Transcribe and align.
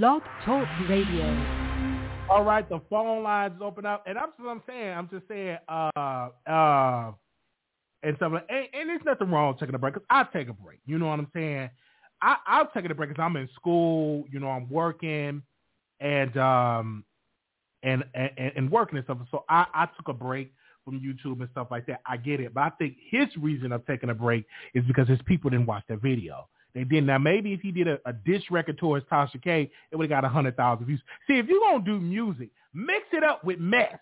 Blog 0.00 0.22
Talk 0.46 0.66
Radio. 0.88 1.26
All 2.30 2.42
right, 2.44 2.66
the 2.66 2.80
phone 2.88 3.22
lines 3.22 3.60
open 3.60 3.84
up, 3.84 4.04
and 4.06 4.16
I'm 4.16 4.30
I'm 4.48 4.62
saying 4.66 4.88
I'm 4.88 5.06
just 5.10 5.28
saying, 5.28 5.58
uh, 5.68 6.28
uh, 6.46 7.12
and 8.02 8.16
stuff. 8.16 8.32
Like, 8.32 8.46
and, 8.48 8.68
and 8.72 8.88
there's 8.88 9.02
nothing 9.04 9.30
wrong 9.30 9.48
with 9.48 9.60
taking 9.60 9.74
a 9.74 9.78
break. 9.78 9.92
Cause 9.92 10.02
I 10.08 10.24
take 10.32 10.48
a 10.48 10.54
break. 10.54 10.78
You 10.86 10.98
know 10.98 11.08
what 11.08 11.18
I'm 11.18 11.28
saying? 11.34 11.68
I 12.22 12.36
I'll 12.46 12.70
take 12.72 12.90
a 12.90 12.94
break 12.94 13.10
because 13.10 13.22
I'm 13.22 13.36
in 13.36 13.50
school. 13.54 14.24
You 14.30 14.40
know, 14.40 14.48
I'm 14.48 14.66
working, 14.70 15.42
and 16.00 16.36
um, 16.38 17.04
and 17.82 18.02
and, 18.14 18.52
and 18.56 18.70
working 18.70 18.96
and 18.96 19.04
stuff. 19.04 19.18
So 19.30 19.44
I 19.50 19.66
I 19.74 19.86
took 19.94 20.08
a 20.08 20.14
break 20.14 20.54
from 20.86 21.00
YouTube 21.00 21.40
and 21.40 21.50
stuff 21.50 21.66
like 21.70 21.84
that. 21.88 22.00
I 22.06 22.16
get 22.16 22.40
it, 22.40 22.54
but 22.54 22.62
I 22.62 22.70
think 22.70 22.96
his 23.10 23.28
reason 23.36 23.72
of 23.72 23.86
taking 23.86 24.08
a 24.08 24.14
break 24.14 24.46
is 24.72 24.84
because 24.86 25.06
his 25.06 25.20
people 25.26 25.50
didn't 25.50 25.66
watch 25.66 25.84
that 25.90 26.00
video. 26.00 26.48
They 26.74 26.84
didn't. 26.84 27.06
Now 27.06 27.18
maybe 27.18 27.52
if 27.52 27.60
he 27.60 27.70
did 27.70 27.88
a, 27.88 27.98
a 28.06 28.12
diss 28.12 28.42
record 28.50 28.78
towards 28.78 29.04
Tasha 29.06 29.42
K, 29.42 29.70
it 29.90 29.96
would 29.96 30.10
have 30.10 30.22
got 30.22 30.26
a 30.26 30.32
hundred 30.32 30.56
thousand 30.56 30.86
views. 30.86 31.00
See, 31.26 31.34
if 31.38 31.46
you're 31.46 31.60
gonna 31.60 31.84
do 31.84 32.00
music, 32.00 32.50
mix 32.72 33.04
it 33.12 33.22
up 33.22 33.44
with 33.44 33.58
mess. 33.58 33.98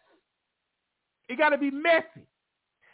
It 1.28 1.38
got 1.38 1.50
to 1.50 1.58
be 1.58 1.70
messy. 1.70 2.26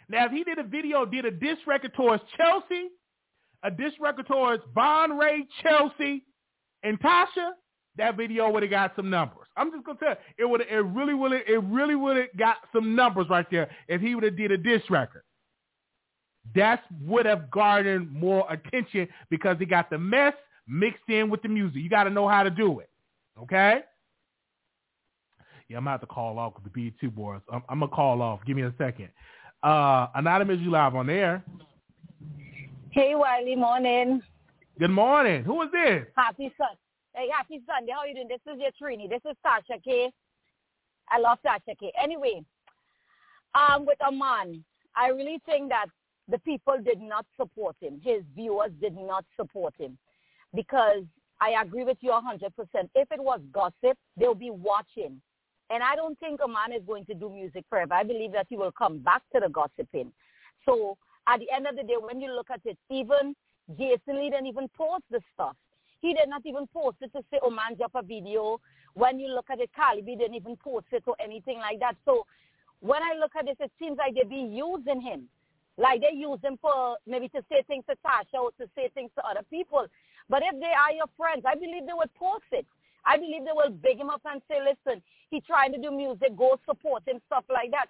Now, 0.08 0.26
if 0.26 0.32
he 0.32 0.44
did 0.44 0.58
a 0.58 0.62
video, 0.62 1.04
did 1.04 1.24
a 1.24 1.30
diss 1.30 1.58
record 1.66 1.94
towards 1.94 2.22
Chelsea, 2.36 2.88
a 3.62 3.70
diss 3.70 3.92
record 3.98 4.26
towards 4.26 4.62
Von 4.74 5.16
Ray, 5.16 5.46
Chelsea, 5.62 6.24
and 6.82 7.00
Tasha, 7.00 7.52
that 7.96 8.16
video 8.16 8.50
would 8.50 8.62
have 8.62 8.70
got 8.70 8.92
some 8.94 9.10
numbers. 9.10 9.46
I'm 9.56 9.72
just 9.72 9.84
gonna 9.84 9.98
tell 9.98 10.10
you, 10.10 10.16
it 10.38 10.48
would 10.48 10.60
it 10.60 10.84
really 10.84 11.14
would 11.14 11.32
it 11.32 11.62
really 11.64 11.94
would 11.94 12.16
have 12.16 12.36
got 12.38 12.56
some 12.72 12.94
numbers 12.94 13.26
right 13.30 13.46
there 13.50 13.70
if 13.88 14.00
he 14.00 14.14
would 14.14 14.24
have 14.24 14.36
did 14.36 14.52
a 14.52 14.58
diss 14.58 14.82
record. 14.90 15.22
That 16.54 16.82
would 17.02 17.26
have 17.26 17.50
garnered 17.50 18.12
more 18.12 18.46
attention 18.50 19.08
because 19.30 19.56
he 19.58 19.66
got 19.66 19.90
the 19.90 19.98
mess 19.98 20.34
mixed 20.68 21.08
in 21.08 21.30
with 21.30 21.42
the 21.42 21.48
music. 21.48 21.82
You 21.82 21.88
got 21.88 22.04
to 22.04 22.10
know 22.10 22.28
how 22.28 22.42
to 22.42 22.50
do 22.50 22.80
it. 22.80 22.90
Okay? 23.40 23.80
Yeah, 25.68 25.78
I'm 25.78 25.84
going 25.84 25.84
to 25.84 25.90
have 25.90 26.00
to 26.00 26.06
call 26.06 26.38
off 26.38 26.54
with 26.54 26.72
the 26.72 26.92
BET 27.00 27.14
boys. 27.14 27.40
I'm, 27.52 27.62
I'm 27.68 27.80
going 27.80 27.90
to 27.90 27.96
call 27.96 28.22
off. 28.22 28.40
Give 28.46 28.56
me 28.56 28.62
a 28.62 28.74
second. 28.78 29.08
Uh, 29.62 30.06
Anonymous, 30.14 30.60
you 30.60 30.70
live 30.70 30.94
on 30.94 31.10
air. 31.10 31.44
Hey, 32.90 33.14
Wiley, 33.14 33.56
morning. 33.56 34.22
Good 34.78 34.90
morning. 34.90 35.42
Who 35.44 35.62
is 35.62 35.68
this? 35.72 36.06
Happy 36.16 36.52
Sun. 36.56 36.68
Hey, 37.14 37.28
happy 37.34 37.62
Sunday. 37.66 37.92
How 37.92 38.00
are 38.00 38.06
you 38.06 38.14
doing? 38.14 38.28
This 38.28 38.40
is 38.46 38.60
your 38.60 38.70
Trini. 38.80 39.08
This 39.08 39.22
is 39.28 39.36
Tasha 39.44 39.82
K. 39.82 40.12
I 41.10 41.18
love 41.18 41.38
Tasha 41.44 41.78
K. 41.78 41.92
Anyway, 42.00 42.44
um, 43.54 43.86
with 43.86 43.98
Aman, 44.06 44.64
I 44.94 45.08
really 45.08 45.40
think 45.46 45.70
that 45.70 45.86
the 46.28 46.38
people 46.40 46.76
did 46.84 47.00
not 47.00 47.24
support 47.36 47.76
him. 47.80 48.00
His 48.02 48.22
viewers 48.34 48.70
did 48.80 48.96
not 48.96 49.24
support 49.36 49.74
him 49.78 49.96
because 50.54 51.04
I 51.40 51.60
agree 51.62 51.84
with 51.84 51.98
you 52.00 52.10
100%. 52.10 52.50
If 52.94 53.12
it 53.12 53.22
was 53.22 53.40
gossip, 53.52 53.96
they'll 54.16 54.34
be 54.34 54.50
watching. 54.50 55.20
And 55.70 55.82
I 55.82 55.94
don't 55.96 56.18
think 56.18 56.40
Aman 56.40 56.72
is 56.72 56.82
going 56.86 57.04
to 57.06 57.14
do 57.14 57.28
music 57.28 57.64
forever. 57.68 57.94
I 57.94 58.04
believe 58.04 58.32
that 58.32 58.46
he 58.48 58.56
will 58.56 58.72
come 58.72 58.98
back 58.98 59.22
to 59.34 59.40
the 59.40 59.48
gossiping. 59.48 60.12
So 60.64 60.96
at 61.26 61.40
the 61.40 61.50
end 61.54 61.66
of 61.66 61.76
the 61.76 61.82
day, 61.82 61.96
when 62.00 62.20
you 62.20 62.32
look 62.32 62.50
at 62.50 62.60
it, 62.64 62.78
even 62.90 63.34
Jason 63.76 64.20
Lee 64.20 64.30
didn't 64.30 64.46
even 64.46 64.68
post 64.76 65.04
the 65.10 65.20
stuff. 65.34 65.56
He 66.00 66.14
did 66.14 66.28
not 66.28 66.42
even 66.44 66.66
post 66.68 66.98
it 67.00 67.12
to 67.12 67.22
say, 67.30 67.38
oh 67.42 67.50
man, 67.50 67.76
drop 67.76 67.92
a 67.94 68.02
video. 68.02 68.60
When 68.94 69.18
you 69.18 69.28
look 69.28 69.46
at 69.50 69.60
it, 69.60 69.70
Calibi 69.76 70.16
didn't 70.18 70.34
even 70.34 70.56
post 70.56 70.86
it 70.92 71.02
or 71.06 71.16
anything 71.22 71.58
like 71.58 71.80
that. 71.80 71.96
So 72.04 72.26
when 72.80 73.02
I 73.02 73.18
look 73.18 73.32
at 73.38 73.46
this, 73.46 73.56
it 73.60 73.72
seems 73.78 73.98
like 73.98 74.14
they 74.14 74.22
be 74.22 74.36
using 74.36 75.00
him. 75.00 75.28
Like 75.78 76.00
they 76.00 76.16
use 76.16 76.40
them 76.42 76.58
for 76.60 76.96
maybe 77.06 77.28
to 77.30 77.44
say 77.50 77.62
things 77.66 77.84
to 77.88 77.96
Tasha 78.04 78.40
or 78.40 78.50
to 78.58 78.68
say 78.74 78.88
things 78.94 79.10
to 79.16 79.26
other 79.26 79.44
people. 79.50 79.86
But 80.28 80.42
if 80.42 80.58
they 80.58 80.72
are 80.72 80.92
your 80.92 81.10
friends, 81.16 81.44
I 81.46 81.54
believe 81.54 81.86
they 81.86 81.96
would 81.96 82.12
post 82.14 82.48
it. 82.52 82.66
I 83.04 83.16
believe 83.16 83.44
they 83.44 83.54
will 83.54 83.70
big 83.70 83.98
him 83.98 84.10
up 84.10 84.22
and 84.24 84.42
say, 84.48 84.58
listen, 84.58 85.02
he 85.30 85.40
trying 85.40 85.72
to 85.72 85.78
do 85.78 85.90
music, 85.92 86.34
go 86.36 86.58
support 86.66 87.06
him, 87.06 87.20
stuff 87.26 87.44
like 87.48 87.70
that. 87.70 87.86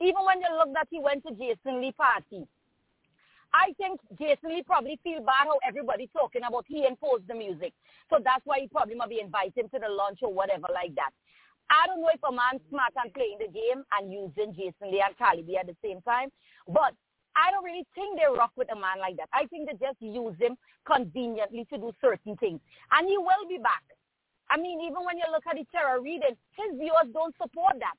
Even 0.00 0.22
when 0.24 0.40
you 0.40 0.48
look 0.56 0.72
that 0.74 0.86
he 0.90 1.00
went 1.00 1.26
to 1.26 1.34
Jason 1.34 1.80
Lee 1.80 1.92
party, 1.92 2.46
I 3.52 3.74
think 3.74 4.00
Jason 4.14 4.54
Lee 4.54 4.62
probably 4.62 4.98
feel 5.02 5.20
bad 5.20 5.50
how 5.50 5.58
everybody 5.66 6.08
talking 6.14 6.42
about 6.46 6.64
he 6.68 6.86
imposed 6.86 7.26
the 7.26 7.34
music. 7.34 7.74
So 8.08 8.18
that's 8.22 8.46
why 8.46 8.60
he 8.60 8.68
probably 8.68 8.94
might 8.94 9.10
be 9.10 9.20
inviting 9.20 9.64
him 9.64 9.68
to 9.74 9.78
the 9.80 9.90
lunch 9.90 10.20
or 10.22 10.32
whatever 10.32 10.68
like 10.72 10.94
that. 10.94 11.10
I 11.68 11.86
don't 11.86 12.00
know 12.00 12.10
if 12.14 12.22
a 12.22 12.30
man's 12.30 12.62
smart 12.70 12.94
and 12.96 13.14
playing 13.14 13.38
the 13.38 13.50
game 13.50 13.82
and 13.94 14.10
using 14.10 14.54
Jason 14.54 14.90
Lee 14.90 15.02
and 15.02 15.18
Calibi 15.18 15.58
at 15.58 15.66
the 15.66 15.76
same 15.82 16.00
time, 16.02 16.30
but 16.66 16.94
I 17.36 17.50
don't 17.50 17.64
really 17.64 17.86
think 17.94 18.18
they 18.18 18.26
rock 18.26 18.52
with 18.56 18.70
a 18.72 18.78
man 18.78 18.98
like 18.98 19.16
that. 19.16 19.28
I 19.32 19.46
think 19.46 19.70
they 19.70 19.78
just 19.78 20.00
use 20.00 20.34
him 20.38 20.56
conveniently 20.86 21.64
to 21.70 21.78
do 21.78 21.92
certain 22.00 22.36
things. 22.36 22.60
And 22.90 23.06
he 23.06 23.16
will 23.18 23.46
be 23.48 23.58
back. 23.58 23.84
I 24.50 24.58
mean, 24.58 24.82
even 24.82 25.06
when 25.06 25.16
you 25.16 25.24
look 25.30 25.46
at 25.46 25.54
the 25.54 25.64
Tara 25.70 26.00
Reid, 26.00 26.26
his 26.26 26.70
viewers 26.74 27.06
don't 27.14 27.34
support 27.38 27.78
that. 27.78 27.94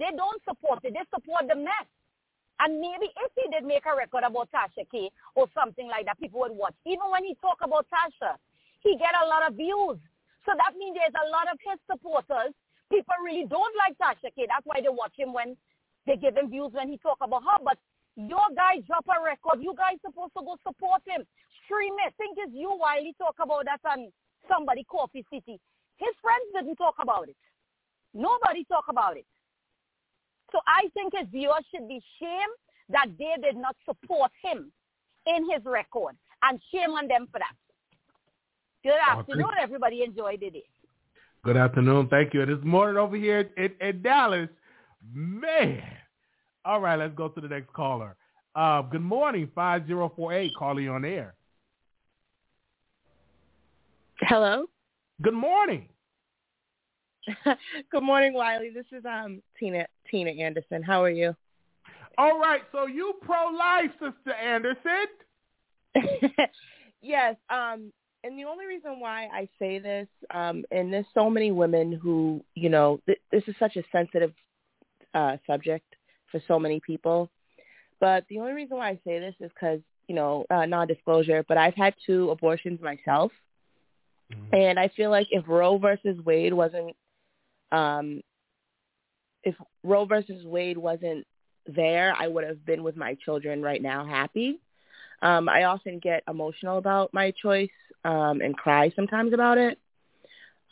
They 0.00 0.08
don't 0.16 0.40
support 0.48 0.80
it. 0.84 0.96
They 0.96 1.04
support 1.12 1.44
the 1.48 1.56
mess. 1.56 1.88
And 2.60 2.80
maybe 2.80 3.12
if 3.12 3.32
he 3.36 3.50
did 3.52 3.64
make 3.68 3.84
a 3.84 3.96
record 3.96 4.24
about 4.24 4.48
Tasha 4.54 4.88
K 4.88 5.10
or 5.34 5.48
something 5.52 5.88
like 5.88 6.06
that, 6.06 6.20
people 6.20 6.40
would 6.40 6.56
watch. 6.56 6.74
Even 6.86 7.12
when 7.12 7.24
he 7.24 7.36
talk 7.42 7.60
about 7.60 7.86
Tasha, 7.92 8.40
he 8.80 8.96
get 8.96 9.12
a 9.20 9.28
lot 9.28 9.44
of 9.44 9.56
views. 9.58 10.00
So 10.48 10.56
that 10.56 10.72
means 10.78 10.96
there's 10.96 11.16
a 11.16 11.28
lot 11.28 11.50
of 11.52 11.58
his 11.60 11.78
supporters. 11.84 12.56
People 12.88 13.18
really 13.20 13.44
don't 13.44 13.74
like 13.76 14.00
Tasha 14.00 14.32
K. 14.32 14.48
That's 14.48 14.64
why 14.64 14.80
they 14.80 14.88
watch 14.88 15.12
him 15.16 15.32
when 15.32 15.56
they 16.06 16.16
give 16.16 16.36
him 16.36 16.48
views 16.48 16.72
when 16.72 16.88
he 16.88 16.98
talk 16.98 17.18
about 17.20 17.44
her. 17.44 17.58
But 17.62 17.78
your 18.16 18.48
guy 18.56 18.80
drop 18.86 19.06
a 19.08 19.22
record. 19.22 19.62
You 19.62 19.74
guys 19.76 19.96
supposed 20.04 20.32
to 20.36 20.44
go 20.44 20.56
support 20.66 21.02
him. 21.06 21.24
Stream 21.64 21.94
it. 22.06 22.14
Think 22.18 22.36
it's 22.38 22.52
you 22.54 22.76
Wiley 22.76 23.14
talk 23.18 23.36
about 23.42 23.64
that 23.64 23.80
on 23.88 24.12
somebody 24.48 24.84
Coffee 24.84 25.24
City. 25.32 25.58
His 25.96 26.14
friends 26.20 26.44
didn't 26.54 26.76
talk 26.76 26.96
about 27.00 27.28
it. 27.28 27.36
Nobody 28.14 28.64
talk 28.64 28.84
about 28.88 29.16
it. 29.16 29.26
So 30.50 30.58
I 30.66 30.88
think 30.92 31.14
his 31.16 31.28
viewers 31.30 31.64
should 31.72 31.88
be 31.88 32.02
shamed 32.20 32.58
that 32.90 33.06
they 33.18 33.34
did 33.40 33.56
not 33.56 33.76
support 33.86 34.30
him 34.42 34.70
in 35.26 35.50
his 35.50 35.64
record. 35.64 36.16
And 36.42 36.60
shame 36.72 36.90
on 36.90 37.08
them 37.08 37.28
for 37.30 37.38
that. 37.38 37.56
Good 38.82 38.98
afternoon, 39.08 39.54
everybody. 39.60 40.02
Enjoy 40.02 40.36
the 40.38 40.50
day. 40.50 40.64
Good 41.44 41.56
afternoon. 41.56 42.08
Thank 42.08 42.34
you. 42.34 42.42
It 42.42 42.50
is 42.50 42.62
morning 42.64 42.96
over 42.96 43.16
here 43.16 43.48
in, 43.56 43.70
in 43.80 44.02
Dallas, 44.02 44.48
man, 45.14 45.82
all 46.64 46.80
right, 46.80 46.98
let's 46.98 47.14
go 47.14 47.28
to 47.28 47.40
the 47.40 47.48
next 47.48 47.72
caller. 47.72 48.16
Uh, 48.54 48.82
good 48.82 49.02
morning, 49.02 49.50
5048, 49.54 50.52
calling 50.58 50.88
on 50.88 51.04
air. 51.04 51.34
Hello. 54.20 54.66
Good 55.22 55.34
morning. 55.34 55.88
good 57.90 58.02
morning, 58.02 58.34
Wiley. 58.34 58.70
This 58.70 58.86
is 58.92 59.04
um 59.04 59.42
Tina 59.58 59.86
Tina 60.10 60.30
Anderson. 60.30 60.82
How 60.82 61.02
are 61.02 61.10
you? 61.10 61.34
All 62.18 62.38
right, 62.38 62.62
so 62.72 62.86
you 62.86 63.14
pro-life, 63.22 63.90
Sister 63.92 64.32
Anderson? 64.32 65.06
yes. 67.02 67.36
Um, 67.48 67.92
and 68.22 68.38
the 68.38 68.44
only 68.44 68.66
reason 68.66 69.00
why 69.00 69.28
I 69.32 69.48
say 69.58 69.78
this, 69.78 70.06
um, 70.32 70.64
and 70.70 70.92
there's 70.92 71.06
so 71.14 71.30
many 71.30 71.50
women 71.50 71.92
who, 71.92 72.44
you 72.54 72.68
know, 72.68 73.00
th- 73.06 73.20
this 73.30 73.42
is 73.46 73.54
such 73.58 73.76
a 73.76 73.82
sensitive 73.90 74.32
uh, 75.14 75.36
subject 75.46 75.86
for 76.32 76.40
so 76.48 76.58
many 76.58 76.80
people. 76.80 77.30
But 78.00 78.24
the 78.28 78.40
only 78.40 78.52
reason 78.52 78.78
why 78.78 78.88
I 78.88 78.98
say 79.06 79.20
this 79.20 79.34
is 79.38 79.52
because, 79.54 79.78
you 80.08 80.16
know, 80.16 80.44
uh, 80.50 80.66
non-disclosure, 80.66 81.44
but 81.46 81.56
I've 81.56 81.76
had 81.76 81.94
two 82.04 82.30
abortions 82.30 82.80
myself. 82.80 83.30
Mm-hmm. 84.32 84.54
And 84.56 84.78
I 84.80 84.88
feel 84.88 85.10
like 85.10 85.28
if 85.30 85.44
Roe 85.46 85.78
versus 85.78 86.18
Wade 86.24 86.52
wasn't, 86.52 86.96
um, 87.70 88.22
if 89.44 89.54
Roe 89.84 90.04
versus 90.04 90.44
Wade 90.44 90.78
wasn't 90.78 91.24
there, 91.66 92.12
I 92.18 92.26
would 92.26 92.44
have 92.44 92.66
been 92.66 92.82
with 92.82 92.96
my 92.96 93.14
children 93.24 93.62
right 93.62 93.80
now 93.80 94.04
happy. 94.04 94.58
Um, 95.20 95.48
I 95.48 95.64
often 95.64 96.00
get 96.00 96.24
emotional 96.28 96.78
about 96.78 97.14
my 97.14 97.30
choice 97.30 97.70
um, 98.04 98.40
and 98.40 98.56
cry 98.56 98.90
sometimes 98.96 99.32
about 99.32 99.58
it. 99.58 99.78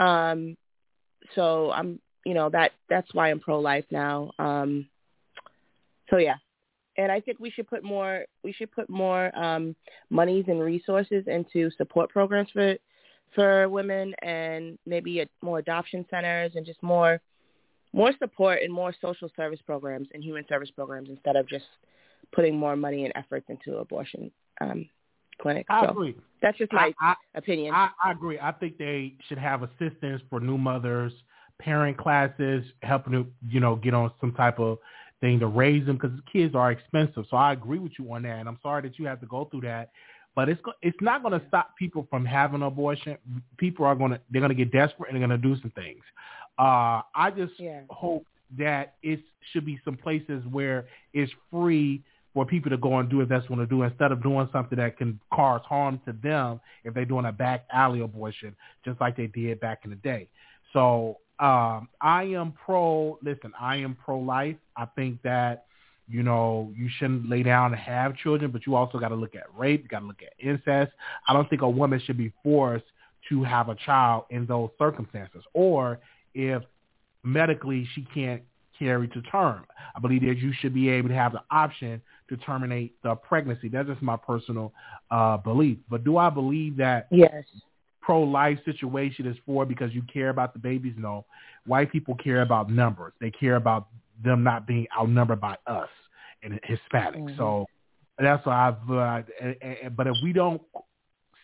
Um, 0.01 0.57
so 1.37 1.71
I'm, 1.71 2.01
you 2.27 2.35
know, 2.35 2.51
that 2.51 2.73
that's 2.89 3.15
why 3.15 3.31
I'm 3.31 3.39
pro-life 3.39 3.85
now. 3.91 4.33
Um, 4.39 4.89
so 6.11 6.19
yeah, 6.19 6.37
and 6.97 7.11
I 7.11 7.21
think 7.21 7.39
we 7.41 7.51
should 7.51 7.69
put 7.69 7.83
more 7.83 8.25
we 8.45 8.53
should 8.53 8.71
put 8.73 8.91
more 8.91 9.37
um, 9.39 9.75
monies 10.11 10.45
and 10.49 10.61
resources 10.61 11.25
into 11.27 11.71
support 11.77 12.11
programs 12.11 12.49
for 12.53 12.77
for 13.35 13.69
women 13.69 14.15
and 14.23 14.79
maybe 14.87 15.21
a, 15.21 15.27
more 15.43 15.59
adoption 15.59 16.05
centers 16.11 16.53
and 16.57 16.67
just 16.67 16.83
more 16.83 17.21
more 17.93 18.13
support 18.19 18.61
and 18.63 18.73
more 18.73 18.95
social 19.01 19.31
service 19.37 19.61
programs 19.65 20.09
and 20.15 20.23
human 20.23 20.45
service 20.49 20.71
programs 20.71 21.09
instead 21.09 21.37
of 21.37 21.49
just 21.49 21.65
putting 22.33 22.57
more 22.57 22.77
money 22.77 23.05
and 23.05 23.13
efforts 23.17 23.47
into 23.49 23.79
abortion 23.79 24.31
um, 24.61 24.89
clinics. 25.41 25.67
I 25.71 25.85
so 25.85 25.91
agree. 25.91 26.17
That's 26.43 26.59
just 26.59 26.73
my 26.73 26.93
I, 27.01 27.15
opinion. 27.35 27.75
I, 27.75 27.89
I 28.05 28.13
agree. 28.13 28.39
I 28.41 28.53
think 28.53 28.79
they 28.79 29.15
should 29.29 29.39
have 29.39 29.63
assistance 29.63 30.23
for 30.29 30.41
new 30.41 30.59
mothers, 30.59 31.13
parent 31.59 31.99
classes, 31.99 32.65
helping 32.83 33.13
to 33.13 33.27
you 33.49 33.61
know 33.61 33.77
get 33.77 33.95
on 33.95 34.11
some 34.21 34.33
type 34.33 34.59
of 34.59 34.79
thing 35.21 35.39
to 35.41 35.47
raise 35.47 35.87
them 35.87 35.97
because 35.97 36.19
kids 36.33 36.55
are 36.55 36.71
expensive. 36.71 37.25
So 37.31 37.37
I 37.37 37.53
agree 37.53 37.79
with 37.79 37.93
you 37.99 38.13
on 38.13 38.23
that, 38.23 38.39
and 38.39 38.49
I'm 38.49 38.59
sorry 38.63 38.83
that 38.83 38.99
you 38.99 39.07
have 39.07 39.21
to 39.21 39.27
go 39.27 39.45
through 39.47 39.63
that. 39.63 39.91
but 40.37 40.49
it's 40.49 40.61
it's 40.83 41.01
not 41.01 41.23
going 41.23 41.39
to 41.39 41.47
stop 41.49 41.77
people 41.77 42.07
from 42.11 42.25
having 42.25 42.57
an 42.63 42.67
abortion. 42.67 43.17
People 43.57 43.85
are 43.85 43.95
going 43.95 44.13
to 44.13 44.21
they're 44.31 44.41
going 44.41 44.57
to 44.57 44.65
get 44.65 44.73
desperate 44.73 45.11
and 45.11 45.21
they're 45.21 45.27
going 45.29 45.41
to 45.41 45.49
do 45.49 45.61
some 45.61 45.71
things. 45.73 46.03
Uh, 46.59 47.03
I 47.15 47.31
just 47.37 47.53
Yeah. 47.59 47.81
hope 47.91 48.25
that 48.59 48.95
it 49.03 49.21
should 49.53 49.65
be 49.65 49.79
some 49.85 49.97
places 49.97 50.45
where 50.51 50.87
it's 51.13 51.33
free 51.51 52.03
for 52.35 52.45
people 52.47 52.71
to 52.71 52.77
go 52.77 52.99
and 52.99 53.09
do 53.11 53.19
what 53.19 53.29
that's 53.29 53.47
going 53.47 53.61
to 53.61 53.67
do 53.67 53.83
instead 53.83 54.13
of 54.13 54.23
doing 54.23 54.49
something 54.53 54.79
that 54.79 54.97
can 54.97 55.19
cause 55.33 55.61
harm 55.69 56.01
to 56.07 56.13
them 56.23 56.61
if 56.85 56.95
they're 56.95 57.05
doing 57.05 57.27
a 57.27 57.33
back 57.33 57.65
alley 57.73 58.01
abortion, 58.01 58.55
just 58.85 59.01
like 59.01 59.17
they 59.17 59.27
did 59.27 59.59
back 59.61 59.81
in 59.85 59.91
the 59.91 59.97
day. 59.97 60.29
So 60.73 61.19
um, 61.41 61.89
I 62.01 62.25
am 62.25 62.53
pro. 62.53 63.19
Listen, 63.23 63.53
I 63.59 63.77
am 63.77 63.97
pro-life. 64.05 64.57
I 64.77 64.87
think 64.95 65.23
that 65.23 65.65
you 66.07 66.23
know 66.23 66.73
you 66.77 66.89
shouldn't 66.99 67.29
lay 67.29 67.43
down 67.43 67.73
and 67.73 67.81
have 67.81 68.15
children, 68.17 68.51
but 68.51 68.67
you 68.67 68.75
also 68.75 68.99
got 68.99 69.09
to 69.09 69.15
look 69.15 69.35
at 69.35 69.45
rape. 69.57 69.83
You 69.83 69.89
got 69.89 70.01
to 70.01 70.07
look 70.07 70.23
at 70.23 70.33
incest. 70.39 70.93
I 71.27 71.33
don't 71.33 71.49
think 71.49 71.63
a 71.63 71.71
woman 71.71 72.01
should 72.05 72.19
be 72.19 72.33
forced 72.43 72.85
to 73.31 73.43
have 73.43 73.69
a 73.69 73.75
child 73.75 74.25
in 74.31 74.47
those 74.47 74.71
circumstances, 74.79 75.43
or 75.55 75.99
if 76.35 76.63
medically 77.23 77.89
she 77.95 78.07
can't 78.15 78.43
carry 78.79 79.09
to 79.09 79.23
term. 79.23 79.65
I 79.95 80.01
believe 80.01 80.23
that 80.23 80.39
you 80.39 80.53
should 80.61 80.75
be 80.75 80.89
able 80.89 81.09
to 81.11 81.15
have 81.15 81.33
the 81.33 81.43
option 81.51 82.01
to 82.29 82.37
terminate 82.39 82.95
the 83.03 83.15
pregnancy. 83.15 83.69
That's 83.69 83.89
just 83.89 84.03
my 84.03 84.17
personal 84.17 84.73
uh, 85.11 85.37
belief. 85.37 85.79
But 85.89 86.05
do 86.05 86.17
I 86.17 86.31
believe 86.31 86.77
that 86.79 87.09
Yes. 87.11 87.45
Pro-life 88.01 88.59
situation 88.65 89.27
is 89.27 89.37
for 89.47 89.65
because 89.67 89.93
you 89.95 90.03
care 90.13 90.31
about 90.31 90.53
the 90.53 90.59
babies? 90.59 90.95
No. 90.97 91.25
White 91.67 91.93
people 91.93 92.15
care 92.17 92.43
about 92.43 92.71
numbers. 92.71 93.13
They 93.21 93.31
care 93.31 93.57
about 93.57 93.89
them 94.23 94.43
not 94.43 94.67
being 94.67 94.87
outnumbered 94.99 95.41
by 95.41 95.57
us 95.67 95.89
and 96.43 96.59
Hispanics. 96.63 97.31
Mhm. 97.31 97.37
So 97.37 97.67
that's 98.19 98.45
why 98.47 98.69
I've. 98.69 98.91
Uh, 98.91 99.23
and- 99.41 99.57
and- 99.63 99.97
but 99.97 100.07
if 100.07 100.17
we 100.23 100.33
don't 100.33 100.61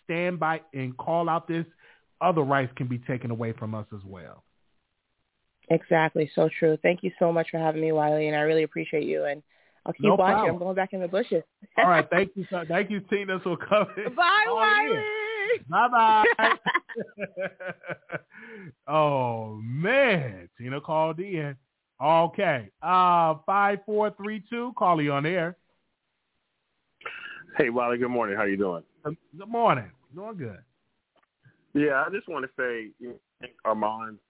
stand 0.05 0.39
by 0.39 0.61
and 0.75 0.97
call 0.97 1.29
out 1.29 1.47
this, 1.49 1.67
other 2.21 2.43
rights 2.43 2.73
can 2.77 2.87
be 2.87 2.99
taken 2.99 3.31
away 3.31 3.53
from 3.53 3.75
us 3.75 3.87
as 3.95 4.05
well. 4.05 4.43
Exactly. 5.69 6.31
So 6.35 6.49
true. 6.49 6.77
Thank 6.83 7.03
you 7.03 7.11
so 7.19 7.33
much 7.33 7.51
for 7.51 7.59
having 7.59 7.81
me, 7.83 7.93
Wiley, 7.93 8.29
and 8.29 8.37
I 8.37 8.41
really 8.43 8.63
appreciate 8.63 9.03
you. 9.05 9.25
And 9.25 9.43
I'll 9.85 9.93
keep 9.93 10.03
No 10.03 10.15
watching. 10.15 10.35
problem. 10.35 10.55
I'm 10.55 10.59
going 10.61 10.77
back 10.77 10.93
in 10.93 11.01
the 11.01 11.09
bushes. 11.09 11.43
All 11.77 11.89
right, 11.89 12.09
thank 12.11 12.37
you, 12.37 12.45
sir. 12.51 12.65
thank 12.67 12.91
you, 12.91 13.01
Tina, 13.01 13.41
for 13.41 13.57
coming. 13.57 14.15
Bye. 14.15 14.45
Wiley. 14.49 15.03
Bye 15.69 15.89
bye. 15.89 16.25
oh 18.89 19.61
man, 19.63 20.49
Tina 20.59 20.81
called 20.81 21.21
in. 21.21 21.57
Okay, 22.03 22.69
uh, 22.83 23.35
five 23.47 23.79
four 23.87 24.11
three 24.17 24.43
two. 24.51 24.73
Call 24.79 25.01
you 25.01 25.13
on 25.13 25.27
air. 25.27 25.57
Hey, 27.57 27.71
Wally. 27.71 27.99
Good 27.99 28.09
morning. 28.09 28.37
How 28.37 28.45
you 28.45 28.57
doing? 28.57 28.83
Good 29.05 29.17
good 29.39 29.49
morning. 29.49 29.91
Doing 30.15 30.37
good. 30.37 30.59
Yeah, 31.75 32.05
I 32.07 32.11
just 32.11 32.29
want 32.29 32.45
to 32.45 32.51
say 32.59 32.91
you 32.99 33.19
know, 33.41 33.49
Armand's 33.65 34.21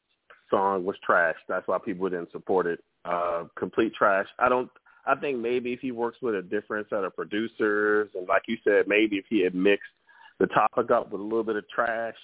song 0.51 0.85
was 0.85 0.97
trash. 1.05 1.37
That's 1.49 1.67
why 1.67 1.79
people 1.85 2.09
didn't 2.09 2.33
support 2.33 2.67
it. 2.67 2.83
Uh, 3.05 3.45
complete 3.59 3.95
trash. 3.95 4.27
I 4.39 4.49
don't. 4.49 4.71
I 5.07 5.15
think 5.15 5.39
maybe 5.39 5.73
if 5.73 5.81
he 5.81 5.93
works 5.93 6.19
with 6.21 6.35
a 6.35 6.43
different 6.43 6.89
set 6.91 7.05
of 7.05 7.15
producers, 7.15 8.09
and 8.15 8.29
like 8.29 8.43
you 8.49 8.57
said, 8.65 8.89
maybe 8.89 9.17
if 9.17 9.25
he 9.29 9.43
had 9.43 9.55
mixed 9.55 9.91
the 10.39 10.47
topic 10.49 10.91
up 10.91 11.11
with 11.11 11.21
a 11.21 11.25
little 11.25 11.45
bit 11.45 11.57
of 11.57 11.69
trash, 11.69 12.17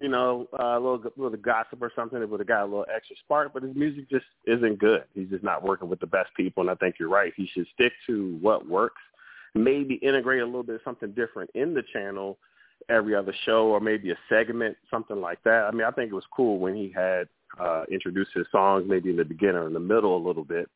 you 0.00 0.08
know, 0.08 0.48
uh, 0.58 0.78
a 0.78 0.80
little 0.80 1.02
little 1.16 1.38
gossip 1.38 1.82
or 1.82 1.92
something, 1.94 2.20
it 2.20 2.28
would 2.28 2.40
have 2.40 2.48
got 2.48 2.62
a 2.62 2.64
little 2.64 2.86
extra 2.94 3.16
spark. 3.24 3.52
But 3.52 3.62
his 3.62 3.76
music 3.76 4.08
just 4.08 4.24
isn't 4.46 4.78
good. 4.78 5.04
He's 5.14 5.28
just 5.28 5.44
not 5.44 5.62
working 5.62 5.88
with 5.88 6.00
the 6.00 6.06
best 6.06 6.30
people, 6.36 6.62
and 6.62 6.70
I 6.70 6.74
think 6.76 6.96
you're 6.98 7.10
right. 7.10 7.32
He 7.36 7.48
should 7.52 7.66
stick 7.74 7.92
to 8.06 8.38
what 8.40 8.68
works. 8.68 9.02
Maybe 9.54 9.96
integrate 9.96 10.40
a 10.40 10.46
little 10.46 10.62
bit 10.62 10.76
of 10.76 10.80
something 10.82 11.12
different 11.12 11.50
in 11.54 11.74
the 11.74 11.82
channel 11.92 12.38
every 12.88 13.14
other 13.14 13.34
show 13.44 13.66
or 13.66 13.80
maybe 13.80 14.10
a 14.10 14.18
segment, 14.28 14.76
something 14.90 15.20
like 15.20 15.42
that. 15.44 15.64
I 15.64 15.70
mean, 15.70 15.84
I 15.84 15.90
think 15.90 16.10
it 16.10 16.14
was 16.14 16.24
cool 16.34 16.58
when 16.58 16.74
he 16.74 16.92
had 16.94 17.28
uh, 17.60 17.84
introduced 17.90 18.30
his 18.34 18.46
songs 18.50 18.84
maybe 18.88 19.10
in 19.10 19.16
the 19.16 19.24
beginning 19.24 19.56
or 19.56 19.66
in 19.66 19.72
the 19.72 19.80
middle 19.80 20.16
a 20.16 20.26
little 20.26 20.44
bit. 20.44 20.68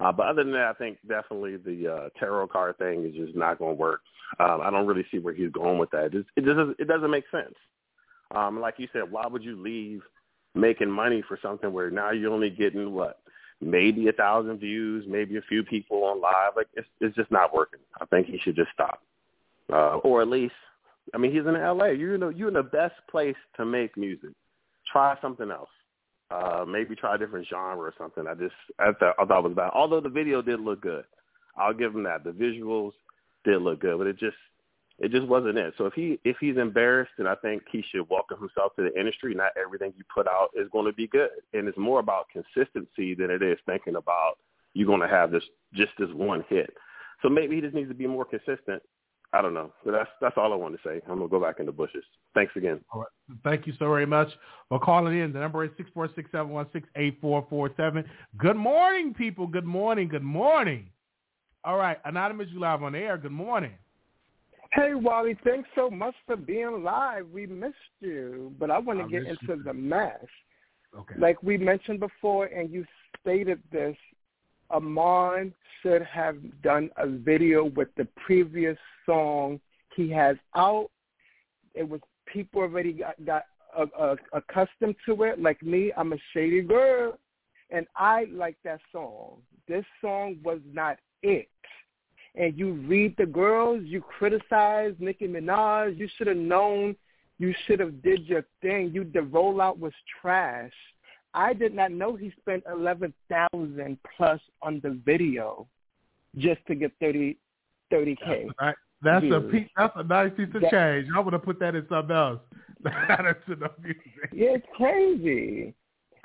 Uh, 0.00 0.10
but 0.10 0.26
other 0.26 0.42
than 0.42 0.52
that, 0.52 0.68
I 0.68 0.72
think 0.74 0.98
definitely 1.06 1.56
the 1.56 1.92
uh, 1.92 2.08
tarot 2.18 2.48
card 2.48 2.78
thing 2.78 3.04
is 3.04 3.14
just 3.14 3.36
not 3.36 3.58
going 3.58 3.76
to 3.76 3.80
work. 3.80 4.00
Um, 4.38 4.60
I 4.62 4.70
don't 4.70 4.86
really 4.86 5.06
see 5.10 5.18
where 5.18 5.34
he's 5.34 5.50
going 5.50 5.78
with 5.78 5.90
that. 5.90 6.06
It, 6.06 6.12
just, 6.12 6.28
it 6.36 6.40
doesn't. 6.42 6.76
It 6.78 6.88
doesn't 6.88 7.10
make 7.10 7.24
sense. 7.30 7.54
Um, 8.34 8.60
like 8.60 8.74
you 8.78 8.88
said, 8.92 9.10
why 9.10 9.26
would 9.26 9.42
you 9.42 9.60
leave 9.60 10.02
making 10.54 10.90
money 10.90 11.22
for 11.26 11.38
something 11.42 11.72
where 11.72 11.90
now 11.90 12.12
you're 12.12 12.32
only 12.32 12.50
getting 12.50 12.92
what 12.92 13.20
maybe 13.60 14.08
a 14.08 14.12
thousand 14.12 14.58
views, 14.58 15.04
maybe 15.08 15.36
a 15.36 15.42
few 15.42 15.64
people 15.64 16.04
on 16.04 16.20
live? 16.20 16.52
Like 16.56 16.68
it's 16.74 16.88
it's 17.00 17.16
just 17.16 17.30
not 17.30 17.52
working. 17.52 17.80
I 18.00 18.06
think 18.06 18.26
he 18.26 18.38
should 18.38 18.56
just 18.56 18.70
stop, 18.72 19.02
uh, 19.72 19.96
or 19.96 20.22
at 20.22 20.28
least 20.28 20.54
I 21.14 21.18
mean, 21.18 21.32
he's 21.32 21.46
in 21.46 21.56
L.A. 21.56 21.90
In 21.90 22.20
the, 22.20 22.28
you're 22.28 22.48
in 22.48 22.54
the 22.54 22.62
best 22.62 22.94
place 23.10 23.36
to 23.56 23.64
make 23.64 23.96
music. 23.96 24.30
Try 24.90 25.16
something 25.20 25.50
else. 25.50 25.68
Uh, 26.30 26.64
maybe 26.66 26.94
try 26.94 27.16
a 27.16 27.18
different 27.18 27.46
genre 27.48 27.80
or 27.80 27.94
something. 27.98 28.26
I 28.26 28.34
just 28.34 28.54
I 28.78 28.92
thought 28.92 29.16
I 29.18 29.24
thought 29.24 29.44
it 29.44 29.48
was 29.48 29.56
bad. 29.56 29.70
Although 29.74 30.00
the 30.00 30.08
video 30.08 30.42
did 30.42 30.60
look 30.60 30.80
good, 30.80 31.04
I'll 31.56 31.74
give 31.74 31.94
him 31.94 32.04
that. 32.04 32.22
The 32.22 32.30
visuals 32.30 32.92
did 33.44 33.62
look 33.62 33.80
good, 33.80 33.98
but 33.98 34.06
it 34.06 34.18
just 34.18 34.36
it 35.00 35.10
just 35.10 35.26
wasn't 35.26 35.58
it. 35.58 35.74
So 35.76 35.86
if 35.86 35.94
he 35.94 36.20
if 36.24 36.36
he's 36.40 36.56
embarrassed, 36.56 37.12
then 37.18 37.26
I 37.26 37.34
think 37.34 37.64
he 37.72 37.82
should 37.90 38.08
welcome 38.08 38.38
himself 38.38 38.76
to 38.76 38.82
the 38.82 38.98
industry. 38.98 39.34
Not 39.34 39.52
everything 39.60 39.92
you 39.96 40.04
put 40.14 40.28
out 40.28 40.50
is 40.54 40.68
going 40.70 40.86
to 40.86 40.92
be 40.92 41.08
good, 41.08 41.30
and 41.52 41.66
it's 41.66 41.78
more 41.78 41.98
about 41.98 42.26
consistency 42.30 43.14
than 43.14 43.30
it 43.30 43.42
is 43.42 43.58
thinking 43.66 43.96
about 43.96 44.34
you're 44.74 44.86
going 44.86 45.00
to 45.00 45.08
have 45.08 45.32
this 45.32 45.44
just 45.74 45.92
this 45.98 46.10
one 46.12 46.44
hit. 46.48 46.72
So 47.22 47.28
maybe 47.28 47.56
he 47.56 47.60
just 47.60 47.74
needs 47.74 47.88
to 47.90 47.94
be 47.94 48.06
more 48.06 48.24
consistent 48.24 48.82
I 49.32 49.42
don't 49.42 49.54
know. 49.54 49.72
But 49.84 49.92
that's 49.92 50.10
that's 50.20 50.36
all 50.36 50.52
I 50.52 50.56
want 50.56 50.74
to 50.74 50.80
say. 50.88 51.00
I'm 51.08 51.18
gonna 51.18 51.28
go 51.28 51.40
back 51.40 51.60
in 51.60 51.66
the 51.66 51.72
bushes. 51.72 52.04
Thanks 52.34 52.52
again. 52.56 52.80
All 52.92 53.00
right. 53.00 53.38
Thank 53.44 53.66
you 53.66 53.72
so 53.78 53.86
very 53.86 54.06
much 54.06 54.28
for 54.68 54.80
calling 54.80 55.18
in. 55.18 55.32
The 55.32 55.38
number 55.38 55.64
is 55.64 55.70
six 55.76 55.88
four 55.94 56.08
six 56.16 56.30
seven 56.32 56.50
one 56.50 56.66
six 56.72 56.88
eight 56.96 57.18
four 57.20 57.46
four 57.48 57.70
seven. 57.76 58.04
Good 58.38 58.56
morning, 58.56 59.14
people. 59.14 59.46
Good 59.46 59.64
morning. 59.64 60.08
Good 60.08 60.24
morning. 60.24 60.90
All 61.62 61.76
right, 61.76 61.98
anonymous, 62.06 62.48
you 62.50 62.58
live 62.58 62.82
on 62.82 62.94
air. 62.94 63.18
Good 63.18 63.32
morning. 63.32 63.72
Hey, 64.72 64.94
Wally, 64.94 65.36
thanks 65.44 65.68
so 65.74 65.90
much 65.90 66.14
for 66.26 66.36
being 66.36 66.82
live. 66.82 67.28
We 67.28 67.46
missed 67.46 67.74
you, 68.00 68.54
but 68.58 68.70
I 68.70 68.78
want 68.78 69.00
to 69.00 69.04
I 69.04 69.08
get 69.08 69.26
into 69.26 69.56
you. 69.56 69.62
the 69.62 69.74
mess. 69.74 70.24
Okay. 70.96 71.16
Like 71.18 71.42
we 71.42 71.58
mentioned 71.58 72.00
before, 72.00 72.46
and 72.46 72.70
you 72.70 72.84
stated 73.20 73.60
this, 73.70 73.96
Amon 74.70 75.52
should 75.82 76.02
have 76.02 76.36
done 76.62 76.90
a 76.96 77.08
video 77.08 77.64
with 77.64 77.88
the 77.96 78.06
previous 78.24 78.78
song 79.06 79.60
he 79.96 80.10
has 80.10 80.36
out. 80.54 80.90
It 81.74 81.88
was 81.88 82.00
people 82.26 82.62
already 82.62 82.92
got, 82.92 83.24
got 83.24 83.44
uh, 83.76 83.86
uh, 83.98 84.16
accustomed 84.32 84.96
to 85.06 85.22
it. 85.24 85.40
Like 85.40 85.62
me, 85.62 85.92
I'm 85.96 86.12
a 86.12 86.18
shady 86.32 86.62
girl, 86.62 87.18
and 87.70 87.86
I 87.96 88.26
like 88.32 88.56
that 88.64 88.80
song. 88.92 89.38
This 89.68 89.84
song 90.00 90.38
was 90.42 90.58
not 90.72 90.98
it. 91.22 91.48
And 92.34 92.56
you 92.56 92.74
read 92.86 93.14
the 93.18 93.26
girls, 93.26 93.82
you 93.84 94.00
criticize 94.00 94.94
Nicki 94.98 95.26
Minaj. 95.26 95.98
You 95.98 96.08
should 96.16 96.28
have 96.28 96.36
known. 96.36 96.96
You 97.38 97.54
should 97.66 97.80
have 97.80 98.02
did 98.02 98.26
your 98.26 98.44
thing. 98.62 98.90
You 98.92 99.04
the 99.04 99.20
rollout 99.20 99.78
was 99.78 99.92
trash. 100.20 100.72
I 101.34 101.52
did 101.52 101.74
not 101.74 101.92
know 101.92 102.16
he 102.16 102.32
spent 102.40 102.64
eleven 102.70 103.12
thousand 103.28 103.98
plus 104.16 104.40
on 104.62 104.80
the 104.82 104.98
video 105.04 105.66
just 106.36 106.64
to 106.66 106.74
get 106.74 106.92
thirty 107.00 107.38
thirty 107.90 108.16
k. 108.16 108.48
Right. 108.60 108.74
That's 109.02 109.24
a 109.24 109.40
Views. 109.40 109.52
piece, 109.52 109.68
that's 109.76 109.92
a 109.96 110.02
nice 110.02 110.30
piece 110.36 110.54
of 110.54 110.60
That- 110.62 110.70
change. 110.70 111.06
I 111.16 111.20
would 111.20 111.32
have 111.32 111.42
put 111.42 111.58
that 111.60 111.74
in 111.74 111.86
something 111.88 112.14
else. 112.14 112.40
That's 112.82 113.38
enough 113.48 113.72
music. 113.82 114.00
Yeah, 114.32 114.50
it's 114.54 114.66
crazy. 114.74 115.74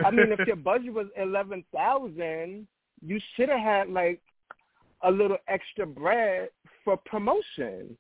I 0.06 0.10
mean, 0.12 0.28
if 0.32 0.46
your 0.48 0.56
budget 0.72 0.94
was 0.94 1.08
eleven 1.18 1.64
thousand, 1.74 2.68
you 3.06 3.20
should 3.36 3.50
have 3.50 3.60
had 3.60 3.90
like 3.90 4.22
a 5.04 5.12
little 5.12 5.38
extra 5.48 5.86
bread 5.86 6.50
for 6.84 6.98
promotion. 6.98 7.98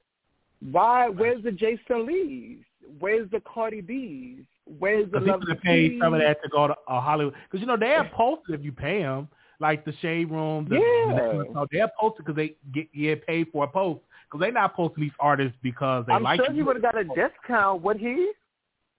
Why? 0.71 1.09
Where's 1.09 1.43
the 1.43 1.51
Jason 1.51 2.05
Lee's? 2.05 2.63
Where's 2.99 3.29
the 3.31 3.41
Cardi 3.41 3.81
B's? 3.81 4.43
Where's 4.65 5.11
the 5.11 5.19
Love 5.19 5.41
have 5.47 5.61
paid 5.61 5.99
some 6.01 6.13
of 6.13 6.21
that 6.21 6.41
to 6.43 6.49
go 6.49 6.67
to 6.67 6.75
uh, 6.87 6.99
Hollywood. 6.99 7.35
Because 7.45 7.61
you 7.61 7.67
know 7.67 7.77
they 7.77 7.89
have 7.89 8.11
posted 8.11 8.59
if 8.59 8.65
you 8.65 8.71
pay 8.71 9.01
them, 9.03 9.27
like 9.59 9.85
the 9.85 9.93
shade 10.01 10.31
room. 10.31 10.67
The, 10.69 10.75
Yeah. 10.75 11.43
the, 11.53 11.67
they're 11.71 11.91
posted 11.99 12.25
because 12.25 12.35
they 12.35 12.55
get 12.73 12.91
get 12.93 13.25
paid 13.27 13.47
for 13.51 13.65
a 13.65 13.67
post. 13.67 14.01
Because 14.25 14.41
they're 14.41 14.51
not 14.51 14.75
posting 14.75 15.03
these 15.03 15.13
artists 15.19 15.57
because 15.61 16.05
they 16.07 16.13
I'm 16.13 16.23
like 16.23 16.37
sure 16.37 16.47
them. 16.47 16.55
he 16.55 16.63
would 16.63 16.77
have 16.77 16.83
got 16.83 16.97
a 16.97 17.03
discount. 17.03 17.83
Would 17.83 17.97
he? 17.97 18.31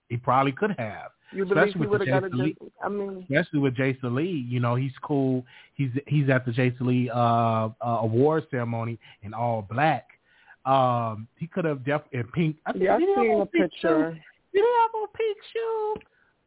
He 0.09 0.17
probably 0.17 0.53
could 0.53 0.77
have. 0.79 1.11
You 1.33 1.45
believe 1.45 1.65
Especially 1.65 1.81
he 1.81 1.87
would 1.89 2.01
have 2.07 2.23
got 2.23 2.33
a 2.33 2.37
Lee. 2.37 2.53
discount? 2.53 2.73
I 2.85 2.89
mean, 2.89 3.27
especially 3.29 3.59
with 3.59 3.75
Jason 3.77 4.15
Lee. 4.15 4.47
You 4.49 4.61
know, 4.61 4.77
he's 4.77 4.93
cool. 5.03 5.45
He's 5.75 5.91
he's 6.07 6.29
at 6.29 6.47
the 6.47 6.53
Jason 6.53 6.87
Lee 6.87 7.11
uh, 7.11 7.19
uh 7.19 7.71
award 8.03 8.47
ceremony 8.53 9.01
in 9.23 9.35
all 9.35 9.67
black. 9.69 10.07
Um, 10.65 11.29
he 11.37 11.47
could 11.47 11.65
have 11.65 11.85
def 11.85 12.03
in 12.13 12.25
pink. 12.35 12.57
I 12.67 12.73
think 12.73 12.85
yeah, 12.85 12.99
he 12.99 13.07
have 13.07 13.25
seen 13.25 13.41
a 13.41 13.47
picture. 13.47 14.19
Shoes? 14.57 14.65
He 14.65 14.83
have 14.83 14.95
on 14.95 15.09
pink 15.15 15.39
shoes? 15.53 16.03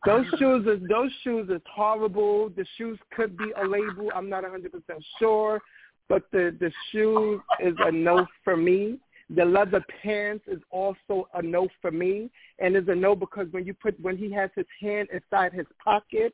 Those 0.05 0.25
shoes 0.39 0.65
is 0.65 0.87
those 0.87 1.11
shoes 1.23 1.49
is 1.49 1.61
horrible. 1.73 2.49
The 2.49 2.65
shoes 2.77 2.97
could 3.15 3.37
be 3.37 3.51
a 3.61 3.67
label. 3.67 4.09
I'm 4.15 4.29
not 4.29 4.43
100 4.43 4.71
percent 4.71 5.03
sure, 5.19 5.61
but 6.07 6.23
the 6.31 6.55
the 6.59 6.71
shoe 6.91 7.41
is 7.59 7.75
a 7.79 7.91
no 7.91 8.25
for 8.43 8.55
me. 8.55 8.99
The 9.35 9.45
leather 9.45 9.83
pants 10.01 10.45
is 10.47 10.59
also 10.71 11.27
a 11.33 11.41
no 11.41 11.67
for 11.81 11.91
me, 11.91 12.31
and 12.59 12.75
is 12.75 12.87
a 12.87 12.95
no 12.95 13.15
because 13.15 13.47
when 13.51 13.65
you 13.65 13.73
put 13.73 13.99
when 13.99 14.17
he 14.17 14.31
has 14.31 14.49
his 14.55 14.65
hand 14.79 15.09
inside 15.13 15.53
his 15.53 15.67
pocket, 15.83 16.33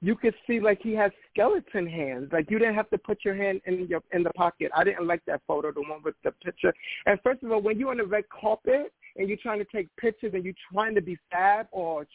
you 0.00 0.16
could 0.16 0.34
see 0.46 0.58
like 0.58 0.80
he 0.82 0.94
has 0.94 1.12
skeleton 1.30 1.86
hands. 1.86 2.30
Like 2.32 2.50
you 2.50 2.58
didn't 2.58 2.74
have 2.74 2.90
to 2.90 2.98
put 2.98 3.18
your 3.22 3.34
hand 3.34 3.60
in 3.66 3.86
your 3.86 4.02
in 4.12 4.22
the 4.22 4.30
pocket. 4.30 4.70
I 4.74 4.82
didn't 4.82 5.06
like 5.06 5.22
that 5.26 5.42
photo, 5.46 5.72
the 5.72 5.82
one 5.82 6.02
with 6.02 6.14
the 6.24 6.32
picture. 6.32 6.72
And 7.04 7.20
first 7.22 7.42
of 7.42 7.52
all, 7.52 7.60
when 7.60 7.78
you're 7.78 7.90
on 7.90 7.98
the 7.98 8.04
red 8.04 8.24
carpet 8.30 8.92
and 9.16 9.28
you're 9.28 9.38
trying 9.38 9.58
to 9.58 9.66
take 9.72 9.88
pictures 9.96 10.32
and 10.34 10.44
you're 10.44 10.54
trying 10.72 10.94
to 10.94 11.02
be 11.02 11.16
fab 11.30 11.66
or 11.70 12.06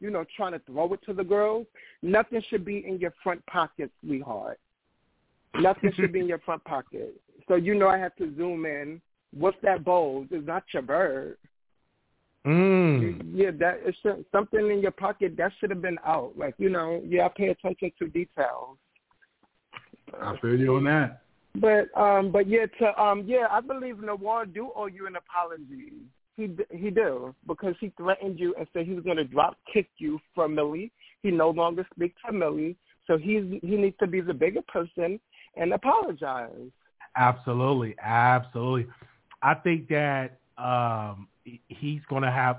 you 0.00 0.10
know 0.10 0.24
trying 0.36 0.52
to 0.52 0.60
throw 0.60 0.92
it 0.92 1.00
to 1.06 1.12
the 1.12 1.24
girls, 1.24 1.66
nothing 2.02 2.42
should 2.48 2.64
be 2.64 2.84
in 2.86 2.98
your 2.98 3.12
front 3.22 3.44
pocket, 3.46 3.90
sweetheart. 4.04 4.58
Nothing 5.60 5.92
should 5.94 6.12
be 6.12 6.20
in 6.20 6.28
your 6.28 6.38
front 6.40 6.62
pocket. 6.64 7.14
So 7.48 7.54
you 7.54 7.74
know 7.74 7.88
I 7.88 7.98
have 7.98 8.14
to 8.16 8.34
zoom 8.36 8.66
in. 8.66 9.00
What's 9.32 9.56
that 9.62 9.84
bowl? 9.84 10.26
It's 10.30 10.46
not 10.46 10.64
your 10.72 10.82
bird. 10.82 11.36
Mm. 12.46 13.32
Yeah, 13.34 13.50
that 13.58 13.80
is 13.86 13.94
something 14.32 14.70
in 14.70 14.80
your 14.80 14.90
pocket 14.90 15.36
that 15.36 15.52
should 15.58 15.70
have 15.70 15.82
been 15.82 15.98
out. 16.06 16.32
Like 16.36 16.54
you 16.58 16.70
know, 16.70 17.02
yeah, 17.06 17.28
pay 17.28 17.48
attention 17.48 17.92
to 17.98 18.08
details. 18.08 18.76
I 20.20 20.36
feel 20.40 20.58
you 20.58 20.76
on 20.76 20.84
that. 20.84 21.22
But 21.56 21.88
um, 22.00 22.30
but 22.30 22.48
yeah, 22.48 22.66
to 22.78 23.02
um, 23.02 23.24
yeah, 23.26 23.46
I 23.50 23.60
believe 23.60 24.00
Noir 24.00 24.46
do 24.46 24.70
owe 24.76 24.86
you 24.86 25.06
an 25.06 25.16
apology. 25.16 25.92
He 26.38 26.48
he 26.70 26.90
do 26.90 27.34
because 27.48 27.74
he 27.80 27.92
threatened 27.96 28.38
you 28.38 28.54
and 28.56 28.68
said 28.72 28.86
he 28.86 28.94
was 28.94 29.02
going 29.02 29.16
to 29.16 29.24
drop 29.24 29.56
kick 29.72 29.88
you 29.98 30.20
from 30.36 30.54
Millie. 30.54 30.92
He 31.20 31.32
no 31.32 31.50
longer 31.50 31.84
speaks 31.92 32.14
to 32.24 32.32
Millie, 32.32 32.76
so 33.08 33.18
he's 33.18 33.42
he 33.60 33.76
needs 33.76 33.96
to 33.98 34.06
be 34.06 34.20
the 34.20 34.32
bigger 34.32 34.62
person 34.62 35.18
and 35.56 35.72
apologize. 35.72 36.70
Absolutely, 37.16 37.96
absolutely. 38.00 38.86
I 39.42 39.54
think 39.54 39.88
that 39.88 40.38
um, 40.56 41.26
he's 41.66 42.02
going 42.08 42.22
to 42.22 42.30
have. 42.30 42.58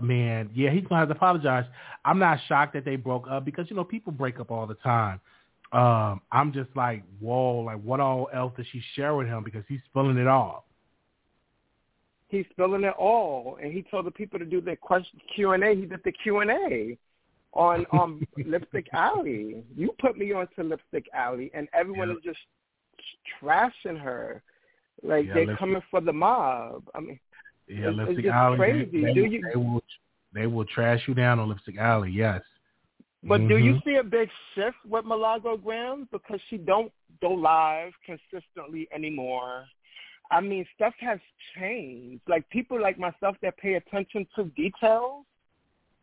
Man, 0.00 0.48
yeah, 0.54 0.70
he's 0.70 0.84
gonna 0.84 1.00
have 1.00 1.08
to 1.08 1.14
apologize. 1.14 1.66
I'm 2.06 2.18
not 2.18 2.38
shocked 2.48 2.72
that 2.72 2.86
they 2.86 2.96
broke 2.96 3.26
up 3.28 3.44
because 3.44 3.66
you 3.68 3.76
know 3.76 3.84
people 3.84 4.10
break 4.10 4.40
up 4.40 4.50
all 4.50 4.66
the 4.66 4.76
time. 4.76 5.20
Um, 5.72 6.22
I'm 6.30 6.52
just 6.52 6.70
like, 6.74 7.02
whoa, 7.20 7.58
like 7.58 7.82
what 7.82 8.00
all 8.00 8.30
else 8.32 8.54
does 8.56 8.64
she 8.72 8.80
share 8.94 9.14
with 9.16 9.26
him 9.26 9.44
because 9.44 9.64
he's 9.68 9.80
spilling 9.90 10.16
it 10.16 10.28
all. 10.28 10.64
He's 12.32 12.46
spilling 12.50 12.82
it 12.84 12.94
all, 12.98 13.58
and 13.62 13.72
he 13.72 13.82
told 13.82 14.06
the 14.06 14.10
people 14.10 14.38
to 14.40 14.44
do 14.44 14.60
their 14.60 14.74
question 14.76 15.20
Q 15.34 15.52
and 15.52 15.62
A. 15.62 15.74
He 15.74 15.84
did 15.86 16.00
the 16.04 16.12
Q 16.12 16.38
and 16.40 16.50
A 16.50 16.98
on 17.52 17.84
um 17.92 18.26
Lipstick 18.46 18.86
Alley. 18.92 19.62
You 19.76 19.94
put 20.00 20.16
me 20.18 20.32
onto 20.32 20.62
Lipstick 20.62 21.06
Alley, 21.14 21.50
and 21.54 21.68
everyone 21.74 22.10
is 22.10 22.16
just 22.24 22.38
trashing 23.40 24.00
her. 24.00 24.42
Like 25.02 25.26
Yeah, 25.26 25.34
they're 25.34 25.46
Lipstick- 25.46 25.58
coming 25.58 25.82
for 25.90 26.00
the 26.00 26.12
mob. 26.12 26.84
I 26.94 27.00
mean, 27.00 27.20
Yeah, 27.68 27.90
It's- 27.90 28.08
it's 28.08 28.22
just 28.22 28.28
Alley. 28.34 28.56
crazy. 28.56 29.02
They, 29.02 29.12
Do 29.14 29.22
they, 29.22 29.28
you- 29.34 29.42
they 29.52 29.56
will 29.58 29.82
they 30.34 30.46
will 30.46 30.64
trash 30.64 31.06
you 31.06 31.12
down 31.14 31.38
on 31.38 31.48
Lipstick 31.50 31.76
Alley. 31.76 32.10
Yes. 32.10 32.42
but 33.24 33.38
do 33.46 33.56
you 33.58 33.74
Mhm. 33.74 33.84
see 33.84 33.94
a 33.96 34.02
big 34.02 34.28
shift 34.54 34.78
with 34.84 35.04
Milagro 35.04 35.56
Gramz 35.56 36.08
because 36.10 36.40
she 36.48 36.56
don't 36.56 36.90
go 37.20 37.30
live 37.32 37.92
consistently 38.04 38.88
anymore? 38.92 39.66
I 40.32 40.40
mean, 40.40 40.66
stuff 40.74 40.94
has 41.00 41.20
changed. 41.56 42.22
Like 42.26 42.48
people 42.50 42.80
like 42.80 42.98
myself 42.98 43.36
that 43.42 43.56
pay 43.58 43.74
attention 43.74 44.26
to 44.36 44.44
details 44.44 45.24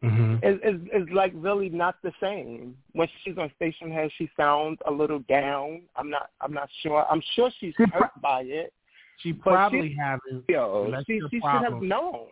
Mhm. 0.02 0.40
is 0.44 0.60
is 0.64 0.88
is 0.94 1.10
like 1.10 1.34
really 1.36 1.70
not 1.70 2.02
the 2.04 2.14
same. 2.22 2.78
When 2.94 3.08
she's 3.24 3.38
on 3.38 3.52
Stationhead, 3.60 4.12
she 4.18 4.30
sounds 4.38 4.80
a 4.86 4.92
little 4.92 5.20
down. 5.28 5.82
I'm 5.98 6.10
not 6.10 6.30
I'm 6.40 6.54
not 6.54 6.70
sure. 6.82 7.06
I'm 7.12 7.22
sure 7.36 7.52
she's 7.60 7.74
She 7.76 7.84
hurt 7.92 8.12
by 8.22 8.44
it. 8.44 8.74
She 9.18 9.34
probably 9.34 9.94
having 10.00 10.44
Yo, 10.48 10.94
she 11.06 11.20
she 11.30 11.42
should 11.42 11.64
have 11.64 11.82
known. 11.82 12.28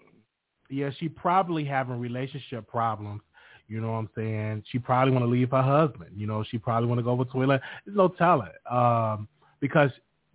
yeah, 0.69 0.89
she 0.97 1.09
probably 1.09 1.65
having 1.65 1.99
relationship 1.99 2.67
problems. 2.67 3.21
You 3.67 3.81
know 3.81 3.91
what 3.91 3.97
I'm 3.97 4.09
saying? 4.15 4.63
She 4.71 4.79
probably 4.79 5.11
want 5.11 5.23
to 5.25 5.29
leave 5.29 5.51
her 5.51 5.61
husband. 5.61 6.11
You 6.15 6.25
know, 6.25 6.45
she 6.45 6.57
probably 6.57 6.87
want 6.87 6.99
to 6.99 7.03
go 7.03 7.11
over 7.11 7.25
to. 7.25 7.45
There's 7.45 7.61
no 7.97 8.07
telling. 8.07 8.47
Um, 8.71 9.27
because 9.59 9.91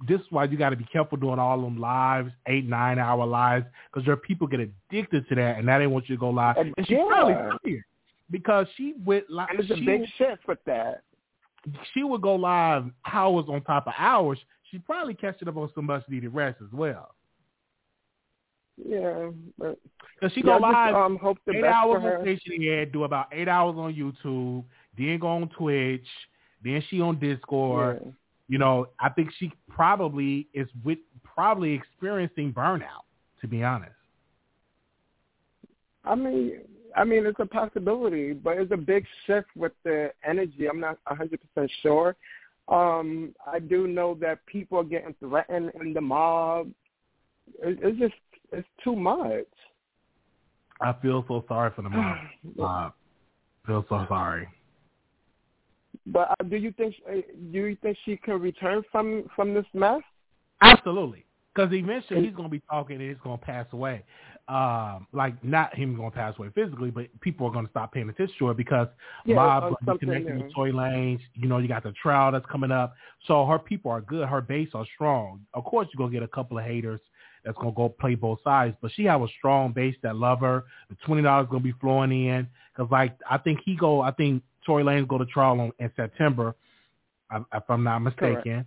this 0.09 0.21
is 0.21 0.27
why 0.31 0.45
you 0.45 0.57
got 0.57 0.71
to 0.71 0.77
be 0.77 0.85
careful 0.85 1.19
doing 1.19 1.39
all 1.39 1.61
them 1.61 1.79
lives, 1.79 2.31
eight, 2.47 2.67
nine 2.67 2.99
hour 2.99 3.27
lives, 3.27 3.67
because 3.91 4.05
there 4.05 4.15
are 4.15 4.19
people 4.19 4.47
get 4.47 4.61
addicted 4.61 5.29
to 5.29 5.35
that, 5.37 5.57
and 5.57 5.67
now 5.67 5.79
they 5.79 5.87
want 5.87 6.09
you 6.09 6.17
to 6.17 6.21
go 6.21 6.31
live. 6.31 6.57
And 6.57 6.75
And 6.77 6.87
she's 6.87 6.97
yeah. 6.97 7.07
probably 7.09 7.35
tired 7.35 7.85
because 8.31 8.67
she 8.77 8.95
went 9.05 9.29
live. 9.31 9.49
And 9.51 9.59
there's 9.59 9.79
a 9.79 9.85
big 9.85 10.03
shift 10.17 10.47
with 10.49 10.59
that. 10.67 11.03
she 11.95 12.03
would 12.03 12.23
go 12.23 12.35
live 12.35 12.85
hours 13.13 13.45
on 13.49 13.63
top 13.63 13.87
of 13.87 13.93
hours. 13.97 14.39
She's 14.71 14.81
probably 14.87 15.15
catching 15.15 15.49
up 15.49 15.57
on 15.57 15.71
some 15.75 15.87
much 15.87 16.03
needed 16.09 16.35
rest 16.35 16.59
as 16.63 16.73
well. 16.73 17.15
Yeah, 18.83 19.31
but 19.59 19.79
Because 20.19 20.33
she 20.35 20.41
yeah, 20.41 20.47
go 20.47 20.57
live 20.57 20.93
just, 20.93 20.97
um, 20.97 21.19
hope 21.19 21.39
the 21.47 21.53
eight 21.59 21.65
hours 21.65 22.03
on 22.03 22.25
Stationhead, 22.25 22.93
do 22.93 23.05
about 23.05 23.27
eight 23.33 23.49
hours 23.49 23.77
on 23.77 23.93
YouTube, 23.95 24.65
then 24.97 25.19
go 25.19 25.29
on 25.29 25.49
Twitch, 25.51 26.07
then 26.65 26.83
she 26.89 27.01
on 27.01 27.19
Discord. 27.19 28.01
Yeah. 28.05 28.13
You 28.53 28.59
know, 28.59 28.89
I 29.01 29.09
think 29.09 29.31
she 29.39 29.51
probably 29.67 30.47
is 30.53 30.69
with 30.85 30.99
probably 31.25 31.73
experiencing 31.73 32.53
burnout. 32.53 33.07
To 33.41 33.49
be 33.49 33.63
honest, 33.65 33.95
I 36.05 36.15
mean, 36.15 36.59
I 36.95 37.03
mean, 37.03 37.25
it's 37.25 37.41
a 37.41 37.47
possibility, 37.47 38.35
but 38.35 38.59
it's 38.59 38.71
a 38.71 38.77
big 38.77 39.07
shift 39.27 39.49
with 39.57 39.73
the 39.85 40.11
energy. 40.23 40.69
I'm 40.69 40.81
not 40.81 40.99
100% 41.11 41.39
sure. 41.81 42.15
Um, 42.69 43.35
I 43.51 43.59
do 43.59 43.87
know 43.87 44.19
that 44.21 44.45
people 44.45 44.81
are 44.81 44.85
getting 44.85 45.15
threatened 45.19 45.73
in 45.81 45.95
the 45.95 46.03
mob. 46.03 46.69
It, 47.63 47.79
it's 47.83 47.99
just, 47.99 48.15
it's 48.53 48.69
too 48.85 48.95
much. 48.95 49.47
I 50.83 50.93
feel 51.01 51.25
so 51.27 51.43
sorry 51.49 51.71
for 51.75 51.81
the 51.81 51.89
mob. 51.89 52.19
uh, 52.63 52.91
feel 53.67 53.87
so 53.89 54.05
sorry. 54.11 54.47
But 56.07 56.31
uh, 56.31 56.45
do 56.49 56.57
you 56.57 56.73
think 56.73 56.95
uh, 57.09 57.21
do 57.53 57.67
you 57.67 57.77
think 57.83 57.97
she 58.05 58.17
can 58.17 58.41
return 58.41 58.83
from 58.91 59.25
from 59.37 59.55
this 59.55 59.67
mess? 59.75 60.01
Absolutely. 60.61 61.25
Because 61.55 61.73
eventually 61.73 62.25
he's 62.25 62.35
going 62.35 62.49
to 62.49 62.51
be 62.51 62.63
talking 62.71 62.97
and 62.97 63.09
he's 63.09 63.19
going 63.23 63.39
to 63.39 63.45
pass 63.45 63.67
away. 63.73 64.03
Um, 64.49 65.07
like 65.13 65.43
not 65.45 65.75
him 65.75 65.95
going 65.95 66.11
to 66.11 66.17
pass 66.17 66.35
away 66.39 66.49
physically, 66.55 66.91
but 66.91 67.09
people 67.21 67.47
are 67.47 67.53
going 67.53 67.67
to 67.67 67.71
stop 67.71 67.93
paying 67.93 68.09
attention 68.09 68.35
to 68.39 68.51
it 68.51 68.57
because 68.57 68.89
Yeah, 69.25 69.37
Mob 69.37 69.79
to 69.79 69.93
be 69.93 69.99
connected 69.99 70.35
new. 70.35 70.45
with 70.45 70.55
Tory 70.55 70.73
Lanez. 70.73 71.21
You 71.35 71.49
know, 71.49 71.59
you 71.59 71.69
got 71.69 71.83
the 71.83 71.93
trial 71.93 72.33
that's 72.33 72.47
coming 72.47 72.73
up. 72.73 72.95
So 73.27 73.47
her 73.47 73.59
people 73.59 73.91
are 73.91 74.01
good. 74.01 74.29
Her 74.29 74.41
base 74.41 74.71
are 74.75 74.87
strong. 74.95 75.41
Of 75.55 75.65
course, 75.65 75.89
you're 75.93 75.99
going 75.99 76.11
to 76.11 76.17
get 76.17 76.25
a 76.25 76.35
couple 76.35 76.59
of 76.59 76.65
haters 76.65 77.01
that's 77.45 77.57
going 77.57 77.73
to 77.73 77.77
go 77.77 77.89
play 77.89 78.15
both 78.15 78.39
sides, 78.45 78.77
but 78.81 78.91
she 78.93 79.05
have 79.05 79.21
a 79.23 79.29
strong 79.39 79.73
base 79.73 79.97
that 80.03 80.17
love 80.17 80.41
her. 80.41 80.65
The 80.91 80.97
$20 81.07 81.23
going 81.49 81.63
to 81.63 81.73
be 81.73 81.75
flowing 81.81 82.27
in 82.27 82.49
because, 82.75 82.91
like, 82.91 83.17
I 83.29 83.39
think 83.39 83.61
he 83.65 83.77
go, 83.77 84.01
I 84.01 84.13
think 84.13 84.43
Tory 84.65 84.85
Lanez 84.85 85.07
go 85.09 85.19
to 85.19 85.27
trial 85.27 85.61
on, 85.61 85.73
in 85.79 85.91
September, 85.97 86.55
if 87.33 87.63
I'm 87.69 87.85
not 87.85 88.01
mistaken. 88.01 88.67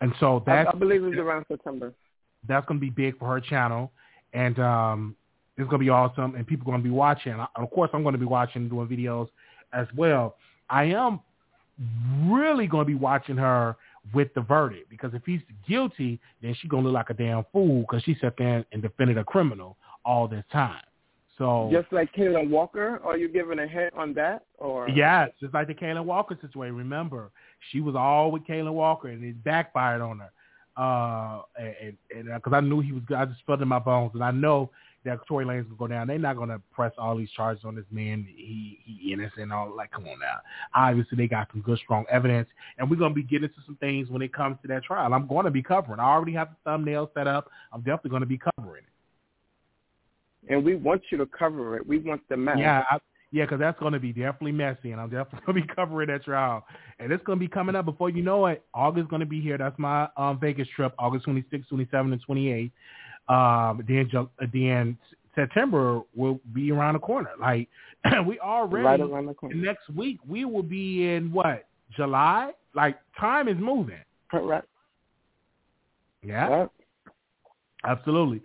And 0.00 0.12
so 0.20 0.42
that's 0.46 0.70
I 0.72 0.76
believe 0.76 1.02
it's 1.04 1.16
around 1.16 1.44
September. 1.48 1.92
that's 2.46 2.66
going 2.66 2.78
to 2.78 2.80
be 2.80 2.90
big 2.90 3.18
for 3.18 3.26
her 3.26 3.40
channel, 3.40 3.90
and 4.32 4.58
um, 4.58 5.16
it's 5.56 5.68
going 5.68 5.80
to 5.80 5.84
be 5.84 5.90
awesome, 5.90 6.36
and 6.36 6.46
people 6.46 6.68
are 6.68 6.72
going 6.72 6.82
to 6.82 6.88
be 6.88 6.94
watching. 6.94 7.32
And 7.32 7.46
of 7.56 7.70
course, 7.70 7.90
I'm 7.92 8.02
going 8.02 8.12
to 8.12 8.18
be 8.18 8.24
watching 8.24 8.68
doing 8.68 8.86
videos 8.86 9.28
as 9.72 9.86
well. 9.96 10.36
I 10.70 10.84
am 10.84 11.20
really 12.26 12.66
going 12.66 12.84
to 12.84 12.88
be 12.88 12.94
watching 12.94 13.36
her 13.36 13.76
with 14.14 14.32
the 14.34 14.40
verdict 14.40 14.88
because 14.88 15.12
if 15.14 15.22
he's 15.24 15.40
guilty, 15.68 16.20
then 16.42 16.54
she's 16.60 16.70
going 16.70 16.82
to 16.82 16.88
look 16.88 16.94
like 16.94 17.10
a 17.10 17.14
damn 17.14 17.44
fool 17.52 17.82
because 17.82 18.02
she 18.02 18.16
sat 18.20 18.34
there 18.38 18.64
and 18.72 18.82
defended 18.82 19.18
a 19.18 19.24
criminal 19.24 19.76
all 20.04 20.26
this 20.28 20.44
time. 20.50 20.82
So 21.38 21.70
Just 21.72 21.92
like 21.92 22.12
Kayla 22.12 22.48
Walker, 22.48 23.00
are 23.04 23.16
you 23.16 23.28
giving 23.28 23.60
a 23.60 23.66
hint 23.66 23.94
on 23.94 24.12
that? 24.14 24.44
Or 24.58 24.88
Yes, 24.88 25.30
just 25.40 25.54
like 25.54 25.68
the 25.68 25.74
Kaylin 25.74 26.04
Walker 26.04 26.36
situation. 26.40 26.76
Remember, 26.76 27.30
she 27.70 27.80
was 27.80 27.94
all 27.94 28.32
with 28.32 28.44
Kaylin 28.44 28.72
Walker, 28.72 29.08
and 29.08 29.24
it 29.24 29.42
backfired 29.44 30.02
on 30.02 30.18
her. 30.18 30.32
Uh, 30.76 31.42
and 32.14 32.26
because 32.34 32.52
I 32.52 32.60
knew 32.60 32.80
he 32.80 32.92
was, 32.92 33.02
I 33.16 33.24
just 33.24 33.40
felt 33.46 33.62
in 33.62 33.68
my 33.68 33.78
bones, 33.78 34.12
and 34.14 34.22
I 34.22 34.30
know 34.32 34.70
that 35.04 35.18
Tory 35.26 35.44
Lanez 35.44 35.64
gonna 35.64 35.76
go 35.76 35.86
down. 35.86 36.06
They're 36.08 36.18
not 36.18 36.36
gonna 36.36 36.60
press 36.72 36.92
all 36.98 37.16
these 37.16 37.30
charges 37.30 37.64
on 37.64 37.74
this 37.74 37.84
man. 37.90 38.26
He 38.28 38.78
he 38.84 39.12
innocent. 39.12 39.52
All 39.52 39.74
like, 39.76 39.90
come 39.90 40.06
on 40.06 40.18
now. 40.18 40.38
Obviously, 40.74 41.16
they 41.16 41.26
got 41.26 41.48
some 41.52 41.62
good, 41.62 41.78
strong 41.78 42.04
evidence, 42.10 42.48
and 42.78 42.88
we're 42.88 42.96
gonna 42.96 43.14
be 43.14 43.22
getting 43.22 43.48
to 43.48 43.54
some 43.66 43.76
things 43.76 44.08
when 44.08 44.22
it 44.22 44.32
comes 44.32 44.56
to 44.62 44.68
that 44.68 44.84
trial. 44.84 45.12
I'm 45.12 45.26
going 45.26 45.44
to 45.46 45.50
be 45.50 45.62
covering. 45.62 46.00
I 46.00 46.04
already 46.04 46.32
have 46.32 46.50
the 46.50 46.56
thumbnail 46.64 47.10
set 47.14 47.26
up. 47.26 47.50
I'm 47.72 47.80
definitely 47.80 48.10
going 48.10 48.22
to 48.22 48.26
be 48.26 48.38
covering 48.38 48.84
it. 48.84 48.90
And 50.48 50.64
we 50.64 50.76
want 50.76 51.02
you 51.10 51.18
to 51.18 51.26
cover 51.26 51.76
it. 51.76 51.86
We 51.86 51.98
want 51.98 52.22
the 52.28 52.36
mess. 52.36 52.56
Yeah, 52.58 52.82
I, 52.90 52.98
yeah, 53.30 53.44
because 53.44 53.60
that's 53.60 53.78
going 53.78 53.92
to 53.92 54.00
be 54.00 54.12
definitely 54.12 54.52
messy, 54.52 54.92
and 54.92 55.00
I'm 55.00 55.10
definitely 55.10 55.40
going 55.46 55.62
to 55.62 55.66
be 55.66 55.74
covering 55.74 56.08
that 56.08 56.24
trial. 56.24 56.64
And 56.98 57.12
it's 57.12 57.22
going 57.24 57.38
to 57.38 57.44
be 57.44 57.48
coming 57.48 57.76
up 57.76 57.84
before 57.84 58.10
you 58.10 58.22
know 58.22 58.46
it. 58.46 58.64
August 58.74 59.08
going 59.08 59.20
to 59.20 59.26
be 59.26 59.40
here. 59.40 59.58
That's 59.58 59.78
my 59.78 60.08
um, 60.16 60.38
Vegas 60.40 60.68
trip, 60.74 60.94
August 60.98 61.24
26, 61.24 61.68
27, 61.68 62.12
and 62.12 62.22
28. 62.22 62.72
Um, 63.28 63.84
then, 63.86 64.10
then 64.52 64.98
September 65.34 66.00
will 66.16 66.40
be 66.54 66.72
around 66.72 66.94
the 66.94 67.00
corner. 67.00 67.30
Like 67.38 67.68
we 68.26 68.38
already 68.40 68.84
right 68.84 69.00
around 69.00 69.26
the 69.26 69.34
corner. 69.34 69.54
next 69.54 69.88
week 69.94 70.18
we 70.26 70.44
will 70.44 70.62
be 70.62 71.10
in 71.10 71.30
what 71.30 71.66
July. 71.94 72.52
Like 72.74 72.98
time 73.20 73.48
is 73.48 73.56
moving. 73.58 74.00
Correct. 74.30 74.66
Yeah. 76.22 76.48
Yep. 76.48 76.72
Absolutely. 77.84 78.42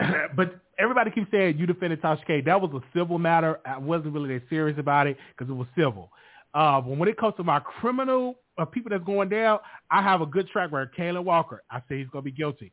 but 0.36 0.60
everybody 0.78 1.10
keeps 1.10 1.30
saying 1.30 1.56
you 1.58 1.66
defended 1.66 2.02
Tasha 2.02 2.26
K. 2.26 2.40
That 2.42 2.60
was 2.60 2.70
a 2.72 2.98
civil 2.98 3.18
matter. 3.18 3.60
I 3.64 3.78
wasn't 3.78 4.14
really 4.14 4.34
that 4.34 4.48
serious 4.48 4.78
about 4.78 5.06
it 5.06 5.16
because 5.36 5.50
it 5.50 5.56
was 5.56 5.66
civil. 5.76 6.10
Uh, 6.54 6.80
but 6.80 6.96
when 6.96 7.08
it 7.08 7.16
comes 7.18 7.34
to 7.36 7.44
my 7.44 7.60
criminal 7.60 8.36
uh, 8.58 8.64
people 8.64 8.90
that's 8.90 9.04
going 9.04 9.28
down, 9.28 9.58
I 9.90 10.02
have 10.02 10.20
a 10.20 10.26
good 10.26 10.48
track 10.48 10.72
record. 10.72 10.94
Kayla 10.98 11.22
Walker, 11.22 11.62
I 11.70 11.80
say 11.88 11.98
he's 11.98 12.08
going 12.08 12.24
to 12.24 12.30
be 12.30 12.36
guilty. 12.36 12.72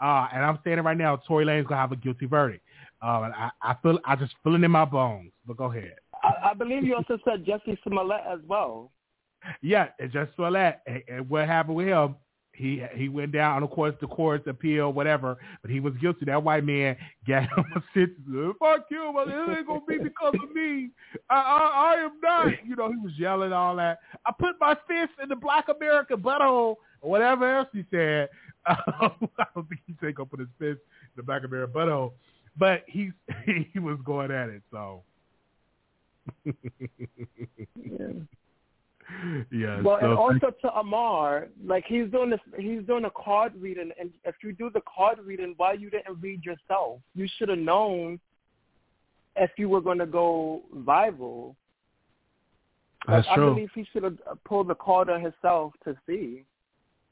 Uh, 0.00 0.28
and 0.32 0.44
I'm 0.44 0.58
saying 0.64 0.78
it 0.78 0.82
right 0.82 0.96
now, 0.96 1.16
Tory 1.16 1.44
Lanez 1.44 1.62
going 1.62 1.68
to 1.68 1.76
have 1.76 1.92
a 1.92 1.96
guilty 1.96 2.26
verdict. 2.26 2.64
Uh, 3.02 3.30
I, 3.34 3.50
I 3.62 3.76
feel, 3.82 3.98
I 4.04 4.16
just 4.16 4.34
feel 4.42 4.54
it 4.54 4.62
in 4.62 4.70
my 4.70 4.84
bones. 4.84 5.32
But 5.46 5.56
go 5.56 5.64
ahead. 5.64 5.94
I, 6.22 6.50
I 6.50 6.54
believe 6.54 6.84
you 6.84 6.94
also 6.96 7.18
said 7.24 7.44
Jussie 7.44 7.78
Smollett 7.86 8.22
as 8.30 8.40
well. 8.46 8.90
Yeah, 9.60 9.88
and 9.98 10.12
Jussie 10.12 10.32
Smollett. 10.36 10.78
And, 10.86 11.02
and 11.08 11.28
what 11.28 11.48
happened 11.48 11.74
with 11.74 11.88
him? 11.88 12.14
He 12.54 12.82
he 12.94 13.08
went 13.08 13.32
down, 13.32 13.56
and 13.56 13.64
of 13.64 13.70
course, 13.70 13.94
the 14.00 14.06
court's 14.06 14.46
appeal, 14.46 14.92
whatever. 14.92 15.38
But 15.62 15.70
he 15.70 15.80
was 15.80 15.94
guilty. 16.00 16.26
That 16.26 16.42
white 16.42 16.64
man 16.64 16.96
got 17.26 17.42
him 17.56 17.64
a 17.74 17.82
sentence. 17.94 18.56
fuck 18.58 18.86
you 18.90 19.08
him, 19.08 19.16
it 19.16 19.58
ain't 19.58 19.66
gonna 19.66 19.80
be 19.88 19.98
because 19.98 20.34
of 20.34 20.54
me. 20.54 20.90
I, 21.30 21.34
I 21.34 21.94
I 21.94 22.04
am 22.04 22.12
not. 22.22 22.66
You 22.66 22.76
know, 22.76 22.90
he 22.90 22.98
was 22.98 23.12
yelling 23.16 23.54
all 23.54 23.74
that. 23.76 24.00
I 24.26 24.32
put 24.38 24.56
my 24.60 24.74
fist 24.86 25.12
in 25.22 25.30
the 25.30 25.36
Black 25.36 25.68
American 25.74 26.18
butthole, 26.18 26.76
or 27.00 27.10
whatever 27.10 27.58
else 27.58 27.68
he 27.72 27.86
said. 27.90 28.28
I 28.66 29.10
don't 29.54 29.68
think 29.68 29.80
he 29.86 29.94
said 30.00 30.14
go 30.14 30.26
put 30.26 30.40
his 30.40 30.48
fist 30.58 30.80
in 30.80 31.16
the 31.16 31.22
Black 31.22 31.44
American 31.44 31.72
butthole, 31.74 32.12
but 32.58 32.84
he 32.86 33.12
he 33.72 33.78
was 33.78 33.98
going 34.04 34.30
at 34.30 34.50
it. 34.50 34.62
So. 34.70 35.02
yeah. 36.44 36.52
Yeah. 39.50 39.80
Well, 39.82 39.98
so 40.00 40.06
and 40.06 40.18
also 40.18 40.52
to 40.62 40.74
Amar, 40.74 41.48
like 41.64 41.84
he's 41.86 42.10
doing 42.10 42.30
this, 42.30 42.40
he's 42.58 42.82
doing 42.86 43.04
a 43.04 43.10
card 43.10 43.52
reading, 43.56 43.90
and 43.98 44.10
if 44.24 44.34
you 44.42 44.52
do 44.52 44.70
the 44.72 44.82
card 44.92 45.18
reading, 45.24 45.54
why 45.56 45.74
you 45.74 45.90
didn't 45.90 46.20
read 46.20 46.44
yourself? 46.44 47.00
You 47.14 47.26
should 47.36 47.48
have 47.48 47.58
known 47.58 48.20
if 49.36 49.50
you 49.56 49.68
were 49.68 49.80
going 49.80 49.98
to 49.98 50.06
go 50.06 50.62
viral. 50.76 51.54
That's 53.06 53.26
like, 53.26 53.36
true. 53.36 53.50
I 53.50 53.54
believe 53.54 53.70
he 53.74 53.86
should 53.92 54.04
have 54.04 54.18
pulled 54.44 54.68
the 54.68 54.74
card 54.74 55.10
on 55.10 55.20
himself 55.20 55.72
to 55.84 55.96
see 56.06 56.44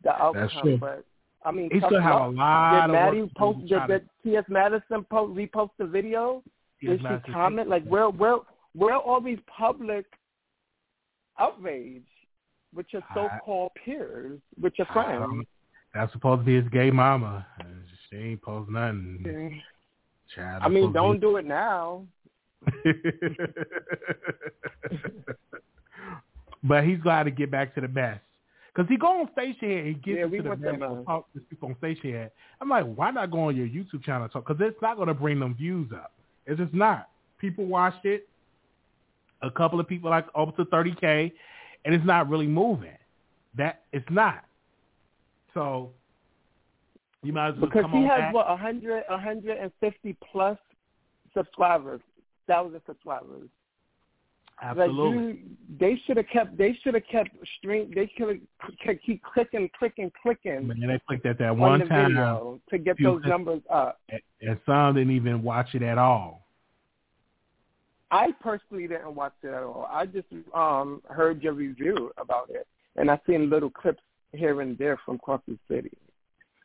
the 0.04 0.10
outcome. 0.10 0.42
That's 0.42 0.62
true. 0.62 0.78
But 0.78 1.04
I 1.44 1.50
mean, 1.50 1.70
he 1.72 1.78
still 1.78 2.00
have 2.00 2.20
a 2.20 2.28
lot 2.28 2.72
did 2.72 2.84
of 2.84 2.90
Maddie 2.90 3.22
work 3.22 3.34
post? 3.36 3.68
Did, 3.68 3.86
did 3.88 4.08
T.S. 4.24 4.44
Madison 4.48 5.04
post 5.10 5.34
repost 5.34 5.70
the 5.78 5.86
video? 5.86 6.42
Did 6.82 7.00
she 7.00 7.32
comment? 7.32 7.68
Like 7.68 7.84
where 7.84 8.08
where 8.08 8.36
where 8.74 8.94
are 8.94 9.00
all 9.00 9.20
these 9.20 9.38
public 9.46 10.06
outrage 11.40 12.02
with 12.74 12.86
your 12.90 13.02
so-called 13.14 13.72
peers, 13.84 14.40
with 14.60 14.74
your 14.78 14.86
friends? 14.92 15.20
don't- 15.20 15.46
That's 15.94 16.12
supposed 16.12 16.42
to 16.42 16.44
be 16.44 16.54
his 16.54 16.68
gay 16.68 16.90
mama. 16.90 17.46
She 18.08 18.16
ain't 18.16 18.42
post 18.42 18.70
nothing. 18.70 19.60
Child, 20.34 20.62
I 20.62 20.68
mean, 20.68 20.92
don't 20.92 21.18
do 21.20 21.36
it 21.36 21.44
now. 21.44 22.06
but 26.62 26.84
he's 26.84 27.00
glad 27.00 27.24
to 27.24 27.30
get 27.30 27.50
back 27.50 27.74
to 27.74 27.80
the 27.80 27.88
best. 27.88 28.20
Because 28.72 28.88
he 28.88 28.96
go 28.96 29.08
on 29.20 29.28
here 29.58 29.86
and 29.86 30.00
gets 30.02 30.18
Yeah, 30.18 30.24
into 30.24 30.42
the 30.42 30.56
mess 30.56 30.74
and 30.80 31.04
talk 31.06 31.32
to 31.32 31.40
people 31.40 31.74
on 31.82 31.96
here. 32.02 32.30
I'm 32.60 32.68
like, 32.68 32.84
why 32.94 33.10
not 33.10 33.30
go 33.32 33.40
on 33.48 33.56
your 33.56 33.66
YouTube 33.66 34.04
channel 34.04 34.22
and 34.24 34.32
talk? 34.32 34.46
Because 34.46 34.64
it's 34.64 34.80
not 34.80 34.96
going 34.96 35.08
to 35.08 35.14
bring 35.14 35.40
them 35.40 35.54
views 35.54 35.90
up. 35.92 36.12
It's 36.46 36.60
just 36.60 36.72
not. 36.72 37.08
People 37.38 37.64
watched 37.66 38.04
it. 38.04 38.28
A 39.42 39.50
couple 39.50 39.80
of 39.80 39.88
people 39.88 40.10
like 40.10 40.26
up 40.34 40.54
to 40.56 40.64
30K. 40.66 41.32
And 41.84 41.94
it's 41.94 42.04
not 42.04 42.28
really 42.28 42.46
moving. 42.46 42.96
That 43.56 43.82
It's 43.92 44.06
not. 44.10 44.44
So 45.54 45.90
you 47.22 47.32
might 47.32 47.48
as 47.48 47.54
well 47.56 47.66
Because 47.66 47.82
come 47.82 47.92
he 47.92 47.98
on 47.98 48.08
has 48.08 48.18
back. 48.20 48.34
what 48.34 48.48
100, 48.48 49.04
150 49.08 50.16
plus 50.30 50.58
subscribers, 51.34 52.00
thousand 52.46 52.80
subscribers. 52.86 53.48
Absolutely. 54.62 55.26
Like 55.26 55.36
you, 55.36 55.40
they 55.78 56.00
should 56.06 56.18
have 56.18 56.26
kept. 56.30 56.58
They 56.58 56.78
should 56.82 56.92
have 56.94 57.06
kept 57.10 57.30
string. 57.58 57.90
They 57.94 58.10
should 58.16 58.40
have 58.84 58.96
keep 59.04 59.22
clicking, 59.22 59.70
clicking, 59.78 60.12
clicking 60.22 60.66
Man, 60.68 60.80
they 60.86 61.00
clicked 61.08 61.24
at 61.24 61.38
that 61.38 61.50
on 61.50 61.58
one 61.58 61.88
time. 61.88 62.60
to 62.68 62.78
get 62.78 62.96
those 63.02 63.20
click- 63.22 63.30
numbers 63.30 63.62
up. 63.70 64.00
and- 64.10 64.20
and 64.42 64.60
some 64.66 64.94
didn't 64.96 65.12
even 65.12 65.42
watch 65.42 65.74
it 65.74 65.82
at 65.82 65.96
all. 65.96 66.46
I 68.10 68.32
personally 68.40 68.86
didn't 68.88 69.14
watch 69.14 69.34
it 69.42 69.48
at 69.48 69.62
all. 69.62 69.88
I 69.90 70.06
just 70.06 70.26
um 70.54 71.00
heard 71.08 71.42
your 71.42 71.52
review 71.52 72.10
about 72.18 72.50
it, 72.50 72.66
and 72.96 73.10
I've 73.10 73.20
seen 73.26 73.50
little 73.50 73.70
clips 73.70 74.02
here 74.32 74.60
and 74.60 74.76
there 74.78 74.98
from 75.04 75.18
Coffee 75.18 75.58
City. 75.68 75.92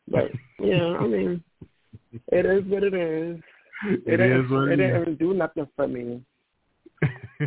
But 0.07 0.31
yeah, 0.59 0.85
I 0.99 1.07
mean, 1.07 1.43
it 2.31 2.45
is 2.45 2.63
what 2.65 2.83
it 2.83 2.93
is. 2.93 3.39
it 3.83 4.05
didn't- 4.05 4.49
what 4.51 4.69
it 4.69 4.79
it 4.79 4.89
is. 4.89 4.99
didn't 4.99 5.19
do 5.19 5.33
nothing 5.33 5.67
for 5.75 5.87
me. 5.87 6.21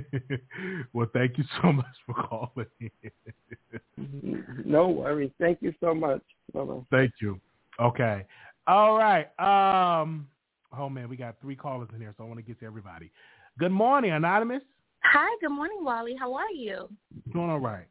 well, 0.92 1.08
thank 1.12 1.38
you 1.38 1.44
so 1.62 1.72
much 1.72 1.86
for 2.06 2.14
calling. 2.14 2.66
in. 3.00 4.44
No 4.64 4.88
worries. 4.88 5.30
Thank 5.40 5.62
you 5.62 5.72
so 5.80 5.94
much. 5.94 6.20
Bye-bye. 6.52 6.80
Thank 6.90 7.12
you. 7.20 7.40
Okay. 7.80 8.24
All 8.66 8.98
right. 8.98 9.26
Um. 9.38 10.28
Oh 10.76 10.90
man, 10.90 11.08
we 11.08 11.16
got 11.16 11.36
three 11.40 11.56
callers 11.56 11.88
in 11.94 12.00
here, 12.00 12.14
so 12.18 12.24
I 12.24 12.26
want 12.26 12.38
to 12.38 12.42
get 12.42 12.60
to 12.60 12.66
everybody. 12.66 13.10
Good 13.58 13.72
morning, 13.72 14.12
anonymous. 14.12 14.62
Hi, 15.02 15.36
good 15.40 15.50
morning, 15.50 15.78
Wally. 15.80 16.14
How 16.16 16.32
are 16.32 16.52
you? 16.52 16.88
Doing 17.32 17.50
all 17.50 17.58
right. 17.58 17.86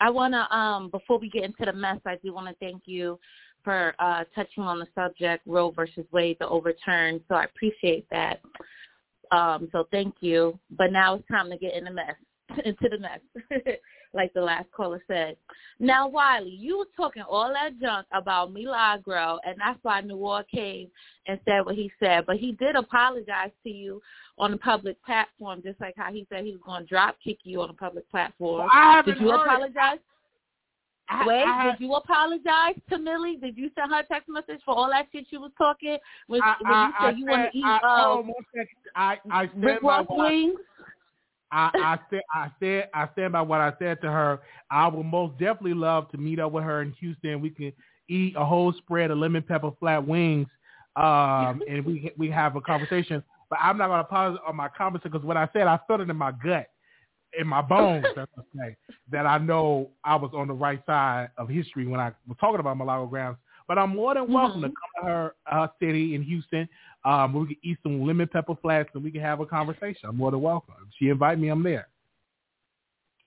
I 0.00 0.10
want 0.10 0.34
to, 0.34 0.54
um, 0.54 0.90
before 0.90 1.18
we 1.18 1.30
get 1.30 1.44
into 1.44 1.64
the 1.64 1.72
mess, 1.72 1.98
I 2.04 2.16
do 2.22 2.34
want 2.34 2.48
to 2.48 2.54
thank 2.56 2.82
you 2.84 3.18
for 3.62 3.94
uh, 3.98 4.24
touching 4.34 4.64
on 4.64 4.78
the 4.78 4.86
subject 4.94 5.44
Roe 5.46 5.70
versus 5.70 6.04
Wade, 6.12 6.36
the 6.40 6.48
overturn. 6.48 7.22
So 7.26 7.36
I 7.36 7.44
appreciate 7.44 8.06
that. 8.10 8.42
Um, 9.30 9.70
so 9.72 9.88
thank 9.90 10.16
you. 10.20 10.58
But 10.72 10.92
now 10.92 11.14
it's 11.14 11.28
time 11.28 11.48
to 11.48 11.56
get 11.56 11.72
in 11.72 11.84
the 11.84 11.90
mess, 11.90 12.14
into 12.64 12.88
the 12.88 12.98
next, 12.98 13.78
like 14.14 14.32
the 14.34 14.40
last 14.40 14.70
caller 14.72 15.02
said. 15.06 15.36
Now, 15.78 16.08
Wiley, 16.08 16.50
you 16.50 16.78
was 16.78 16.88
talking 16.96 17.22
all 17.22 17.52
that 17.52 17.80
junk 17.80 18.06
about 18.12 18.52
Milagro, 18.52 19.38
and 19.44 19.56
that's 19.58 19.78
why 19.82 20.00
Noir 20.00 20.44
came 20.52 20.88
and 21.26 21.38
said 21.44 21.64
what 21.64 21.74
he 21.74 21.90
said. 22.00 22.26
But 22.26 22.36
he 22.36 22.52
did 22.52 22.76
apologize 22.76 23.50
to 23.62 23.70
you 23.70 24.00
on 24.38 24.50
the 24.50 24.56
public 24.58 25.02
platform, 25.04 25.62
just 25.62 25.80
like 25.80 25.94
how 25.96 26.12
he 26.12 26.26
said 26.30 26.44
he 26.44 26.52
was 26.52 26.60
going 26.64 26.82
to 26.82 26.88
drop 26.88 27.16
kick 27.22 27.38
you 27.44 27.60
on 27.60 27.68
the 27.68 27.74
public 27.74 28.08
platform. 28.10 28.68
I 28.72 28.96
haven't 28.96 29.14
Did 29.14 29.22
you 29.22 29.32
apologize? 29.32 29.98
I- 31.08 31.26
Wait, 31.26 31.44
I, 31.44 31.70
did 31.70 31.80
you 31.80 31.94
apologize 31.94 32.80
to 32.88 32.98
Millie? 32.98 33.36
Did 33.36 33.58
you 33.58 33.70
send 33.74 33.92
her 33.92 34.00
a 34.00 34.06
text 34.06 34.28
message 34.28 34.60
for 34.64 34.74
all 34.74 34.88
that 34.88 35.06
shit 35.12 35.26
you 35.30 35.40
was 35.40 35.52
talking 35.58 35.98
when, 36.28 36.42
I, 36.42 36.54
when 36.60 36.72
I, 36.72 36.86
you 36.86 36.92
said 36.98 37.06
I 37.06 37.18
you 37.18 37.26
want 37.26 37.52
to 37.52 37.58
eat 37.58 37.64
I, 37.64 37.76
uh, 37.76 37.80
hold 37.82 38.18
on 38.18 38.26
one 38.28 38.34
second. 38.54 38.68
I, 38.96 39.16
I 39.30 39.46
by 39.46 39.78
Ross 39.82 40.06
I, 40.08 40.14
wings? 40.16 40.54
I, 41.54 41.70
I 41.72 41.98
said 42.10 42.22
I 42.32 42.50
said 42.58 42.90
I 42.92 43.08
stand 43.12 43.32
by 43.32 43.42
what 43.42 43.60
I 43.60 43.72
said 43.78 44.00
to 44.02 44.10
her. 44.10 44.40
I 44.70 44.88
would 44.88 45.06
most 45.06 45.38
definitely 45.38 45.74
love 45.74 46.10
to 46.10 46.18
meet 46.18 46.40
up 46.40 46.50
with 46.50 46.64
her 46.64 46.82
in 46.82 46.92
Houston. 46.98 47.40
We 47.40 47.50
can 47.50 47.72
eat 48.08 48.34
a 48.36 48.44
whole 48.44 48.72
spread 48.72 49.12
of 49.12 49.18
lemon 49.18 49.42
pepper 49.42 49.70
flat 49.78 50.04
wings, 50.04 50.48
um, 50.96 51.62
and 51.68 51.84
we 51.84 52.12
we 52.18 52.28
have 52.30 52.56
a 52.56 52.60
conversation. 52.60 53.22
But 53.50 53.60
I'm 53.62 53.78
not 53.78 53.86
gonna 53.86 54.04
pause 54.04 54.36
on 54.46 54.56
my 54.56 54.68
conversation 54.68 55.12
because 55.12 55.24
what 55.24 55.36
I 55.36 55.48
said 55.52 55.68
I 55.68 55.78
felt 55.86 56.00
it 56.00 56.10
in 56.10 56.16
my 56.16 56.32
gut, 56.32 56.66
in 57.38 57.46
my 57.46 57.62
bones. 57.62 58.04
that's 58.16 58.30
say 58.58 58.76
that 59.12 59.24
I 59.24 59.38
know 59.38 59.90
I 60.02 60.16
was 60.16 60.32
on 60.34 60.48
the 60.48 60.54
right 60.54 60.84
side 60.86 61.28
of 61.38 61.48
history 61.48 61.86
when 61.86 62.00
I 62.00 62.12
was 62.26 62.36
talking 62.40 62.58
about 62.58 62.78
Malago 62.78 63.08
Grounds. 63.08 63.38
But 63.66 63.78
I'm 63.78 63.90
more 63.90 64.14
than 64.14 64.30
welcome 64.30 64.60
to 64.62 64.68
Mhm. 64.68 64.74
come 64.74 64.90
to 65.00 65.10
her 65.10 65.34
uh, 65.46 65.68
city 65.80 66.14
in 66.14 66.22
Houston 66.22 66.68
um, 67.04 67.34
we 67.34 67.46
can 67.46 67.56
eat 67.62 67.78
some 67.82 68.06
lemon 68.06 68.28
pepper 68.28 68.54
flats 68.60 68.88
and 68.94 69.04
we 69.04 69.10
can 69.10 69.20
have 69.20 69.40
a 69.40 69.46
conversation. 69.46 70.08
I'm 70.08 70.16
more 70.16 70.30
than 70.30 70.40
welcome. 70.40 70.74
If 70.82 70.94
she 70.98 71.08
invite 71.10 71.38
me, 71.38 71.48
I'm 71.48 71.62
there. 71.62 71.88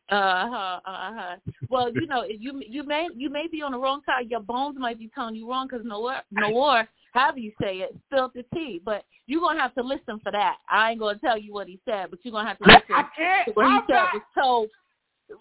Uh 0.10 0.50
huh. 0.50 0.80
Uh 0.86 1.14
huh. 1.14 1.36
Well, 1.70 1.94
you 1.94 2.08
know, 2.08 2.24
you 2.24 2.62
you 2.66 2.84
may 2.84 3.10
you 3.14 3.30
may 3.30 3.48
be 3.48 3.62
on 3.62 3.74
the 3.74 3.78
wrong 3.78 4.02
side. 4.06 4.30
Your 4.30 4.40
bones 4.40 4.78
might 4.80 4.98
be 4.98 5.12
telling 5.14 5.36
you 5.36 5.50
wrong 5.50 5.68
because 5.68 5.86
Noor, 5.86 6.22
Noor, 6.32 6.88
however 7.14 7.40
you 7.40 7.52
say 7.62 7.80
it, 7.80 7.96
spilled 8.06 8.32
the 8.34 8.46
tea. 8.54 8.82
But 8.84 9.04
you're 9.28 9.42
gonna 9.42 9.60
have 9.60 9.76
to 9.76 9.84
listen 9.84 10.20
for 10.24 10.32
that. 10.32 10.58
I 10.70 10.92
ain't 10.92 11.02
gonna 11.02 11.20
tell 11.20 11.38
you 11.38 11.54
what 11.54 11.68
he 11.68 11.80
said, 11.84 12.10
but 12.10 12.20
you're 12.24 12.32
gonna 12.32 12.48
have 12.48 12.58
to 12.60 12.64
listen. 12.64 12.96
I 12.96 13.04
can't. 13.16 13.48
to 13.48 13.52
what 13.52 13.66
I'm 13.66 13.84
said 13.86 13.94
not, 13.94 14.14
was 14.14 14.24
told. 14.34 14.70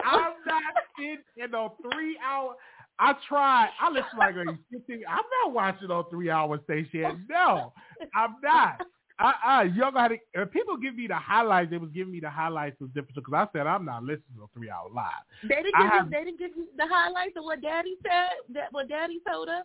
I'm 0.04 0.32
not 0.44 0.62
in, 0.98 1.18
in 1.36 1.54
a 1.54 1.68
three 1.80 2.18
hour. 2.26 2.56
I 2.98 3.14
tried. 3.28 3.68
I 3.80 3.90
listen 3.90 4.18
like 4.18 4.34
a 4.34 4.44
15. 4.72 5.02
I'm 5.08 5.24
not 5.44 5.52
watching 5.52 5.90
on 5.90 6.04
three 6.10 6.30
hour 6.30 6.58
station. 6.64 7.26
No, 7.28 7.72
I'm 8.14 8.36
not. 8.42 8.86
Uh, 9.18 9.32
uh, 9.46 9.62
y'all 9.74 9.90
got 9.90 10.08
to. 10.08 10.46
People 10.46 10.76
give 10.76 10.94
me 10.94 11.06
the 11.06 11.14
highlights. 11.16 11.70
They 11.70 11.78
was 11.78 11.90
giving 11.94 12.12
me 12.12 12.20
the 12.20 12.30
highlights 12.30 12.80
of 12.80 12.88
different 12.88 13.14
because 13.16 13.32
I 13.34 13.46
said 13.56 13.66
I'm 13.66 13.84
not 13.84 14.02
listening 14.02 14.36
to 14.36 14.44
a 14.44 14.46
three 14.54 14.70
hour 14.70 14.88
live. 14.94 15.10
They 15.42 15.56
didn't 15.56 15.72
give 15.80 15.90
have- 15.90 16.04
you. 16.06 16.10
They 16.10 16.24
didn't 16.24 16.38
give 16.38 16.50
you 16.56 16.68
the 16.76 16.86
highlights 16.86 17.32
of 17.36 17.44
what 17.44 17.62
Daddy 17.62 17.96
said. 18.02 18.54
That 18.54 18.72
what 18.72 18.88
Daddy 18.88 19.20
told 19.26 19.48
us. 19.48 19.64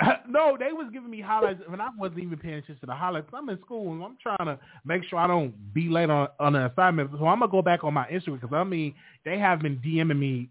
no, 0.28 0.56
they 0.58 0.72
was 0.72 0.88
giving 0.92 1.10
me 1.10 1.20
highlights, 1.20 1.60
and 1.70 1.82
I 1.82 1.88
wasn't 1.98 2.20
even 2.20 2.38
paying 2.38 2.54
attention 2.54 2.78
to 2.80 2.86
the 2.86 2.94
highlights. 2.94 3.28
I'm 3.32 3.48
in 3.48 3.58
school, 3.60 3.92
and 3.92 4.02
I'm 4.02 4.16
trying 4.22 4.46
to 4.46 4.58
make 4.84 5.02
sure 5.04 5.18
I 5.18 5.26
don't 5.26 5.52
be 5.74 5.88
late 5.88 6.08
on, 6.08 6.28
on 6.38 6.54
an 6.54 6.66
assignment. 6.66 7.10
So 7.18 7.26
I'm 7.26 7.40
gonna 7.40 7.50
go 7.50 7.62
back 7.62 7.82
on 7.82 7.94
my 7.94 8.06
Instagram 8.06 8.40
because 8.40 8.54
I 8.54 8.64
mean 8.64 8.94
they 9.24 9.38
have 9.38 9.60
been 9.60 9.78
DMing 9.78 10.18
me 10.18 10.50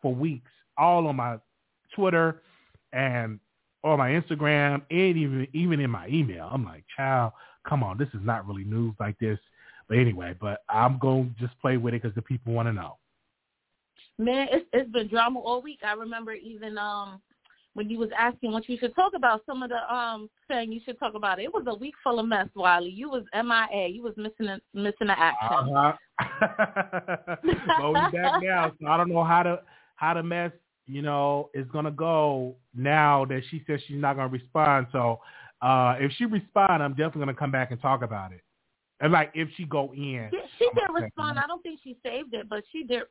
for 0.00 0.14
weeks, 0.14 0.50
all 0.76 1.06
on 1.06 1.16
my 1.16 1.38
Twitter 1.94 2.42
and 2.92 3.38
on 3.82 3.98
my 3.98 4.10
Instagram, 4.10 4.82
and 4.90 5.16
even 5.16 5.46
even 5.52 5.80
in 5.80 5.90
my 5.90 6.08
email. 6.08 6.48
I'm 6.50 6.64
like, 6.64 6.84
child, 6.96 7.32
come 7.68 7.82
on, 7.82 7.98
this 7.98 8.08
is 8.08 8.20
not 8.22 8.46
really 8.46 8.64
news 8.64 8.94
like 8.98 9.18
this. 9.18 9.38
But 9.88 9.98
anyway, 9.98 10.34
but 10.40 10.62
I'm 10.68 10.98
going 10.98 11.34
to 11.34 11.46
just 11.46 11.58
play 11.60 11.76
with 11.76 11.94
it 11.94 12.02
because 12.02 12.14
the 12.14 12.22
people 12.22 12.54
want 12.54 12.68
to 12.68 12.72
know. 12.72 12.96
Man, 14.18 14.48
it's 14.50 14.66
it's 14.72 14.90
been 14.90 15.08
drama 15.08 15.40
all 15.40 15.60
week. 15.60 15.80
I 15.84 15.92
remember 15.92 16.32
even 16.32 16.78
um 16.78 17.20
when 17.74 17.90
you 17.90 17.98
was 17.98 18.10
asking 18.16 18.52
what 18.52 18.68
you 18.68 18.78
should 18.78 18.94
talk 18.94 19.12
about, 19.14 19.42
some 19.44 19.62
of 19.62 19.70
the 19.70 19.94
um 19.94 20.30
saying 20.48 20.72
you 20.72 20.80
should 20.84 20.98
talk 20.98 21.14
about 21.14 21.38
it. 21.38 21.44
It 21.44 21.52
was 21.52 21.64
a 21.66 21.74
week 21.74 21.94
full 22.02 22.20
of 22.20 22.26
mess, 22.26 22.48
Wiley. 22.54 22.90
You 22.90 23.10
was 23.10 23.24
MIA. 23.34 23.88
You 23.88 24.02
was 24.02 24.14
missing 24.16 24.46
a, 24.46 24.60
missing 24.72 25.08
the 25.08 25.18
action. 25.18 25.76
Uh-huh. 25.76 25.92
but 27.80 27.88
we 27.88 28.18
back 28.18 28.42
now, 28.42 28.72
so 28.80 28.86
I 28.86 28.96
don't 28.96 29.10
know 29.10 29.24
how 29.24 29.42
to 29.42 29.60
how 29.96 30.14
the 30.14 30.22
mess 30.22 30.52
you 30.86 31.02
know 31.02 31.50
is 31.54 31.66
gonna 31.72 31.90
go 31.90 32.54
now 32.74 33.24
that 33.26 33.42
she 33.50 33.62
says 33.66 33.80
she's 33.86 34.00
not 34.00 34.16
gonna 34.16 34.28
respond. 34.28 34.86
So 34.92 35.20
uh 35.62 35.94
if 35.98 36.12
she 36.12 36.24
respond, 36.26 36.82
I'm 36.82 36.92
definitely 36.92 37.20
gonna 37.20 37.34
come 37.34 37.50
back 37.52 37.70
and 37.70 37.80
talk 37.80 38.02
about 38.02 38.32
it. 38.32 38.40
And 39.00 39.12
like 39.12 39.30
if 39.34 39.48
she 39.56 39.64
go 39.64 39.92
in, 39.94 40.28
she, 40.30 40.40
she 40.58 40.68
did 40.74 40.88
respond. 40.92 41.38
I 41.38 41.46
don't 41.46 41.62
think 41.62 41.80
she 41.82 41.96
saved 42.04 42.32
it, 42.34 42.48
but 42.48 42.62
she 42.70 42.84
did. 42.84 43.02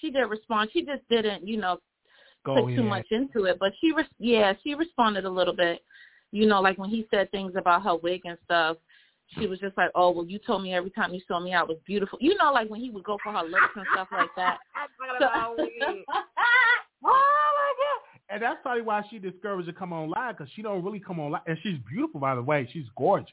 She 0.00 0.10
did 0.10 0.22
respond. 0.24 0.70
She 0.72 0.84
just 0.84 1.02
didn't, 1.08 1.46
you 1.46 1.58
know, 1.58 1.78
go 2.44 2.62
put 2.62 2.70
in. 2.70 2.76
too 2.76 2.82
much 2.82 3.06
into 3.10 3.44
it. 3.44 3.58
But 3.58 3.72
she, 3.80 3.92
res- 3.92 4.06
yeah, 4.18 4.52
she 4.64 4.74
responded 4.74 5.24
a 5.24 5.30
little 5.30 5.54
bit. 5.54 5.80
You 6.32 6.46
know, 6.46 6.60
like 6.60 6.76
when 6.76 6.90
he 6.90 7.06
said 7.10 7.30
things 7.30 7.52
about 7.56 7.82
her 7.84 7.96
wig 7.96 8.22
and 8.24 8.36
stuff. 8.44 8.76
She 9.38 9.46
was 9.46 9.58
just 9.58 9.76
like, 9.76 9.90
"Oh, 9.94 10.10
well, 10.10 10.24
you 10.24 10.38
told 10.38 10.62
me 10.62 10.72
every 10.72 10.88
time 10.88 11.12
you 11.12 11.20
saw 11.28 11.38
me, 11.38 11.52
I 11.52 11.62
was 11.62 11.76
beautiful." 11.86 12.18
You 12.20 12.34
know, 12.36 12.50
like 12.50 12.70
when 12.70 12.80
he 12.80 12.88
would 12.88 13.04
go 13.04 13.18
for 13.22 13.30
her 13.30 13.42
lips 13.42 13.74
and 13.76 13.84
stuff 13.92 14.08
like 14.10 14.30
that. 14.36 14.56
So- 15.20 15.28
oh 17.04 17.08
my 17.08 17.72
god! 17.78 18.34
And 18.34 18.42
that's 18.42 18.58
probably 18.62 18.82
why 18.82 19.02
she 19.10 19.18
discouraged 19.18 19.68
to 19.68 19.72
come 19.72 19.92
on 19.92 20.10
live 20.10 20.36
because 20.36 20.52
she 20.54 20.62
don't 20.62 20.84
really 20.84 21.00
come 21.00 21.20
on 21.20 21.32
live, 21.32 21.42
and 21.46 21.58
she's 21.62 21.78
beautiful 21.88 22.20
by 22.20 22.34
the 22.34 22.42
way. 22.42 22.68
She's 22.72 22.86
gorgeous. 22.96 23.32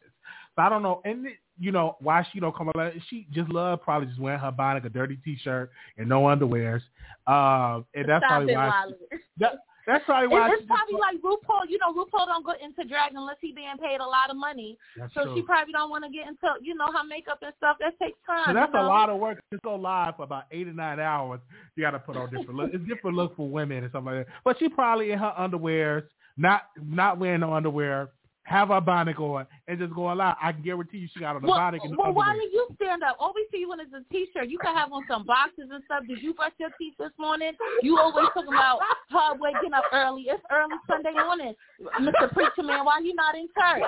So 0.56 0.62
I 0.62 0.70
don't 0.70 0.84
know, 0.84 1.02
and 1.06 1.28
you 1.60 1.72
know 1.72 1.98
why 2.00 2.26
she 2.32 2.40
don't 2.40 2.56
come 2.56 2.70
on 2.70 2.74
live. 2.76 2.94
She 3.10 3.28
just 3.32 3.50
love 3.50 3.82
probably 3.82 4.08
just 4.08 4.20
wearing 4.20 4.40
her 4.40 4.52
bonnet, 4.52 4.86
a 4.86 4.90
dirty 4.90 5.18
t-shirt, 5.24 5.70
and 5.98 6.08
no 6.08 6.24
underwears. 6.24 6.82
Um, 7.28 7.86
and 7.94 8.08
that's 8.08 8.24
Stop 8.24 8.30
probably 8.30 8.54
it, 8.54 8.58
why. 8.58 8.84
She, 9.12 9.18
that, 9.40 9.54
that's 9.88 10.06
probably 10.06 10.28
why. 10.30 10.50
It's, 10.50 10.62
it's 10.62 10.68
probably 10.68 11.00
like 11.00 11.22
RuPaul. 11.22 11.70
You 11.70 11.78
know, 11.80 11.94
RuPaul 11.94 12.28
don't 12.28 12.46
go 12.46 12.54
into 12.64 12.84
drag 12.90 13.14
unless 13.16 13.38
he 13.42 13.52
being 13.54 13.78
paid 13.82 14.00
a 14.02 14.06
lot 14.06 14.30
of 14.30 14.38
money. 14.38 14.78
that's 14.98 15.14
So 15.14 15.24
true. 15.24 15.36
she 15.38 15.42
probably 15.44 15.74
don't 15.74 15.90
want 15.90 16.04
to 16.06 16.12
get 16.12 16.28
into, 16.28 16.48
you 16.62 16.76
know, 16.76 16.88
her 16.92 17.04
makeup 17.08 17.40
and 17.42 17.54
stuff. 17.58 17.78
That 17.80 17.98
takes 18.00 18.18
time. 18.26 18.46
So 18.48 18.54
that's 18.54 18.74
you 18.74 18.80
know? 18.80 18.86
a 18.86 18.90
lot 18.90 19.10
of 19.10 19.20
work 19.20 19.40
to 19.54 19.60
go 19.64 19.76
live 19.76 20.16
for 20.18 20.24
about 20.24 20.46
eight 20.52 20.68
or 20.68 20.74
nine 20.74 21.00
hours. 21.00 21.40
You 21.76 21.84
got 21.84 21.92
to 21.92 22.00
put 22.00 22.18
on 22.18 22.30
different 22.30 22.56
looks. 22.56 22.72
It's 22.74 22.88
different 22.88 23.18
look 23.18 23.36
for 23.36 23.48
women 23.50 23.84
and 23.84 23.92
something 23.92 24.14
like 24.16 24.28
that. 24.28 24.34
But 24.44 24.60
she 24.60 24.70
probably 24.70 25.12
in 25.12 25.20
her 25.20 25.34
underwears, 25.38 26.04
not 26.38 26.64
not 26.82 27.20
wearing 27.20 27.42
no 27.42 27.54
underwear, 27.54 28.10
have 28.46 28.70
her 28.70 28.80
bonnet 28.80 29.18
on, 29.18 29.46
and 29.68 29.80
just 29.80 29.94
going 29.94 30.18
live. 30.18 30.36
I 30.42 30.52
can 30.52 30.62
guarantee 30.62 31.00
you 31.00 31.08
she 31.14 31.20
got 31.20 31.36
on 31.36 31.42
the 31.42 31.48
Well, 31.48 31.58
bonnet 31.58 31.82
and 31.84 31.94
the 31.94 31.98
well 31.98 32.14
why 32.14 32.34
did 32.34 32.54
you 32.54 32.68
stand 32.76 33.02
up? 33.04 33.18
All 33.20 33.34
we 33.36 33.46
see 33.52 33.58
you 33.58 33.74
in 33.74 33.80
is 33.80 33.88
a 33.92 34.02
t-shirt. 34.14 34.50
You 34.50 34.60
could 34.60 34.76
have 34.76 34.94
on 34.94 35.04
some 35.10 35.26
boxes 35.26 35.70
and 35.72 35.84
stuff. 35.86 36.04
Did 36.08 36.22
you 36.22 36.34
brush 36.34 36.54
your 36.60 36.70
teeth 36.78 36.94
this 37.00 37.12
morning? 37.18 37.54
You 37.82 37.98
always 37.98 38.28
talking 38.34 38.54
about 38.54 38.80
her 39.10 39.34
waking 39.40 39.74
up 39.74 39.86
early. 39.92 40.28
It's 40.30 40.44
early 40.52 40.78
Sunday 40.88 41.14
morning, 41.14 41.54
Mr. 42.00 42.32
Preacher 42.34 42.64
Man. 42.64 42.86
Why 42.86 43.00
you 43.04 43.16
not 43.16 43.36
in 43.36 43.48
church? 43.48 43.84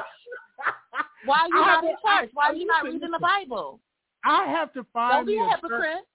Why 1.26 1.48
you 1.50 1.62
I 1.62 1.66
not 1.68 1.84
in 1.84 1.96
church? 2.04 2.30
Why 2.34 2.50
I- 2.50 2.54
you 2.54 2.66
not 2.66 2.84
reading 2.84 3.12
the. 3.12 3.20
Bible? 3.20 3.80
I 4.26 4.46
have 4.48 4.74
to 4.74 4.84
find 4.92 5.14
Don't 5.14 5.26
be 5.28 5.38
a 5.38 5.44
a 5.44 5.50
hypocrite. 5.50 6.06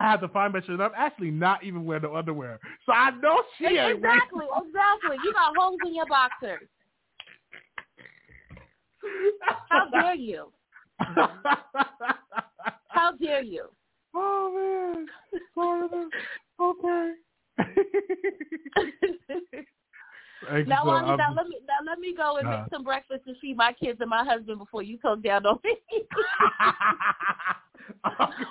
I 0.00 0.10
have 0.10 0.20
to 0.22 0.28
find 0.28 0.54
my 0.54 0.62
shirt. 0.62 0.80
I'm 0.80 0.92
actually 0.96 1.30
not 1.30 1.62
even 1.62 1.84
wearing 1.84 2.02
the 2.02 2.10
underwear, 2.10 2.58
so 2.86 2.92
I 2.92 3.10
know 3.10 3.42
she 3.58 3.66
ain't. 3.66 3.98
Exactly, 3.98 4.46
exactly. 4.46 5.16
You 5.22 5.32
got 5.34 5.54
holes 5.56 5.78
in 5.86 5.94
your 5.94 6.06
boxers. 6.06 6.66
How 9.68 9.88
dare 9.90 10.14
you? 10.14 10.52
How 12.88 13.12
dare 13.20 13.42
you? 13.42 13.66
oh 14.14 14.92
man, 14.94 15.06
Florida. 15.54 16.08
Okay. 16.60 17.12
Now, 20.66 20.80
so- 20.82 20.88
Wally, 20.88 21.16
now 21.18 21.34
let 21.36 21.46
me 21.48 21.58
now 21.68 21.80
let 21.86 21.98
me 21.98 22.14
go 22.16 22.38
and 22.38 22.48
Uh. 22.48 22.62
make 22.62 22.70
some 22.72 22.82
breakfast 22.82 23.20
and 23.26 23.36
feed 23.42 23.58
my 23.58 23.74
kids 23.74 24.00
and 24.00 24.08
my 24.08 24.24
husband 24.24 24.58
before 24.58 24.82
you 24.82 24.96
come 24.98 25.20
down 25.20 25.44
on 25.44 25.58
me. 25.62 25.76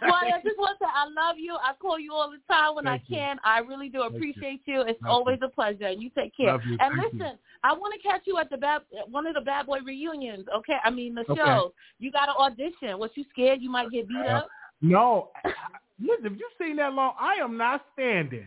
Well, 0.01 0.13
I 0.13 0.39
just 0.43 0.58
want 0.58 0.77
to 0.79 0.86
say 0.86 0.89
I 0.93 1.05
love 1.05 1.38
you. 1.38 1.55
I 1.55 1.73
call 1.79 1.99
you 1.99 2.13
all 2.13 2.32
the 2.32 2.38
time 2.53 2.75
when 2.75 2.86
Thank 2.86 3.03
I 3.03 3.05
you. 3.08 3.17
can. 3.17 3.38
I 3.43 3.60
really 3.60 3.89
do 3.89 3.99
Thank 3.99 4.13
you. 4.13 4.17
appreciate 4.17 4.62
you. 4.65 4.82
It's 4.82 5.01
Love 5.03 5.12
always 5.12 5.39
a 5.43 5.49
pleasure, 5.49 5.86
and 5.86 6.01
you 6.01 6.10
take 6.17 6.36
care. 6.36 6.60
You. 6.65 6.77
And 6.79 6.95
Thank 6.95 7.13
you. 7.13 7.19
listen, 7.19 7.38
I 7.63 7.73
want 7.73 7.93
to 7.93 8.08
catch 8.08 8.21
you 8.25 8.38
at 8.38 8.49
the 8.49 8.58
bad 8.58 8.82
one 9.10 9.25
of 9.27 9.36
the 9.36 9.41
Bad 9.41 9.65
Boy 9.67 9.79
reunions. 9.86 10.45
Okay, 10.55 10.77
I 10.84 10.89
mean 10.89 11.15
the 11.15 11.21
Okay. 11.29 11.36
shows. 11.36 11.71
You 11.99 12.12
got 12.12 12.27
to 12.27 12.34
audition. 12.34 12.97
Was 12.99 13.12
you 13.15 13.25
scared 13.32 13.62
you 13.62 13.69
might 13.69 13.91
get 13.91 14.08
beat 14.08 14.17
Uh, 14.27 14.38
up? 14.38 14.47
No, 14.82 15.32
listen. 15.99 16.25
If 16.25 16.34
you've 16.34 16.58
seen 16.67 16.77
that 16.77 16.93
long, 16.93 17.13
I 17.19 17.36
am 17.36 17.58
not 17.58 17.82
standing 17.93 18.45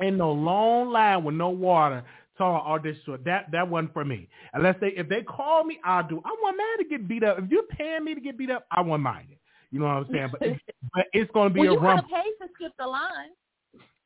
in 0.00 0.18
no 0.18 0.32
long 0.32 0.90
line 0.90 1.24
with 1.24 1.34
no 1.34 1.48
water 1.48 2.04
to 2.38 2.42
audition. 2.44 3.00
So 3.06 3.16
that 3.24 3.50
that 3.52 3.68
wasn't 3.68 3.92
for 3.92 4.04
me. 4.04 4.28
Unless 4.52 4.76
they 4.80 4.88
if 4.88 5.08
they 5.08 5.22
call 5.22 5.64
me, 5.64 5.78
I'll 5.84 6.06
do. 6.06 6.20
I 6.24 6.36
want 6.42 6.56
mad 6.56 6.84
to 6.84 6.88
get 6.88 7.08
beat 7.08 7.24
up. 7.24 7.38
If 7.38 7.50
you're 7.50 7.62
paying 7.64 8.04
me 8.04 8.14
to 8.14 8.20
get 8.20 8.36
beat 8.36 8.50
up, 8.50 8.66
I 8.70 8.80
won't 8.80 9.02
mind 9.02 9.28
it. 9.30 9.35
You 9.76 9.82
know 9.82 9.88
what 9.88 10.06
I'm 10.06 10.08
saying? 10.12 10.28
But 10.32 10.42
it's, 10.42 10.60
but 10.94 11.06
it's 11.12 11.30
going 11.32 11.50
to 11.50 11.54
be 11.54 11.60
well, 11.60 11.68
a 11.68 11.72
you 11.72 11.78
rumble. 11.78 12.02
have 12.08 12.22
paid 12.24 12.32
to 12.40 12.48
skip 12.54 12.72
the 12.78 12.86
line. 12.86 13.30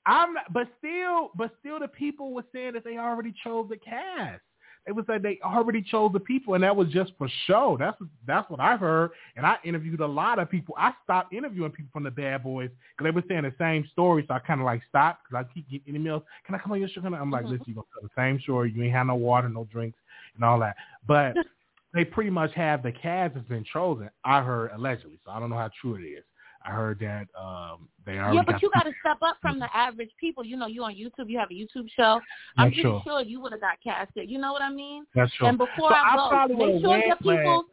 I'm 0.06 0.35
not, 0.35 0.52
but 0.52 0.66
still, 0.78 1.30
but 1.37 1.52
still, 1.61 1.78
the 1.78 1.87
people 1.87 2.33
were 2.33 2.44
saying 2.52 2.72
that 2.72 2.85
they 2.85 2.96
already 2.98 3.33
chose 3.44 3.68
the 3.68 3.76
cast. 3.76 4.40
They 4.87 4.92
would 4.92 5.06
say 5.06 5.18
they 5.18 5.38
already 5.44 5.83
chose 5.83 6.11
the 6.12 6.18
people, 6.20 6.54
and 6.54 6.64
that 6.64 6.74
was 6.74 6.88
just 6.88 7.12
for 7.18 7.28
show. 7.46 7.76
That's 7.78 7.96
that's 8.26 8.48
what 8.50 8.61
I've 8.61 8.80
heard. 8.80 9.11
And 9.37 9.44
I 9.46 9.59
interviewed 9.62 10.00
a 10.00 10.06
lot 10.06 10.38
of 10.38 10.50
people. 10.50 10.74
I 10.78 10.92
stopped 11.04 11.35
interviewing 11.35 11.70
people 11.70 11.90
from 11.92 12.02
the 12.02 12.11
Bad 12.11 12.42
Boys 12.42 12.70
because 12.96 13.04
they 13.04 13.14
were 13.14 13.22
saying 13.28 13.42
the 13.42 13.54
same 13.59 13.87
story. 13.92 14.24
So 14.26 14.35
I 14.35 14.38
kind 14.38 14.59
of 14.59 14.64
like 14.64 14.80
stopped 14.88 15.24
because 15.28 15.44
I 15.46 15.52
keep 15.54 15.70
getting 15.70 15.94
emails. 15.94 16.22
Can 16.46 16.54
I 16.54 16.59
come 16.59 16.72
on 16.72 16.80
your 16.80 16.88
show? 16.88 17.02
I-" 17.04 17.06
I'm 17.09 17.30
like, 17.30 17.44
Mhm. 17.44 17.50
listen, 17.50 17.66
you 17.68 17.74
gonna 17.74 17.87
tell 17.92 18.02
the 18.02 18.20
same 18.20 18.40
story. 18.40 18.72
You 18.72 18.83
ain't 18.83 18.94
have 18.94 19.06
no 19.06 19.16
water, 19.16 19.50
no 19.50 19.64
drinks, 19.64 19.98
and 20.35 20.42
all 20.42 20.59
that. 20.61 20.76
But 21.06 21.37
they 21.92 22.05
pretty 22.05 22.31
much 22.31 22.53
have 22.55 22.83
the 22.83 22.92
cast 22.92 23.35
has 23.35 23.44
been 23.44 23.64
chosen. 23.72 24.11
I 24.24 24.42
heard 24.42 24.70
allegedly, 24.74 25.18
so 25.24 25.31
I 25.33 25.40
don't 25.40 25.50
know 25.50 25.57
how 25.57 25.70
true 25.81 25.96
it 25.96 26.03
is. 26.03 26.24
I 26.64 26.70
heard 26.72 26.98
that 27.00 27.26
um, 27.40 27.88
they 28.05 28.18
already 28.18 28.37
Yeah, 28.37 28.42
but 28.44 28.53
got 28.53 28.62
you 28.62 28.70
got 28.74 28.83
to 28.83 28.92
step 29.00 29.16
up 29.22 29.38
from 29.40 29.59
the 29.59 29.68
average 29.74 30.11
people. 30.20 30.44
You 30.44 30.57
know, 30.59 30.66
you 30.66 30.85
on 30.85 30.92
YouTube, 30.94 31.29
you 31.29 31.38
have 31.38 31.50
a 31.50 31.55
YouTube 31.55 31.88
show. 31.96 32.20
I'm 32.59 32.66
That's 32.66 32.74
pretty 32.74 32.83
true. 32.83 33.00
sure 33.05 33.22
you 33.22 33.40
would 33.40 33.53
have 33.53 33.62
got 33.62 33.79
casted. 33.83 34.29
You 34.31 34.38
know 34.38 34.53
what 34.53 34.61
I 34.62 34.70
mean? 34.70 35.07
That's 35.14 35.33
true. 35.35 35.46
And 35.48 35.57
before 35.57 35.88
So 35.90 35.94
I 35.94 36.14
I 36.14 36.48
go, 36.48 36.55
make 36.55 36.83
sure 36.83 36.98
your 36.98 37.16
people. 37.16 37.64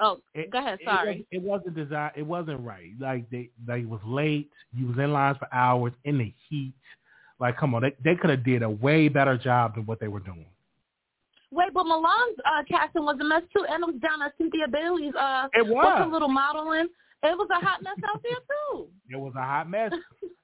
Oh, 0.00 0.18
It- 0.34 0.50
go 0.50 0.58
ahead. 0.58 0.78
it 0.80 0.84
Sorry. 0.84 1.16
was- 1.18 1.26
It, 1.30 1.42
wasn't 1.42 1.74
designed. 1.74 2.12
It 2.16 2.22
wasn't 2.22 2.60
right. 2.60 2.90
Like 2.98 3.28
they, 3.30 3.50
they 3.66 3.84
was 3.84 4.00
late. 4.06 4.50
You 4.74 4.86
was 4.88 4.98
in 4.98 5.12
lines 5.12 5.36
for 5.38 5.48
hours 5.54 5.92
in 6.04 6.18
the 6.18 6.32
heat. 6.48 6.74
Like, 7.38 7.58
come 7.58 7.74
on, 7.74 7.82
they 7.82 7.94
they 8.02 8.16
could 8.16 8.30
have 8.30 8.44
did 8.44 8.62
a 8.62 8.70
way 8.70 9.08
better 9.08 9.36
job 9.36 9.74
than 9.74 9.84
what 9.84 10.00
they 10.00 10.08
were 10.08 10.20
doing. 10.20 10.46
Wait, 11.56 11.72
but 11.72 11.84
Milan's 11.84 12.38
uh, 12.44 12.62
casting 12.68 13.04
was 13.04 13.16
a 13.20 13.24
mess 13.24 13.42
too, 13.56 13.64
and 13.68 13.82
it 13.82 13.86
was 13.86 13.96
down 14.02 14.20
at 14.22 14.32
Cynthia 14.36 14.68
Bailey's. 14.70 15.14
Uh, 15.18 15.48
It 15.54 15.66
what's 15.66 16.00
a 16.00 16.04
was. 16.04 16.12
little 16.12 16.28
modeling? 16.28 16.88
It 17.22 17.36
was 17.36 17.48
a 17.50 17.64
hot 17.64 17.82
mess 17.82 17.96
out 18.06 18.22
there 18.22 18.32
too. 18.32 18.88
It 19.10 19.16
was 19.16 19.32
a 19.36 19.42
hot 19.42 19.68
mess. 19.70 19.90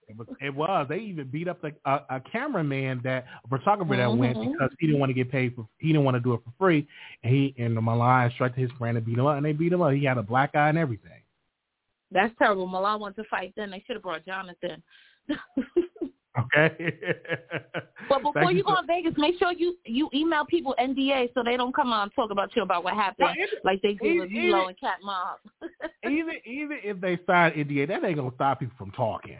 It 0.09 0.17
was. 0.17 0.27
It 0.41 0.55
was. 0.55 0.87
They 0.89 0.99
even 0.99 1.29
beat 1.29 1.49
up 1.49 1.61
the, 1.61 1.73
a, 1.85 2.01
a 2.17 2.21
cameraman 2.33 3.03
that 3.05 3.27
a 3.45 3.49
photographer 3.49 3.97
that 3.97 4.17
went 4.17 4.37
Mhm. 4.39 4.53
because 4.53 4.71
he 4.81 4.87
didn't 4.87 5.01
want 5.01 5.11
to 5.11 5.15
get 5.15 5.31
paid 5.31 5.55
for. 5.55 5.69
He 5.79 5.89
didn't 5.89 6.05
want 6.05 6.17
to 6.17 6.21
do 6.21 6.33
it 6.35 6.41
for 6.45 6.53
free. 6.59 6.89
And 7.23 7.33
he 7.35 7.55
and 7.59 7.75
Milan 7.75 8.27
instructed 8.27 8.61
his 8.63 8.71
friend 8.79 8.95
to 8.97 9.01
beat 9.03 9.19
him 9.19 9.27
up, 9.27 9.37
and 9.37 9.45
they 9.47 9.53
beat 9.53 9.73
him 9.73 9.83
up. 9.83 9.93
He 9.93 10.05
had 10.05 10.19
a 10.19 10.23
black 10.23 10.55
eye 10.55 10.71
and 10.71 10.79
everything. 10.79 11.21
That's 12.11 12.35
terrible. 12.39 12.67
Milan 12.67 13.01
wanted 13.01 13.23
to 13.23 13.29
fight. 13.29 13.53
Then 13.57 13.71
they 13.71 13.83
should 13.87 13.97
have 13.97 14.03
brought 14.03 14.25
Jonathan. 14.27 14.83
Okay. 16.39 16.95
But 18.09 18.19
before 18.19 18.33
Thank 18.43 18.57
you, 18.57 18.65
go 18.65 18.73
on 18.73 18.87
Vegas, 18.87 19.15
make 19.17 19.39
sure 19.39 19.53
you 19.53 19.77
you 19.87 20.11
email 20.13 20.45
people 20.45 20.75
NDA 20.79 21.33
so 21.35 21.43
they 21.43 21.57
don't 21.57 21.75
come 21.75 21.93
on 21.93 22.05
and 22.05 22.15
talk 22.15 22.31
about 22.31 22.55
you 22.57 22.63
about 22.63 22.85
what 22.85 22.95
happened, 22.95 23.29
Well, 23.29 23.35
it- 23.39 23.65
like 23.65 23.81
they 23.81 23.95
did 23.95 24.19
with 24.21 24.31
it- 24.31 24.51
Milo 24.51 24.69
and 24.69 24.79
Cat 24.79 24.99
Mob. 25.03 25.39
even 26.05 26.35
even 26.45 26.79
if 26.83 27.01
they 27.01 27.19
sign 27.27 27.53
NDA, 27.53 27.87
that 27.89 28.05
ain't 28.05 28.17
gonna 28.17 28.31
stop 28.35 28.61
people 28.61 28.75
from 28.77 28.91
talking. 28.91 29.39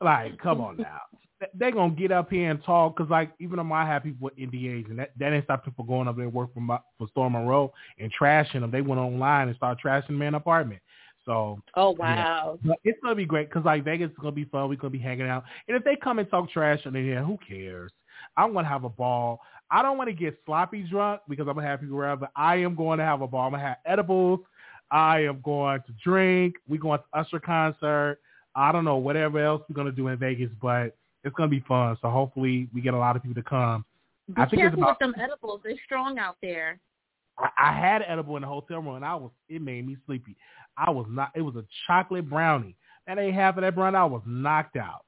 Like, 0.00 0.38
come 0.38 0.60
on 0.60 0.76
now, 0.78 1.00
They- 1.40 1.46
they 1.54 1.70
gonna 1.72 1.92
get 1.94 2.12
up 2.12 2.30
here 2.30 2.50
and 2.50 2.62
talk 2.62 2.96
because, 2.96 3.10
like, 3.10 3.32
even 3.40 3.56
though 3.56 3.74
I 3.74 3.84
have 3.84 4.04
people 4.04 4.24
with 4.26 4.36
NDAs, 4.38 4.88
and 4.88 4.98
that 5.00 5.10
that 5.18 5.32
ain't 5.32 5.44
stop 5.44 5.64
people 5.64 5.84
going 5.84 6.08
up 6.08 6.16
there 6.16 6.24
and 6.24 6.32
work 6.32 6.54
for 6.54 6.60
my, 6.60 6.78
for 6.96 7.08
Storm 7.08 7.32
Monroe 7.32 7.72
and 7.98 8.12
trashing 8.14 8.60
them. 8.60 8.70
They 8.70 8.80
went 8.80 9.00
online 9.00 9.48
and 9.48 9.56
started 9.56 9.82
trashing 9.84 10.06
the 10.08 10.12
man 10.14 10.34
apartment. 10.34 10.80
So 11.28 11.60
oh 11.74 11.90
wow. 11.90 12.58
but 12.64 12.78
it's 12.84 12.98
gonna 13.02 13.14
be 13.14 13.26
great 13.26 13.50
because 13.50 13.62
like 13.66 13.84
Vegas 13.84 14.10
is 14.10 14.16
gonna 14.16 14.32
be 14.32 14.46
fun. 14.46 14.66
We're 14.70 14.76
gonna 14.76 14.90
be 14.90 14.98
hanging 14.98 15.28
out, 15.28 15.44
and 15.68 15.76
if 15.76 15.84
they 15.84 15.94
come 15.94 16.18
and 16.18 16.28
talk 16.30 16.50
trash 16.50 16.80
on 16.86 16.94
there, 16.94 17.22
who 17.22 17.38
cares? 17.46 17.92
I'm 18.38 18.54
gonna 18.54 18.66
have 18.66 18.84
a 18.84 18.88
ball. 18.88 19.40
I 19.70 19.82
don't 19.82 19.98
want 19.98 20.08
to 20.08 20.14
get 20.14 20.38
sloppy 20.46 20.84
drunk 20.84 21.20
because 21.28 21.46
I'm 21.46 21.54
gonna 21.54 21.66
have 21.66 21.82
people 21.82 21.98
around, 21.98 22.20
but 22.20 22.30
I 22.34 22.56
am 22.56 22.74
going 22.74 22.98
to 22.98 23.04
have 23.04 23.20
a 23.20 23.26
ball. 23.26 23.42
I'm 23.42 23.52
gonna 23.52 23.62
have 23.62 23.76
edibles. 23.84 24.40
I 24.90 25.24
am 25.24 25.42
going 25.42 25.80
to 25.86 25.92
drink. 26.02 26.56
We're 26.66 26.80
going 26.80 26.98
to 26.98 27.18
Usher 27.18 27.40
concert. 27.40 28.20
I 28.54 28.72
don't 28.72 28.86
know 28.86 28.96
whatever 28.96 29.38
else 29.38 29.60
we're 29.68 29.76
gonna 29.76 29.92
do 29.92 30.08
in 30.08 30.16
Vegas, 30.16 30.48
but 30.62 30.96
it's 31.24 31.34
gonna 31.36 31.50
be 31.50 31.62
fun. 31.68 31.98
So 32.00 32.08
hopefully 32.08 32.70
we 32.72 32.80
get 32.80 32.94
a 32.94 32.98
lot 32.98 33.16
of 33.16 33.22
people 33.22 33.34
to 33.34 33.46
come 33.46 33.84
Be 34.28 34.40
I 34.40 34.48
think 34.48 34.62
careful 34.62 34.78
it's 34.78 34.82
about, 34.82 34.98
with 34.98 35.14
them 35.14 35.22
edibles. 35.22 35.60
They're 35.62 35.74
strong 35.84 36.18
out 36.18 36.38
there. 36.40 36.80
I, 37.38 37.48
I 37.58 37.72
had 37.72 38.02
edible 38.06 38.36
in 38.36 38.42
the 38.42 38.48
hotel 38.48 38.80
room 38.80 38.96
and 38.96 39.04
I 39.04 39.14
was 39.14 39.30
it 39.48 39.62
made 39.62 39.86
me 39.86 39.96
sleepy. 40.06 40.36
I 40.76 40.90
was 40.90 41.06
not 41.08 41.30
it 41.34 41.42
was 41.42 41.56
a 41.56 41.64
chocolate 41.86 42.28
brownie. 42.28 42.76
And 43.06 43.18
ate 43.18 43.34
half 43.34 43.56
of 43.56 43.62
that 43.62 43.74
brownie, 43.74 43.96
I 43.96 44.04
was 44.04 44.22
knocked 44.26 44.76
out. 44.76 45.04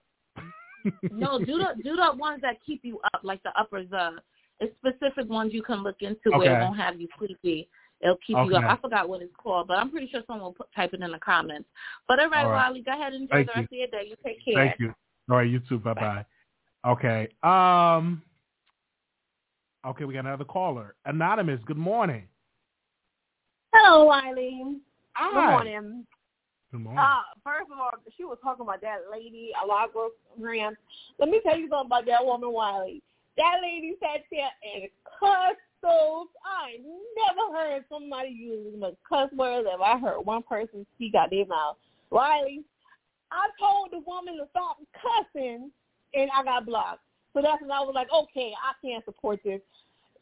no, 1.10 1.38
do 1.38 1.58
the 1.58 1.74
do 1.84 1.96
the 1.96 2.12
ones 2.16 2.40
that 2.42 2.56
keep 2.64 2.80
you 2.84 2.98
up, 3.12 3.20
like 3.22 3.42
the 3.42 3.50
uppers. 3.58 3.92
Uh, 3.92 4.12
it's 4.60 4.74
specific 4.76 5.28
ones 5.28 5.54
you 5.54 5.62
can 5.62 5.82
look 5.82 5.96
into 6.00 6.30
where 6.36 6.60
it 6.60 6.62
won't 6.62 6.78
have 6.78 7.00
you 7.00 7.08
sleepy. 7.18 7.68
It'll 8.02 8.16
keep 8.26 8.36
you 8.46 8.56
up. 8.56 8.64
I 8.64 8.76
forgot 8.76 9.08
what 9.08 9.20
it's 9.20 9.34
called, 9.36 9.68
but 9.68 9.78
I'm 9.78 9.90
pretty 9.90 10.08
sure 10.10 10.22
someone 10.26 10.44
will 10.44 10.52
put, 10.52 10.72
type 10.74 10.94
it 10.94 11.02
in 11.02 11.10
the 11.10 11.18
comments. 11.18 11.68
But 12.08 12.18
all 12.18 12.30
right, 12.30 12.44
All 12.44 12.50
right. 12.50 12.68
Wiley, 12.68 12.82
go 12.82 12.92
ahead 12.92 13.12
and 13.12 13.22
enjoy 13.22 13.36
Thank 13.36 13.46
the 13.48 13.52
you. 13.52 13.60
rest 13.60 13.72
of 13.72 13.78
your 13.78 13.86
day. 13.88 14.08
You 14.08 14.16
take 14.24 14.44
care. 14.44 14.54
Thank 14.54 14.80
you. 14.80 14.94
All 15.30 15.36
right, 15.36 15.48
you 15.48 15.60
too. 15.68 15.78
Bye 15.78 15.94
bye. 15.94 16.26
Okay. 16.86 17.28
Um 17.42 18.22
Okay, 19.86 20.04
we 20.04 20.14
got 20.14 20.26
another 20.26 20.44
caller. 20.44 20.94
Anonymous, 21.06 21.60
good 21.64 21.78
morning. 21.78 22.24
Hello, 23.72 24.04
Wiley. 24.04 24.76
Hi. 25.12 25.30
Good 25.32 25.50
morning. 25.52 26.06
Good 26.70 26.80
morning. 26.80 26.98
Uh, 26.98 27.22
first 27.42 27.70
of 27.72 27.78
all, 27.78 27.90
she 28.16 28.24
was 28.24 28.38
talking 28.42 28.62
about 28.62 28.82
that 28.82 29.10
lady, 29.10 29.52
Alaga 29.62 30.08
Graham. 30.40 30.76
Let 31.18 31.30
me 31.30 31.40
tell 31.44 31.56
you 31.56 31.68
something 31.70 31.86
about 31.86 32.06
that 32.06 32.24
woman, 32.24 32.52
Wiley. 32.52 33.02
That 33.36 33.56
lady 33.62 33.94
sat 34.00 34.24
there 34.30 34.50
and 34.74 34.88
cussed 35.18 35.58
those. 35.82 36.26
I 36.44 36.76
never 37.16 37.56
heard 37.56 37.84
somebody 37.88 38.30
use 38.30 38.66
as 38.74 38.78
much 38.78 38.94
cuss 39.08 39.30
words 39.32 39.66
as 39.72 39.80
I 39.82 39.98
heard 39.98 40.20
one 40.20 40.42
person 40.42 40.86
speak 40.96 41.14
out 41.14 41.30
their 41.30 41.46
mouth. 41.46 41.76
Wiley, 42.10 42.64
I 43.32 43.46
told 43.58 43.92
the 43.92 44.00
woman 44.06 44.36
to 44.36 44.46
stop 44.50 44.76
cussing, 44.92 45.70
and 46.12 46.30
I 46.36 46.44
got 46.44 46.66
blocked. 46.66 47.00
So 47.32 47.42
that's 47.42 47.62
when 47.62 47.70
I 47.70 47.80
was 47.80 47.94
like, 47.94 48.08
okay, 48.12 48.52
I 48.58 48.74
can't 48.84 49.04
support 49.04 49.40
this. 49.44 49.60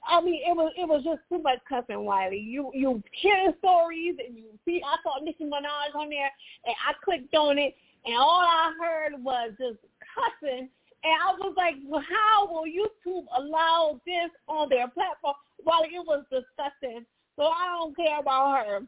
I 0.06 0.20
mean, 0.20 0.40
it 0.46 0.54
was 0.54 0.72
it 0.76 0.88
was 0.88 1.02
just 1.04 1.20
too 1.28 1.42
much 1.42 1.58
cussing, 1.68 2.04
Wiley. 2.04 2.38
You 2.38 2.70
you 2.74 3.02
hear 3.12 3.52
stories 3.58 4.16
and 4.24 4.36
you 4.36 4.44
see. 4.64 4.80
I 4.84 4.96
saw 5.02 5.22
Nicki 5.22 5.44
Minaj 5.44 5.94
on 5.94 6.08
there, 6.08 6.30
and 6.64 6.74
I 6.86 6.92
clicked 7.04 7.34
on 7.34 7.58
it, 7.58 7.74
and 8.04 8.16
all 8.16 8.40
I 8.40 8.72
heard 8.80 9.22
was 9.22 9.50
just 9.58 9.78
cussing. 10.14 10.68
And 11.04 11.14
I 11.14 11.32
was 11.38 11.54
like, 11.56 11.74
well, 11.86 12.02
how 12.02 12.46
will 12.46 12.64
YouTube 12.64 13.26
allow 13.36 14.00
this 14.04 14.30
on 14.48 14.68
their 14.68 14.88
platform? 14.88 15.34
Wiley, 15.64 15.94
it 15.94 16.06
was 16.06 16.24
disgusting. 16.30 17.06
So 17.36 17.44
I 17.44 17.78
don't 17.78 17.96
care 17.96 18.18
about 18.18 18.66
her. 18.66 18.80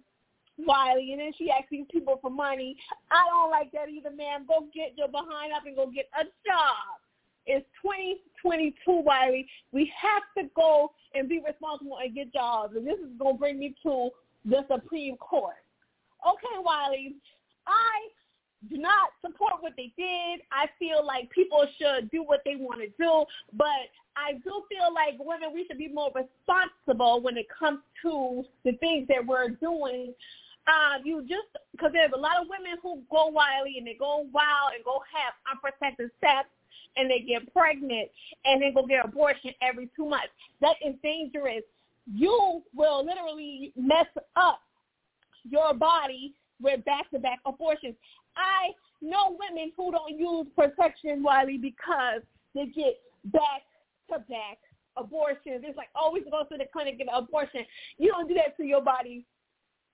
Wiley, 0.67 1.13
and 1.13 1.21
then 1.21 1.33
she 1.39 1.51
these 1.71 1.87
people 1.91 2.19
for 2.21 2.31
money. 2.31 2.77
I 3.11 3.25
don't 3.31 3.51
like 3.51 3.73
that 3.73 3.89
either, 3.89 4.11
ma'am. 4.11 4.45
Go 4.47 4.67
get 4.75 4.97
your 4.97 5.09
behind 5.09 5.53
up 5.57 5.65
and 5.67 5.77
go 5.77 5.87
get 5.87 6.11
a 6.19 6.25
job. 6.25 7.00
It's 7.51 7.67
2022, 7.83 9.03
Wiley. 9.03 9.45
We 9.73 9.91
have 10.01 10.23
to 10.39 10.49
go 10.55 10.93
and 11.15 11.29
be 11.29 11.43
responsible 11.45 11.99
and 12.01 12.15
get 12.15 12.33
jobs. 12.33 12.77
And 12.77 12.87
this 12.87 12.99
is 13.01 13.11
going 13.19 13.35
to 13.35 13.39
bring 13.41 13.59
me 13.59 13.75
to 13.83 14.11
the 14.45 14.65
Supreme 14.71 15.17
Court. 15.17 15.59
Okay, 16.23 16.57
Wiley, 16.63 17.17
I 17.67 18.71
do 18.71 18.79
not 18.79 19.11
support 19.21 19.55
what 19.59 19.73
they 19.77 19.93
did. 19.99 20.47
I 20.53 20.71
feel 20.79 21.05
like 21.05 21.29
people 21.31 21.67
should 21.77 22.09
do 22.13 22.23
what 22.23 22.43
they 22.45 22.55
want 22.55 22.83
to 22.83 22.89
do, 23.03 23.25
but 23.59 23.91
I 24.15 24.35
do 24.45 24.63
feel 24.71 24.95
like 24.95 25.19
women, 25.19 25.51
we 25.53 25.67
should 25.67 25.79
be 25.79 25.89
more 25.89 26.13
responsible 26.15 27.21
when 27.21 27.37
it 27.37 27.47
comes 27.51 27.81
to 28.03 28.45
the 28.65 28.73
things 28.79 29.09
that 29.09 29.27
we're 29.27 29.49
doing. 29.49 30.15
Uh, 30.69 31.03
you 31.03 31.23
just 31.23 31.51
because 31.73 31.91
there's 31.93 32.13
a 32.15 32.21
lot 32.21 32.39
of 32.41 32.47
women 32.47 32.79
who 32.81 33.03
go 33.11 33.27
wily 33.27 33.75
and 33.79 33.87
they 33.87 33.97
go 33.99 34.29
wild 34.31 34.77
and 34.77 34.85
go 34.85 35.03
have 35.11 35.35
unprotected 35.51 36.11
sex 36.21 36.47
and 36.97 37.11
they 37.11 37.21
get 37.21 37.53
pregnant 37.53 38.09
and 38.45 38.63
they 38.63 38.71
go 38.73 38.87
get 38.87 39.05
abortion 39.05 39.53
every 39.63 39.89
two 39.97 40.09
months. 40.09 40.29
That 40.61 40.77
is 40.85 40.95
dangerous. 41.03 41.63
You 42.13 42.63
will 42.75 43.05
literally 43.05 43.73
mess 43.77 44.07
up 44.37 44.61
your 45.45 45.75
body 45.75 46.35
with 46.61 46.85
back-to-back 46.85 47.39
abortions. 47.47 47.95
I 48.37 48.71
know 49.01 49.39
women 49.39 49.73
who 49.77 49.93
don't 49.93 50.19
use 50.19 50.47
protection, 50.55 51.23
Wiley, 51.23 51.57
because 51.57 52.23
they 52.55 52.67
get 52.67 52.99
back-to-back 53.27 54.59
abortions. 54.97 55.63
It's 55.65 55.77
like 55.77 55.89
oh, 55.97 56.07
always 56.07 56.25
go 56.31 56.45
to 56.51 56.59
the 56.59 56.67
clinic 56.73 56.95
and 56.99 56.99
get 56.99 57.09
an 57.09 57.23
abortion. 57.23 57.65
You 57.99 58.11
don't 58.11 58.29
do 58.29 58.35
that 58.35 58.57
to 58.57 58.65
your 58.65 58.83
body. 58.83 59.25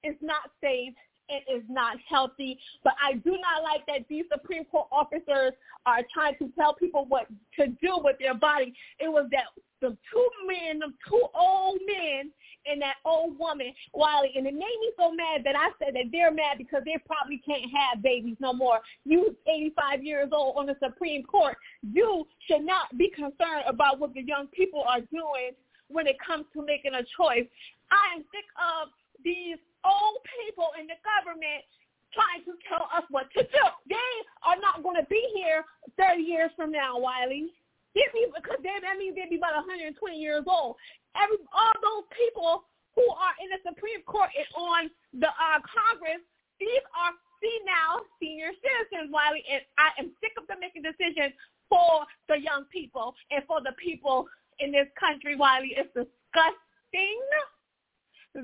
It's 0.02 0.20
not 0.22 0.50
safe. 0.60 0.94
It 1.28 1.44
is 1.52 1.62
not 1.68 1.96
healthy. 2.08 2.58
But 2.84 2.94
I 3.02 3.14
do 3.14 3.32
not 3.32 3.62
like 3.62 3.86
that 3.86 4.06
these 4.08 4.24
Supreme 4.30 4.64
Court 4.64 4.88
officers 4.92 5.52
are 5.84 6.00
trying 6.12 6.36
to 6.38 6.50
tell 6.58 6.74
people 6.74 7.06
what 7.06 7.26
to 7.58 7.68
do 7.68 7.98
with 8.02 8.16
their 8.18 8.34
body. 8.34 8.74
It 8.98 9.08
was 9.08 9.28
that 9.32 9.44
the 9.80 9.96
two 10.12 10.28
men, 10.46 10.78
the 10.78 10.92
two 11.08 11.22
old 11.34 11.78
men 11.86 12.30
and 12.66 12.82
that 12.82 12.96
old 13.04 13.38
woman, 13.38 13.72
Wiley, 13.92 14.32
and 14.34 14.46
it 14.46 14.54
made 14.54 14.60
me 14.60 14.90
so 14.98 15.12
mad 15.12 15.42
that 15.44 15.54
I 15.54 15.70
said 15.78 15.94
that 15.94 16.10
they're 16.10 16.32
mad 16.32 16.58
because 16.58 16.82
they 16.84 16.96
probably 17.06 17.40
can't 17.46 17.70
have 17.74 18.02
babies 18.02 18.36
no 18.40 18.52
more. 18.52 18.80
You 19.04 19.36
85 19.46 20.02
years 20.02 20.28
old 20.32 20.56
on 20.56 20.66
the 20.66 20.76
Supreme 20.82 21.22
Court, 21.22 21.56
you 21.82 22.26
should 22.48 22.64
not 22.64 22.96
be 22.96 23.10
concerned 23.10 23.64
about 23.66 23.98
what 23.98 24.14
the 24.14 24.22
young 24.22 24.46
people 24.48 24.82
are 24.82 25.00
doing 25.00 25.52
when 25.88 26.06
it 26.06 26.16
comes 26.24 26.46
to 26.54 26.64
making 26.64 26.94
a 26.94 27.04
choice. 27.16 27.46
I 27.90 28.16
am 28.16 28.24
sick 28.32 28.46
of 28.58 28.88
these 29.22 29.58
old 29.86 30.18
people 30.42 30.74
in 30.74 30.90
the 30.90 30.98
government 31.06 31.62
trying 32.10 32.42
to 32.48 32.56
tell 32.66 32.90
us 32.90 33.04
what 33.12 33.30
to 33.36 33.44
do. 33.44 33.64
They 33.86 34.12
are 34.42 34.58
not 34.58 34.82
going 34.82 34.96
to 34.96 35.06
be 35.06 35.20
here 35.36 35.62
30 36.00 36.22
years 36.22 36.50
from 36.56 36.72
now, 36.72 36.98
Wiley. 36.98 37.52
They 37.94 38.04
be, 38.12 38.28
because 38.28 38.60
they, 38.60 38.76
that 38.82 38.98
means 38.98 39.16
they'd 39.16 39.30
be 39.30 39.40
about 39.40 39.56
120 39.64 39.94
years 40.16 40.44
old. 40.44 40.76
Every 41.16 41.40
all 41.52 41.76
those 41.80 42.04
people 42.12 42.68
who 42.92 43.04
are 43.08 43.36
in 43.40 43.48
the 43.52 43.60
Supreme 43.64 44.04
Court 44.04 44.28
and 44.36 44.48
on 44.56 44.82
the 45.16 45.32
uh, 45.32 45.60
Congress, 45.64 46.20
these 46.60 46.84
are 46.92 47.12
female 47.40 48.04
senior 48.20 48.52
citizens, 48.60 49.12
Wiley, 49.12 49.44
and 49.48 49.64
I 49.76 49.92
am 50.00 50.12
sick 50.20 50.32
of 50.40 50.48
them 50.48 50.60
making 50.60 50.84
decisions 50.84 51.36
for 51.68 52.04
the 52.28 52.40
young 52.40 52.64
people 52.72 53.16
and 53.32 53.44
for 53.44 53.60
the 53.60 53.76
people 53.76 54.28
in 54.60 54.72
this 54.72 54.88
country, 54.96 55.36
Wiley. 55.36 55.76
It's 55.76 55.92
disgusting 55.92 57.20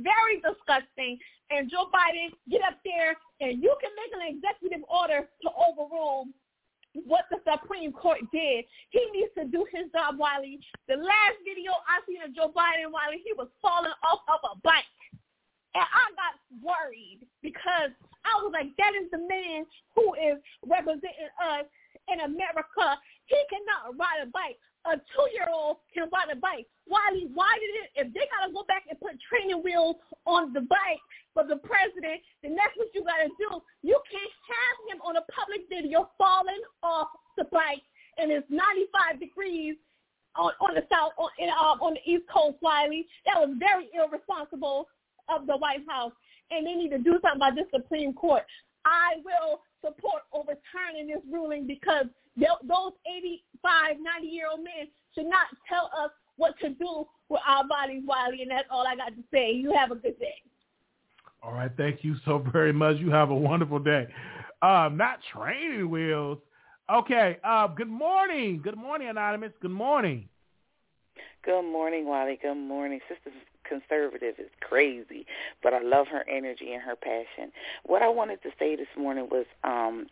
very 0.01 0.41
disgusting. 0.41 1.19
And 1.51 1.69
Joe 1.69 1.93
Biden, 1.93 2.33
get 2.49 2.65
up 2.65 2.81
there 2.85 3.17
and 3.41 3.63
you 3.63 3.75
can 3.81 3.93
make 3.93 4.13
an 4.17 4.25
executive 4.25 4.85
order 4.89 5.29
to 5.29 5.49
overrule 5.53 6.27
what 7.05 7.25
the 7.31 7.41
Supreme 7.45 7.93
Court 7.93 8.21
did. 8.33 8.65
He 8.91 9.03
needs 9.13 9.33
to 9.37 9.45
do 9.45 9.65
his 9.73 9.89
job, 9.93 10.19
Wiley. 10.19 10.61
The 10.89 10.97
last 10.97 11.37
video 11.45 11.73
I 11.89 12.05
seen 12.05 12.21
of 12.21 12.37
Joe 12.37 12.53
Biden, 12.53 12.93
Wiley, 12.93 13.25
he 13.25 13.33
was 13.33 13.49
falling 13.61 13.97
off 14.05 14.21
of 14.29 14.41
a 14.45 14.61
bike. 14.61 14.89
And 15.75 15.85
I 15.89 16.05
got 16.21 16.37
worried 16.61 17.25
because 17.41 17.97
I 18.29 18.33
was 18.45 18.53
like, 18.53 18.69
that 18.77 18.93
is 18.93 19.09
the 19.09 19.25
man 19.25 19.65
who 19.97 20.13
is 20.21 20.37
representing 20.69 21.33
us 21.41 21.65
in 22.13 22.21
America. 22.21 23.01
He 23.25 23.41
cannot 23.49 23.97
ride 23.97 24.21
a 24.21 24.29
bike. 24.29 24.61
A 24.85 24.99
two-year-old 24.99 25.79
can 25.95 26.11
ride 26.11 26.33
a 26.33 26.37
bike. 26.37 26.67
Wiley, 26.91 27.31
why 27.33 27.55
did 27.55 27.75
it? 27.87 27.89
If 27.95 28.07
they 28.15 28.27
got 28.35 28.47
to 28.47 28.53
go 28.53 28.65
back 28.67 28.85
and 28.91 28.99
put 28.99 29.15
training 29.23 29.63
wheels 29.63 29.97
on 30.27 30.53
the 30.53 30.67
bike 30.67 31.03
for 31.35 31.47
the 31.47 31.63
president, 31.63 32.19
then 32.43 32.59
that's 32.59 32.75
what 32.75 32.91
you 32.91 33.07
got 33.07 33.23
to 33.23 33.31
do. 33.39 33.63
You 33.83 33.95
can't 34.11 34.37
have 34.51 34.77
him 34.91 34.99
on 35.07 35.17
a 35.17 35.25
public 35.31 35.71
video 35.71 36.11
falling 36.19 36.61
off 36.83 37.09
the 37.39 37.45
bike, 37.55 37.87
and 38.19 38.31
it's 38.31 38.47
95 38.51 39.21
degrees 39.21 39.77
on, 40.35 40.53
on 40.61 40.75
the 40.75 40.83
south 40.91 41.13
on, 41.17 41.31
in, 41.39 41.49
um, 41.51 41.79
on 41.79 41.95
the 41.95 42.03
East 42.03 42.27
Coast, 42.27 42.59
Wiley. 42.61 43.07
That 43.27 43.39
was 43.39 43.55
very 43.59 43.89
irresponsible 43.95 44.89
of 45.29 45.47
the 45.47 45.57
White 45.57 45.87
House, 45.89 46.13
and 46.51 46.67
they 46.67 46.75
need 46.75 46.91
to 46.91 46.99
do 46.99 47.23
something 47.23 47.39
about 47.39 47.55
this 47.55 47.71
Supreme 47.71 48.13
Court. 48.15 48.43
I 48.85 49.23
will 49.23 49.63
support 49.85 50.23
overturning 50.33 51.09
this 51.09 51.23
ruling 51.31 51.67
because 51.67 52.07
those 52.37 52.93
85, 53.07 53.97
90-year-old 53.97 54.61
men 54.65 54.89
should 55.15 55.27
not 55.27 55.47
tell 55.69 55.91
us 56.03 56.11
what 56.37 56.59
to 56.61 56.71
do 56.71 57.07
with 57.29 57.41
our 57.47 57.67
bodies, 57.67 58.03
Wiley, 58.07 58.43
and 58.43 58.51
that's 58.51 58.69
all 58.71 58.87
I 58.87 58.97
got 58.97 59.09
to 59.09 59.23
say. 59.33 59.53
You 59.53 59.73
have 59.77 59.91
a 59.91 59.97
good 59.97 60.19
day. 60.19 60.35
All 61.43 61.53
right, 61.53 61.71
thank 61.77 62.05
you 62.05 62.17
so 62.25 62.45
very 62.53 62.73
much. 62.73 62.97
You 62.99 63.11
have 63.11 63.31
a 63.31 63.35
wonderful 63.35 63.79
day. 63.79 64.07
Um, 64.63 64.97
not 64.97 65.19
training 65.35 65.91
wheels. 65.91 66.39
Okay. 66.93 67.39
Uh, 67.43 67.67
good 67.69 67.89
morning. 67.89 68.61
Good 68.63 68.77
morning, 68.77 69.09
Anonymous. 69.09 69.53
Good 69.61 69.71
morning. 69.71 70.29
Good 71.45 71.63
morning, 71.63 72.07
Wally. 72.07 72.39
Good 72.41 72.55
morning. 72.55 73.01
Sister 73.09 73.31
Conservative 73.73 74.35
is 74.39 74.51
crazy, 74.61 75.27
but 75.63 75.73
I 75.73 75.81
love 75.81 76.09
her 76.09 76.25
energy 76.29 76.73
and 76.73 76.83
her 76.83 76.97
passion. 76.97 77.53
What 77.85 78.03
I 78.03 78.09
wanted 78.09 78.43
to 78.43 78.51
say 78.59 78.77
this 78.77 78.93
morning 78.97 79.29
was, 79.31 79.47
um, 79.65 80.07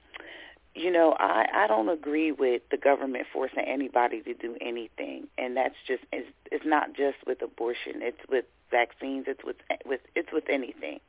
you 0.75 0.91
know, 0.91 1.15
I, 1.19 1.47
I 1.53 1.67
don't 1.67 1.89
agree 1.89 2.33
with 2.33 2.63
the 2.71 2.77
government 2.77 3.27
forcing 3.33 3.65
anybody 3.67 4.23
to 4.23 4.35
do 4.35 4.57
anything, 4.61 5.27
and 5.37 5.57
that's 5.57 5.75
just 5.87 6.05
it's, 6.13 6.29
it's 6.51 6.65
not 6.65 6.95
just 6.95 7.19
with 7.27 7.43
abortion. 7.43 7.97
It's 7.97 8.21
with 8.31 8.45
vaccines. 8.71 9.25
It's 9.27 9.45
with 9.45 9.57
with 9.85 10.01
it's 10.15 10.33
with 10.33 10.45
anything. 10.49 11.01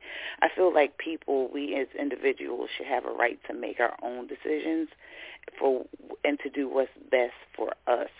I 0.42 0.48
feel 0.54 0.74
like 0.74 0.98
people, 0.98 1.48
we 1.52 1.76
as 1.76 1.86
individuals, 1.98 2.70
should 2.76 2.86
have 2.86 3.04
a 3.04 3.12
right 3.12 3.38
to 3.46 3.54
make 3.54 3.80
our 3.80 3.96
own 4.02 4.26
decisions 4.26 4.88
for 5.58 5.84
and 6.24 6.38
to 6.40 6.50
do 6.50 6.68
what's 6.68 6.90
best 7.10 7.34
for 7.56 7.72
us. 7.86 8.10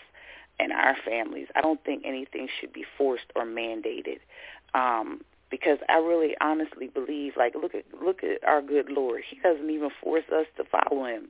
And 0.59 0.71
our 0.71 0.95
families. 1.05 1.47
I 1.55 1.61
don't 1.61 1.83
think 1.83 2.03
anything 2.05 2.47
should 2.59 2.73
be 2.73 2.85
forced 2.97 3.25
or 3.35 3.45
mandated. 3.45 4.19
Um, 4.73 5.21
because 5.49 5.77
I 5.87 5.97
really 5.97 6.35
honestly 6.41 6.87
believe 6.87 7.33
like 7.37 7.53
look 7.53 7.75
at 7.75 7.85
look 8.03 8.23
at 8.23 8.43
our 8.43 8.59
good 8.61 8.89
Lord. 8.89 9.21
He 9.29 9.37
doesn't 9.39 9.69
even 9.69 9.89
force 10.01 10.23
us 10.33 10.47
to 10.57 10.63
follow 10.63 11.05
him. 11.05 11.29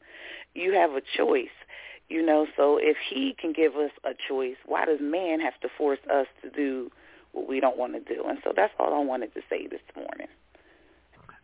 You 0.54 0.74
have 0.74 0.92
a 0.92 1.02
choice. 1.18 1.48
You 2.10 2.26
know, 2.26 2.48
so 2.56 2.78
if 2.78 2.98
he 3.10 3.36
can 3.40 3.54
give 3.54 3.76
us 3.76 3.92
a 4.04 4.12
choice, 4.30 4.56
why 4.66 4.86
does 4.86 5.00
man 5.02 5.40
have 5.40 5.60
to 5.62 5.70
force 5.78 6.00
us 6.14 6.28
to 6.42 6.50
do 6.50 6.90
what 7.32 7.50
we 7.50 7.60
don't 7.60 7.78
want 7.78 7.94
to 7.94 8.00
do? 8.00 8.24
And 8.28 8.38
so 8.44 8.54
that's 8.56 8.74
all 8.80 8.94
I 8.94 9.04
wanted 9.04 9.34
to 9.34 9.42
say 9.50 9.68
this 9.68 9.82
morning. 9.96 10.28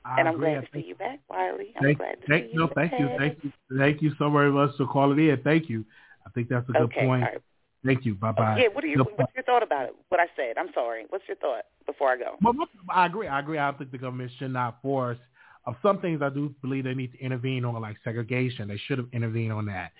I 0.05 0.19
and 0.19 0.27
I'm 0.27 0.35
agree. 0.35 0.51
glad 0.51 0.61
to 0.61 0.67
see 0.73 0.85
you 0.87 0.95
back, 0.95 1.19
Wiley. 1.29 1.73
I'm 1.77 1.83
Thank, 1.83 1.97
glad 1.97 2.21
to 2.21 2.27
thank, 2.27 2.45
see 2.45 2.53
you 2.53 2.59
no, 2.59 2.67
back. 2.67 2.75
thank 2.75 2.91
you, 2.99 3.09
thank 3.17 3.37
you, 3.43 3.51
thank 3.77 4.01
you 4.01 4.11
so 4.17 4.29
very 4.29 4.51
much 4.51 4.71
for 4.77 4.85
calling 4.87 5.19
in. 5.19 5.41
Thank 5.43 5.69
you. 5.69 5.85
I 6.25 6.29
think 6.31 6.49
that's 6.49 6.67
a 6.69 6.73
good 6.73 6.81
okay, 6.83 7.05
point. 7.05 7.23
right. 7.23 7.41
Thank 7.85 8.05
you. 8.05 8.15
Bye 8.15 8.31
bye. 8.33 8.57
Yeah, 8.59 8.67
what 8.73 8.83
are 8.83 8.87
you, 8.87 8.97
what's 9.15 9.33
your 9.33 9.43
thought 9.43 9.63
about 9.63 9.85
it? 9.85 9.95
What 10.09 10.19
I 10.19 10.25
said? 10.35 10.57
I'm 10.57 10.69
sorry. 10.73 11.05
What's 11.09 11.23
your 11.27 11.37
thought 11.37 11.63
before 11.85 12.09
I 12.09 12.17
go? 12.17 12.37
Well, 12.41 12.53
I 12.89 13.05
agree. 13.05 13.27
I 13.27 13.39
agree. 13.39 13.57
I 13.57 13.71
think 13.71 13.91
the 13.91 13.97
government 13.97 14.31
should 14.37 14.51
not 14.51 14.81
force. 14.81 15.17
Of 15.65 15.75
some 15.83 15.99
things, 15.99 16.21
I 16.21 16.29
do 16.29 16.53
believe 16.61 16.85
they 16.85 16.93
need 16.93 17.11
to 17.13 17.19
intervene 17.19 17.63
on, 17.63 17.79
like 17.81 17.97
segregation. 18.03 18.67
They 18.69 18.77
should 18.87 18.97
have 18.97 19.07
intervened 19.13 19.51
on 19.53 19.65
that. 19.67 19.91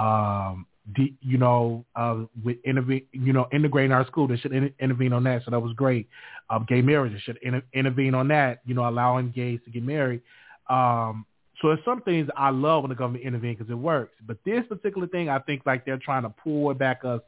Um, 0.00 0.66
the, 0.96 1.12
you 1.20 1.36
know, 1.36 1.84
uh, 1.96 2.24
with 2.42 2.56
intervene, 2.64 3.02
you 3.12 3.32
know, 3.32 3.46
integrating 3.52 3.92
our 3.92 4.06
school, 4.06 4.26
they 4.26 4.36
should 4.38 4.52
in, 4.52 4.72
intervene 4.80 5.12
on 5.12 5.24
that. 5.24 5.44
So 5.44 5.50
that 5.50 5.60
was 5.60 5.74
great. 5.74 6.08
Um, 6.50 6.64
gay 6.68 6.80
marriage, 6.82 7.12
they 7.12 7.18
should 7.18 7.38
inter- 7.42 7.64
intervene 7.74 8.14
on 8.14 8.28
that. 8.28 8.60
You 8.64 8.74
know, 8.74 8.88
allowing 8.88 9.30
gays 9.30 9.60
to 9.64 9.70
get 9.70 9.82
married. 9.82 10.22
Um, 10.70 11.26
so 11.60 11.68
there's 11.68 11.84
some 11.84 12.00
things 12.02 12.28
I 12.36 12.50
love 12.50 12.82
when 12.82 12.90
the 12.90 12.94
government 12.94 13.24
intervenes 13.24 13.58
because 13.58 13.70
it 13.70 13.76
works. 13.76 14.14
But 14.26 14.38
this 14.44 14.64
particular 14.68 15.06
thing, 15.08 15.28
I 15.28 15.38
think 15.40 15.62
like 15.66 15.84
they're 15.84 15.98
trying 15.98 16.22
to 16.22 16.30
pull 16.30 16.72
back 16.74 17.04
us 17.04 17.20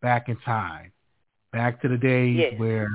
back 0.00 0.28
in 0.28 0.36
time, 0.38 0.92
back 1.52 1.80
to 1.82 1.88
the 1.88 1.96
days 1.96 2.38
Yes. 2.38 2.54
where 2.58 2.88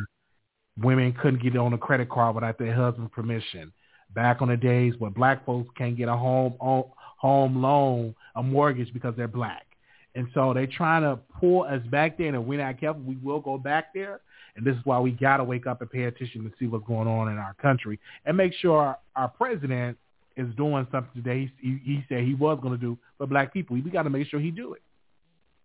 women 0.80 1.14
couldn't 1.14 1.42
get 1.42 1.56
on 1.58 1.74
a 1.74 1.78
credit 1.78 2.10
card 2.10 2.36
without 2.36 2.58
their 2.60 2.74
husband's 2.74 3.12
permission. 3.12 3.72
Back 4.14 4.42
on 4.42 4.50
the 4.50 4.58
days 4.58 4.94
where 5.00 5.12
black 5.12 5.46
folks 5.46 5.70
can't 5.78 5.98
get 5.98 6.08
a 6.10 6.16
home 6.16 6.56
home 6.60 7.62
loan, 7.62 8.16
a 8.36 8.44
mortgage 8.44 8.94
because 8.94 9.16
they're 9.18 9.28
black. 9.28 9.66
And 10.16 10.28
so 10.34 10.54
they're 10.54 10.68
trying 10.68 11.04
to 11.04 11.20
pull 11.40 11.64
us 11.64 11.82
back 11.92 12.18
there, 12.18 12.28
and 12.28 12.36
if 12.38 12.44
we're 12.44 12.60
not 12.64 12.80
careful, 12.80 13.02
we 13.04 13.18
will 13.18 13.40
go 13.40 13.58
back 13.58 13.94
there. 13.94 14.22
And 14.56 14.66
this 14.66 14.76
is 14.76 14.82
why 14.84 15.00
we 15.00 15.12
got 15.12 15.38
to 15.38 15.44
wake 15.44 15.68
up 15.68 15.82
and 15.82 15.90
pay 15.92 16.04
attention 16.06 16.44
to 16.44 16.52
see 16.58 16.66
what's 16.66 16.88
going 16.88 17.08
on 17.08 17.30
in 17.30 17.38
our 17.38 17.54
country 17.62 18.00
and 18.26 18.36
make 18.36 18.54
sure 18.54 18.80
our, 18.80 18.98
our 19.16 19.28
president 19.28 19.98
is 20.38 20.54
doing 20.56 20.88
something 20.92 21.22
that 21.24 21.36
he, 21.36 21.52
he, 21.60 21.80
he 21.84 22.06
said 22.08 22.24
he 22.24 22.34
was 22.36 22.60
going 22.62 22.74
to 22.74 22.80
do 22.80 22.98
for 23.18 23.28
black 23.28 23.52
people. 23.54 23.76
We 23.76 23.90
got 23.90 24.04
to 24.04 24.10
make 24.10 24.28
sure 24.28 24.40
he 24.40 24.52
do 24.52 24.74
it 24.74 24.82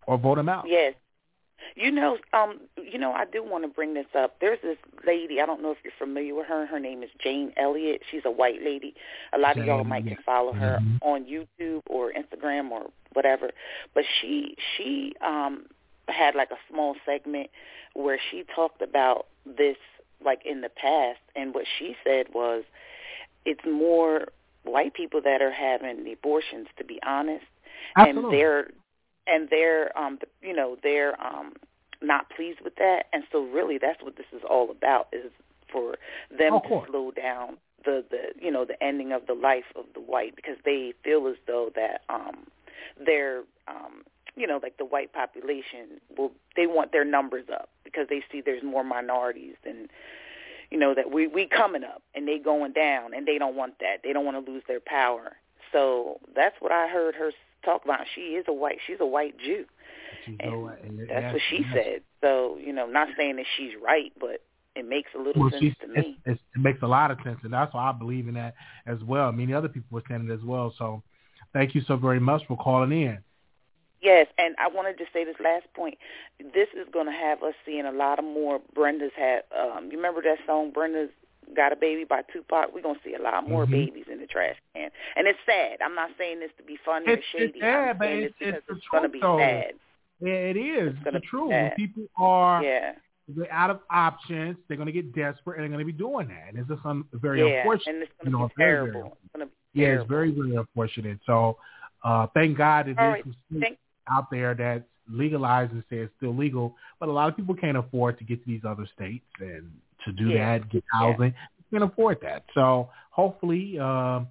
or 0.06 0.18
vote 0.18 0.38
him 0.38 0.48
out. 0.48 0.64
Yes. 0.66 0.94
You 1.76 1.92
know, 1.92 2.18
um, 2.32 2.61
you 2.76 2.98
know, 2.98 3.12
I 3.12 3.24
do 3.24 3.42
want 3.42 3.64
to 3.64 3.68
bring 3.68 3.94
this 3.94 4.06
up. 4.18 4.37
There's 4.40 4.58
this 4.62 4.76
lady. 5.06 5.40
I 5.40 5.46
don't 5.46 5.62
know 5.62 5.70
if 5.70 5.78
you're 5.85 5.92
familiar 5.96 6.35
with 6.35 6.46
her. 6.46 6.66
Her 6.66 6.80
name 6.80 7.02
is 7.04 7.11
Jane 7.22 7.52
Elliott. 7.56 8.02
She's 8.11 8.22
a 8.24 8.30
white 8.30 8.62
lady. 8.64 8.94
A 9.32 9.38
lot 9.38 9.56
of 9.56 9.64
y'all 9.64 9.85
might 9.85 10.04
can 10.06 10.16
follow 10.26 10.52
her 10.52 10.78
Mhm. 10.80 10.98
on 11.02 11.24
YouTube 11.24 11.82
or 11.87 12.12
Instagram 12.12 12.70
or 12.72 12.90
whatever. 13.12 13.52
But 13.94 14.04
she 14.20 14.56
she 14.76 15.14
um 15.20 15.66
had 16.08 16.35
like 16.35 16.50
a 16.50 16.58
small 16.68 16.96
segment 17.06 17.48
where 17.94 18.18
she 18.30 18.42
talked 18.54 18.82
about 18.82 19.28
this 19.46 19.76
like 20.24 20.44
in 20.44 20.61
the 20.62 20.68
past, 20.68 21.20
and 21.37 21.54
what 21.54 21.64
she 21.78 21.96
said 22.04 22.26
was, 22.35 22.64
it's 23.44 23.64
more 23.64 24.28
white 24.64 24.94
people 24.94 25.20
that 25.22 25.42
are 25.42 25.53
having 25.53 26.05
the 26.05 26.12
abortions. 26.12 26.68
To 26.79 26.85
be 26.85 27.01
honest, 27.05 27.44
Absolutely. 27.96 28.22
and 28.22 28.33
they're 28.33 28.66
and 29.27 29.48
they're 29.51 29.96
um 29.98 30.18
you 30.40 30.55
know 30.55 30.77
they're 30.83 31.20
um 31.22 31.55
not 32.01 32.29
pleased 32.31 32.61
with 32.62 32.75
that 32.77 33.05
and 33.12 33.25
so 33.31 33.44
really 33.44 33.79
that's 33.79 34.03
what 34.03 34.16
this 34.16 34.27
is 34.33 34.42
all 34.48 34.70
about 34.70 35.09
is 35.12 35.31
for 35.70 35.96
them 36.37 36.55
Of 36.55 36.62
to 36.64 36.83
slow 36.88 37.11
down 37.12 37.57
the 37.85 38.05
the 38.11 38.44
you 38.44 38.51
know 38.51 38.64
the 38.64 38.81
ending 38.83 39.12
of 39.12 39.27
the 39.27 39.35
life 39.35 39.64
of 39.77 39.85
the 39.94 40.01
white 40.01 40.35
because 40.37 40.57
they 40.64 40.92
feel 41.05 41.27
as 41.29 41.37
though 41.46 41.70
that 41.75 42.03
um 42.09 42.46
their 43.05 43.42
um 43.68 44.03
you 44.35 44.46
know 44.46 44.59
like 44.62 44.77
the 44.79 44.85
white 44.85 45.12
population 45.12 46.01
will 46.16 46.33
they 46.57 46.66
want 46.66 46.92
their 46.92 47.05
numbers 47.05 47.46
up 47.53 47.68
because 47.85 48.07
they 48.09 48.22
see 48.31 48.40
there's 48.40 48.62
more 48.62 48.85
minorities 48.85 49.55
than 49.64 49.88
you 50.72 50.78
know 50.78 50.94
that 50.94 51.12
we 51.12 51.26
we 51.26 51.46
coming 51.46 51.85
up 51.85 52.02
and 52.14 52.26
they 52.26 52.38
going 52.38 52.72
down 52.72 53.12
and 53.14 53.28
they 53.28 53.37
don't 53.37 53.54
want 53.54 53.74
that 53.80 53.98
they 54.02 54.12
don't 54.12 54.24
want 54.24 54.42
to 54.44 54.50
lose 54.50 54.62
their 54.66 54.80
power 54.80 55.37
so 55.70 56.18
that's 56.35 56.56
what 56.61 56.72
i 56.72 56.88
heard 56.88 57.14
her 57.14 57.30
talk 57.62 57.85
about 57.85 58.00
she 58.14 58.20
is 58.32 58.44
a 58.48 58.52
white 58.52 58.78
she's 58.87 58.96
a 59.00 59.06
white 59.06 59.38
jew 59.38 59.66
and 60.40 60.50
no- 60.50 60.72
and 60.82 60.98
that's 61.00 61.11
yes, 61.11 61.32
what 61.35 61.42
she 61.50 61.56
yes. 61.56 61.72
said 61.74 62.00
so 62.22 62.58
you 62.58 62.72
know 62.72 62.87
not 62.87 63.08
saying 63.18 63.37
that 63.37 63.44
she's 63.56 63.72
right 63.85 64.12
but 64.18 64.42
it 64.74 64.88
makes 64.88 65.11
a 65.14 65.18
little 65.18 65.42
Well, 65.42 65.50
sense 65.50 65.74
to 65.82 65.88
me 65.88 66.18
it's, 66.24 66.40
it 66.54 66.61
makes 66.61 66.82
a 66.82 66.87
lot 66.87 67.11
of 67.11 67.18
sense, 67.22 67.38
and 67.44 67.52
that's 67.52 67.74
why 67.74 67.90
I 67.90 67.92
believe 67.92 68.26
in 68.26 68.32
that 68.35 68.54
as 68.87 68.98
well. 69.04 69.30
Many 69.30 69.52
other 69.52 69.68
people 69.68 69.88
were 69.90 70.02
saying 70.08 70.30
it 70.30 70.32
as 70.32 70.42
well. 70.42 70.72
So, 70.78 71.02
thank 71.52 71.74
you 71.74 71.82
so 71.87 71.96
very 71.98 72.18
much 72.18 72.40
for 72.48 72.56
calling 72.56 72.90
in. 72.90 73.18
Yes, 74.02 74.26
and 74.36 74.54
I 74.58 74.66
wanted 74.68 74.98
to 74.98 75.04
say 75.12 75.24
this 75.24 75.36
last 75.42 75.66
point. 75.74 75.96
This 76.52 76.68
is 76.74 76.86
going 76.92 77.06
to 77.06 77.12
have 77.12 77.42
us 77.42 77.54
seeing 77.64 77.86
a 77.86 77.92
lot 77.92 78.18
of 78.18 78.24
more 78.24 78.60
Brenda's 78.74 79.12
had. 79.16 79.42
Um, 79.56 79.88
you 79.90 79.96
remember 79.96 80.20
that 80.22 80.38
song 80.46 80.72
Brenda's 80.72 81.10
Got 81.54 81.72
a 81.72 81.76
Baby 81.76 82.04
by 82.04 82.22
Tupac? 82.32 82.74
We're 82.74 82.82
going 82.82 82.96
to 82.96 83.00
see 83.04 83.14
a 83.14 83.22
lot 83.22 83.48
more 83.48 83.64
Mhm. 83.64 83.70
babies 83.70 84.06
in 84.10 84.18
the 84.18 84.26
trash 84.26 84.56
can, 84.74 84.90
and 85.16 85.26
it's 85.28 85.38
sad. 85.46 85.80
I'm 85.80 85.94
not 85.94 86.10
saying 86.18 86.40
this 86.40 86.50
to 86.58 86.64
be 86.64 86.76
funny 86.84 87.06
It's, 87.08 87.22
or 87.34 87.38
shady. 87.38 87.52
it's 87.54 87.60
sad, 87.60 87.88
I'm 87.90 87.98
but 87.98 88.08
it's, 88.08 88.34
it's 88.40 88.58
it's 88.68 88.86
going 88.90 89.04
to 89.04 89.08
be 89.08 89.20
though. 89.20 89.38
sad. 89.38 89.74
Yeah, 90.20 90.32
it 90.32 90.56
is 90.56 90.94
It's 91.06 91.26
truth. 91.28 91.50
Sad. 91.50 91.76
people 91.76 92.04
are 92.16 92.62
Yeah, 92.62 92.94
they're 93.28 93.52
out 93.52 93.70
of 93.70 93.80
options, 93.90 94.56
they're 94.66 94.76
going 94.76 94.86
to 94.86 94.92
get 94.92 95.14
desperate, 95.14 95.56
and 95.58 95.62
they're 95.64 95.68
going 95.78 95.86
to 95.86 95.92
be 95.92 95.96
doing 95.96 96.26
that. 96.28 96.48
And 96.48 96.58
it's 96.58 96.68
just 96.68 96.84
un- 96.84 97.04
very 97.12 97.40
yeah, 97.40 97.58
unfortunate. 97.60 97.94
and 97.94 98.02
it's 98.02 98.12
going 98.18 98.32
to 98.32 98.38
you 98.38 98.38
know, 98.42 98.48
be 98.48 98.54
very, 98.56 98.72
very 98.80 98.90
terrible. 98.92 99.18
It's 99.24 99.32
going 99.36 99.46
to 99.48 99.52
be 99.74 99.80
Yeah, 99.80 99.86
terrible. 99.86 100.02
it's 100.02 100.10
very, 100.10 100.30
very 100.32 100.54
unfortunate. 100.56 101.18
So, 101.26 101.56
uh, 102.04 102.26
thank 102.34 102.56
God 102.58 102.86
that 102.86 102.98
All 102.98 103.12
there's 103.12 103.24
right, 103.26 103.34
thank- 103.60 103.78
out 104.10 104.30
there 104.30 104.54
that's 104.54 104.84
legalized 105.08 105.72
and 105.72 105.82
say 105.90 105.96
it's 105.98 106.12
still 106.16 106.34
legal, 106.36 106.76
but 107.00 107.08
a 107.08 107.12
lot 107.12 107.28
of 107.28 107.36
people 107.36 107.54
can't 107.54 107.76
afford 107.76 108.18
to 108.18 108.24
get 108.24 108.42
to 108.42 108.46
these 108.46 108.62
other 108.66 108.86
states 108.94 109.24
and 109.40 109.70
to 110.04 110.12
do 110.12 110.30
Yeah, 110.30 110.58
that, 110.58 110.70
get 110.70 110.84
yeah. 110.94 110.98
housing. 111.12 111.34
Can't 111.70 111.84
afford 111.84 112.18
that. 112.22 112.44
So 112.54 112.90
hopefully, 113.10 113.78
um, 113.78 114.28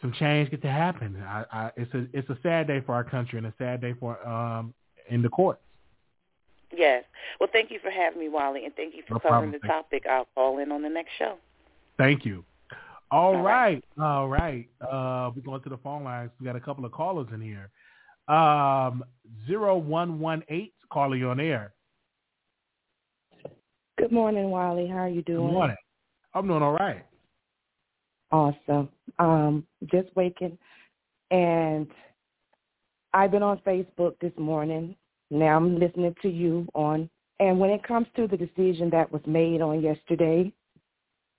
some 0.00 0.12
change 0.12 0.50
get 0.50 0.62
to 0.62 0.70
happen. 0.70 1.16
I, 1.22 1.44
I, 1.52 1.70
it's 1.76 1.92
a 1.94 2.06
it's 2.12 2.28
a 2.28 2.38
sad 2.42 2.66
day 2.66 2.80
for 2.80 2.94
our 2.94 3.04
country 3.04 3.38
and 3.38 3.46
a 3.46 3.54
sad 3.58 3.80
day 3.80 3.94
for 3.98 4.24
um 4.26 4.74
in 5.08 5.22
the 5.22 5.28
courts. 5.28 5.60
Yes. 6.76 7.04
Well, 7.38 7.48
thank 7.52 7.70
you 7.70 7.78
for 7.82 7.90
having 7.90 8.18
me, 8.20 8.28
Wally, 8.28 8.64
and 8.64 8.74
thank 8.74 8.94
you 8.94 9.02
for 9.06 9.14
No 9.14 9.20
covering 9.20 9.50
problem. 9.50 9.60
the 9.62 9.68
topic. 9.68 10.04
I'll 10.10 10.26
call 10.34 10.58
in 10.58 10.72
on 10.72 10.82
the 10.82 10.88
next 10.88 11.10
show. 11.18 11.36
Thank 11.98 12.24
you. 12.24 12.44
All 13.10 13.36
All 13.36 13.42
right. 13.42 13.82
right. 13.98 14.04
All 14.04 14.28
right. 14.28 14.68
Uh, 14.80 15.30
we're 15.34 15.42
going 15.42 15.62
to 15.62 15.68
the 15.68 15.76
phone 15.78 16.02
lines. 16.02 16.30
We 16.40 16.46
got 16.46 16.56
a 16.56 16.60
couple 16.60 16.84
of 16.84 16.92
callers 16.92 17.28
in 17.32 17.40
here. 17.40 17.70
Um, 18.28 19.04
0118, 19.48 20.70
caller, 20.90 21.16
you 21.16 21.30
on 21.30 21.40
air. 21.40 21.74
Good 23.98 24.12
morning, 24.12 24.50
Wiley. 24.50 24.86
How 24.88 24.98
are 24.98 25.08
you 25.08 25.22
doing? 25.22 25.46
Good 25.46 25.52
morning. 25.52 25.76
I'm 26.34 26.46
doing 26.46 26.62
all 26.62 26.72
right. 26.72 27.04
Awesome. 28.30 28.88
Um, 29.18 29.66
just 29.90 30.08
waking, 30.16 30.56
and 31.30 31.86
I've 33.12 33.30
been 33.30 33.42
on 33.42 33.58
Facebook 33.58 34.18
this 34.20 34.32
morning. 34.38 34.96
Now 35.30 35.56
I'm 35.56 35.78
listening 35.78 36.14
to 36.22 36.28
you 36.28 36.66
on. 36.74 37.10
And 37.40 37.58
when 37.58 37.70
it 37.70 37.82
comes 37.82 38.06
to 38.16 38.26
the 38.26 38.36
decision 38.36 38.88
that 38.90 39.10
was 39.12 39.22
made 39.26 39.60
on 39.60 39.82
yesterday, 39.82 40.52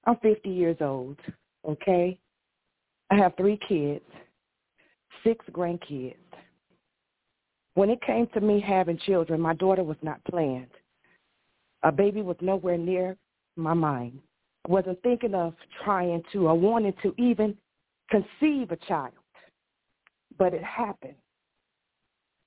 I'm 0.05 0.17
50 0.17 0.49
years 0.49 0.77
old. 0.81 1.17
Okay, 1.67 2.19
I 3.09 3.15
have 3.15 3.33
three 3.37 3.59
kids, 3.67 4.05
six 5.23 5.45
grandkids. 5.51 6.15
When 7.75 7.89
it 7.89 8.01
came 8.01 8.27
to 8.33 8.41
me 8.41 8.59
having 8.59 8.99
children, 8.99 9.41
my 9.41 9.55
daughter 9.55 9.83
was 9.83 9.97
not 10.01 10.23
planned. 10.25 10.67
A 11.83 11.91
baby 11.91 12.21
was 12.21 12.37
nowhere 12.41 12.77
near 12.77 13.17
my 13.55 13.73
mind 13.73 14.19
wasn't 14.67 15.01
thinking 15.03 15.35
of 15.35 15.53
trying 15.83 16.23
to 16.31 16.47
or 16.47 16.55
wanting 16.55 16.93
to 17.03 17.13
even 17.17 17.55
conceive 18.09 18.71
a 18.71 18.77
child. 18.87 19.13
But 20.37 20.53
it 20.53 20.63
happened. 20.63 21.15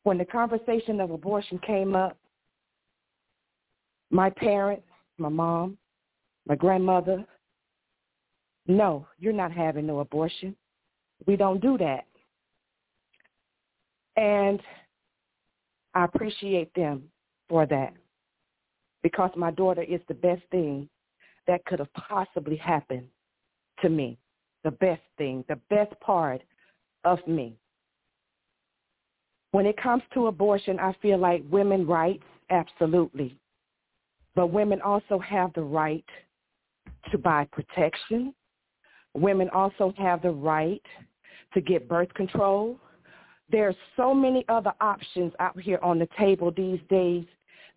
When 0.05 0.19
the 0.19 0.25
conversation 0.25 1.01
of 1.01 1.11
abortion 1.11 1.59
came 1.59 1.95
up, 1.95 2.17
my 4.11 4.31
parents, 4.31 4.87
my 5.19 5.29
mom, 5.29 5.77
my 6.47 6.55
grandmother, 6.55 7.25
no, 8.67 9.07
you're 9.19 9.33
not 9.33 9.53
having 9.53 9.87
no 9.87 10.01
abortion. 10.01 10.57
We 11.27 11.37
don't 11.37 11.61
do 11.61 11.77
that. 11.79 12.05
And 14.17 14.61
I 15.97 16.05
appreciate 16.05 16.75
them 16.75 17.05
for 17.49 17.65
that 17.65 17.95
because 19.03 19.31
my 19.35 19.51
daughter 19.51 19.83
is 19.83 20.03
the 20.09 20.15
best 20.15 20.43
thing 20.51 20.91
that 21.47 21.65
could 21.65 21.79
have 21.79 21.93
possibly 21.95 22.57
happened 22.57 23.07
to 23.81 23.89
me. 23.89 24.19
The 24.63 24.73
best 24.73 25.01
thing, 25.17 25.43
the 25.49 25.59
best 25.71 25.99
part 26.01 26.43
of 27.05 27.19
me. 27.27 27.57
When 29.53 29.65
it 29.65 29.81
comes 29.83 30.03
to 30.13 30.27
abortion, 30.27 30.79
I 30.79 30.93
feel 31.01 31.17
like 31.17 31.43
women 31.51 31.87
rights, 31.87 32.25
absolutely. 32.51 33.39
But 34.35 34.49
women 34.49 34.83
also 34.83 35.19
have 35.21 35.55
the 35.55 35.63
right 35.63 36.05
to 37.11 37.17
buy 37.17 37.49
protection. 37.53 38.35
Women 39.15 39.49
also 39.49 39.95
have 39.97 40.21
the 40.21 40.33
right 40.33 40.83
to 41.55 41.63
get 41.63 41.89
birth 41.89 42.13
control. 42.13 42.79
There 43.51 43.69
are 43.69 43.75
so 43.97 44.13
many 44.13 44.45
other 44.49 44.73
options 44.81 45.33
out 45.39 45.59
here 45.61 45.79
on 45.83 45.99
the 45.99 46.09
table 46.19 46.51
these 46.51 46.81
days 46.91 47.25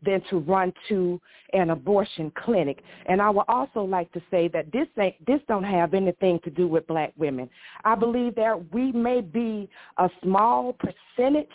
than 0.04 0.22
to 0.30 0.40
run 0.40 0.74
to 0.88 1.20
an 1.54 1.72
abortion 1.72 2.32
clinic. 2.44 2.82
And 3.08 3.22
I 3.22 3.30
would 3.30 3.46
also 3.48 3.82
like 3.82 4.12
to 4.14 4.22
say 4.32 4.48
that 4.50 4.72
this 4.72 4.88
ain't, 5.00 5.24
this 5.26 5.42
don't 5.48 5.64
have 5.64 5.94
anything 5.94 6.40
to 6.44 6.50
do 6.50 6.68
with 6.68 6.88
black 6.88 7.14
women. 7.18 7.50
I 7.84 7.96
believe 7.96 8.36
that 8.36 8.74
we 8.74 8.92
may 8.92 9.22
be 9.22 9.70
a 9.98 10.10
small 10.24 10.74
percentage 10.74 11.48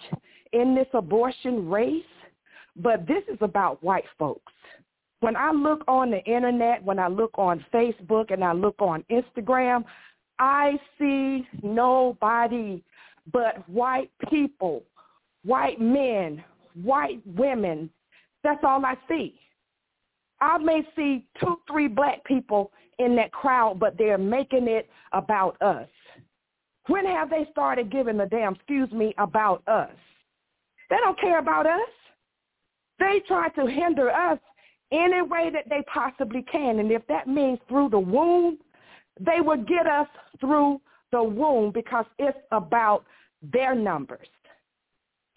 in 0.53 0.75
this 0.75 0.87
abortion 0.93 1.69
race, 1.69 2.03
but 2.77 3.07
this 3.07 3.23
is 3.33 3.39
about 3.41 3.83
white 3.83 4.05
folks. 4.19 4.53
When 5.21 5.37
I 5.37 5.53
look 5.53 5.83
on 5.89 6.11
the 6.11 6.23
internet, 6.25 6.85
when 6.85 6.99
I 6.99 7.09
look 7.09 7.33
on 7.39 7.65
Facebook 7.73 8.31
and 8.33 8.45
I 8.45 8.53
look 8.53 8.77
on 8.79 9.05
Instagram, 9.11 9.85
I 10.39 10.79
see 10.99 11.47
nobody 11.63 12.83
but 13.33 13.69
white 13.69 14.11
people, 14.31 14.83
white 15.45 15.81
men, 15.81 16.45
white 16.75 17.21
women 17.27 17.91
that's 18.45 18.63
all 18.63 18.85
I 18.85 18.95
see. 19.09 19.35
I 20.41 20.59
may 20.59 20.87
see 20.95 21.27
two, 21.41 21.57
three 21.67 21.89
black 21.89 22.23
people 22.25 22.71
in 22.99 23.17
that 23.17 23.33
crowd, 23.33 23.81
but 23.81 23.97
they're 23.97 24.19
making 24.19 24.69
it 24.69 24.89
about 25.13 25.61
us. 25.63 25.89
When 26.87 27.07
have 27.07 27.31
they 27.31 27.49
started 27.51 27.91
giving 27.91 28.21
a 28.21 28.27
damn, 28.27 28.55
excuse 28.55 28.93
me, 28.93 29.15
about 29.17 29.67
us? 29.67 29.91
They 30.91 30.97
don't 31.03 31.19
care 31.19 31.39
about 31.39 31.67
us. 31.67 31.89
They 32.99 33.23
try 33.27 33.49
to 33.49 33.67
hinder 33.67 34.11
us 34.11 34.39
any 34.93 35.23
way 35.23 35.51
that 35.51 35.65
they 35.71 35.83
possibly 35.93 36.43
can. 36.43 36.79
And 36.79 36.93
if 36.93 37.05
that 37.07 37.27
means 37.27 37.59
through 37.69 37.89
the 37.89 37.99
womb, 37.99 38.59
they 39.19 39.41
will 39.41 39.57
get 39.57 39.87
us 39.87 40.07
through 40.39 40.81
the 41.15 41.23
womb 41.23 41.71
because 41.71 42.07
it's 42.19 42.37
about 42.51 43.05
their 43.53 43.75
numbers. 43.75 44.27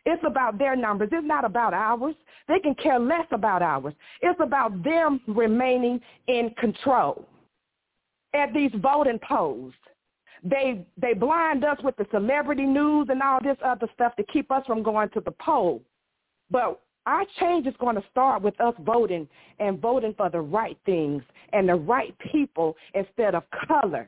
It's 0.07 0.23
about 0.25 0.57
their 0.57 0.75
numbers. 0.75 1.09
It's 1.11 1.27
not 1.27 1.45
about 1.45 1.73
ours. 1.73 2.15
They 2.47 2.59
can 2.59 2.73
care 2.75 2.97
less 2.97 3.27
about 3.31 3.61
ours. 3.61 3.93
It's 4.21 4.39
about 4.41 4.83
them 4.83 5.21
remaining 5.27 6.01
in 6.27 6.49
control. 6.59 7.27
At 8.33 8.53
these 8.53 8.71
voting 8.81 9.19
polls, 9.19 9.73
they 10.43 10.85
they 10.99 11.13
blind 11.13 11.63
us 11.63 11.77
with 11.83 11.95
the 11.97 12.07
celebrity 12.11 12.65
news 12.65 13.07
and 13.09 13.21
all 13.21 13.39
this 13.43 13.57
other 13.63 13.87
stuff 13.93 14.15
to 14.15 14.23
keep 14.23 14.49
us 14.51 14.65
from 14.65 14.81
going 14.81 15.09
to 15.09 15.21
the 15.21 15.31
poll. 15.31 15.83
But 16.49 16.81
our 17.05 17.23
change 17.39 17.67
is 17.67 17.75
going 17.79 17.95
to 17.95 18.03
start 18.09 18.41
with 18.41 18.59
us 18.59 18.73
voting 18.79 19.27
and 19.59 19.79
voting 19.79 20.15
for 20.17 20.29
the 20.29 20.41
right 20.41 20.77
things 20.87 21.21
and 21.53 21.69
the 21.69 21.75
right 21.75 22.15
people 22.31 22.75
instead 22.95 23.35
of 23.35 23.43
color 23.67 24.07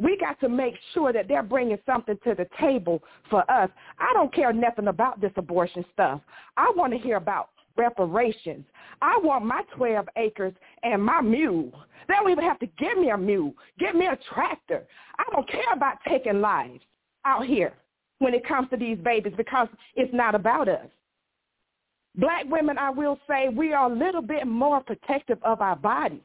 we 0.00 0.16
got 0.16 0.40
to 0.40 0.48
make 0.48 0.74
sure 0.94 1.12
that 1.12 1.28
they're 1.28 1.42
bringing 1.42 1.78
something 1.84 2.18
to 2.24 2.34
the 2.34 2.46
table 2.58 3.02
for 3.28 3.48
us. 3.50 3.70
I 3.98 4.12
don't 4.14 4.34
care 4.34 4.52
nothing 4.52 4.88
about 4.88 5.20
this 5.20 5.32
abortion 5.36 5.84
stuff. 5.92 6.20
I 6.56 6.72
want 6.74 6.92
to 6.92 6.98
hear 6.98 7.16
about 7.16 7.50
reparations. 7.76 8.64
I 9.02 9.18
want 9.22 9.44
my 9.44 9.62
12 9.76 10.08
acres 10.16 10.54
and 10.82 11.02
my 11.02 11.20
mule. 11.20 11.72
They 12.08 12.14
don't 12.14 12.30
even 12.30 12.44
have 12.44 12.58
to 12.60 12.66
give 12.78 12.98
me 12.98 13.10
a 13.10 13.16
mule. 13.18 13.52
Give 13.78 13.94
me 13.94 14.06
a 14.06 14.18
tractor. 14.32 14.86
I 15.18 15.24
don't 15.32 15.48
care 15.48 15.72
about 15.72 15.98
taking 16.08 16.40
lives 16.40 16.80
out 17.24 17.46
here 17.46 17.74
when 18.18 18.34
it 18.34 18.46
comes 18.46 18.68
to 18.70 18.76
these 18.76 18.98
babies 18.98 19.34
because 19.36 19.68
it's 19.96 20.12
not 20.12 20.34
about 20.34 20.68
us. 20.68 20.86
Black 22.16 22.44
women, 22.46 22.76
I 22.76 22.90
will 22.90 23.18
say, 23.28 23.48
we 23.48 23.72
are 23.72 23.90
a 23.90 23.94
little 23.94 24.22
bit 24.22 24.46
more 24.46 24.80
protective 24.80 25.38
of 25.42 25.60
our 25.60 25.76
bodies. 25.76 26.20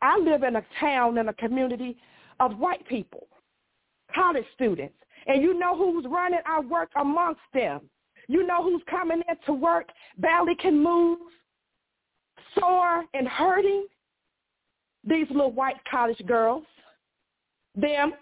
I 0.00 0.18
live 0.18 0.42
in 0.42 0.56
a 0.56 0.64
town, 0.78 1.18
in 1.18 1.28
a 1.28 1.34
community 1.34 1.96
of 2.42 2.58
white 2.58 2.86
people, 2.88 3.28
college 4.14 4.44
students. 4.54 4.94
And 5.26 5.40
you 5.42 5.58
know 5.58 5.76
who's 5.76 6.04
running 6.08 6.40
our 6.46 6.62
work 6.62 6.90
amongst 6.96 7.40
them. 7.54 7.82
You 8.28 8.46
know 8.46 8.62
who's 8.62 8.82
coming 8.90 9.22
in 9.28 9.36
to 9.46 9.52
work, 9.52 9.88
barely 10.18 10.54
can 10.56 10.82
move, 10.82 11.18
sore 12.58 13.04
and 13.14 13.28
hurting? 13.28 13.86
These 15.04 15.26
little 15.30 15.52
white 15.52 15.76
college 15.90 16.20
girls, 16.26 16.64
them. 17.74 18.12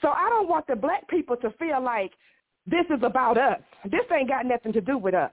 So 0.00 0.08
I 0.08 0.28
don't 0.28 0.48
want 0.48 0.66
the 0.66 0.76
black 0.76 1.08
people 1.08 1.36
to 1.36 1.50
feel 1.52 1.82
like 1.82 2.12
this 2.66 2.84
is 2.90 3.02
about 3.02 3.38
us. 3.38 3.60
This 3.84 4.02
ain't 4.14 4.28
got 4.28 4.46
nothing 4.46 4.72
to 4.74 4.80
do 4.80 4.98
with 4.98 5.14
us. 5.14 5.30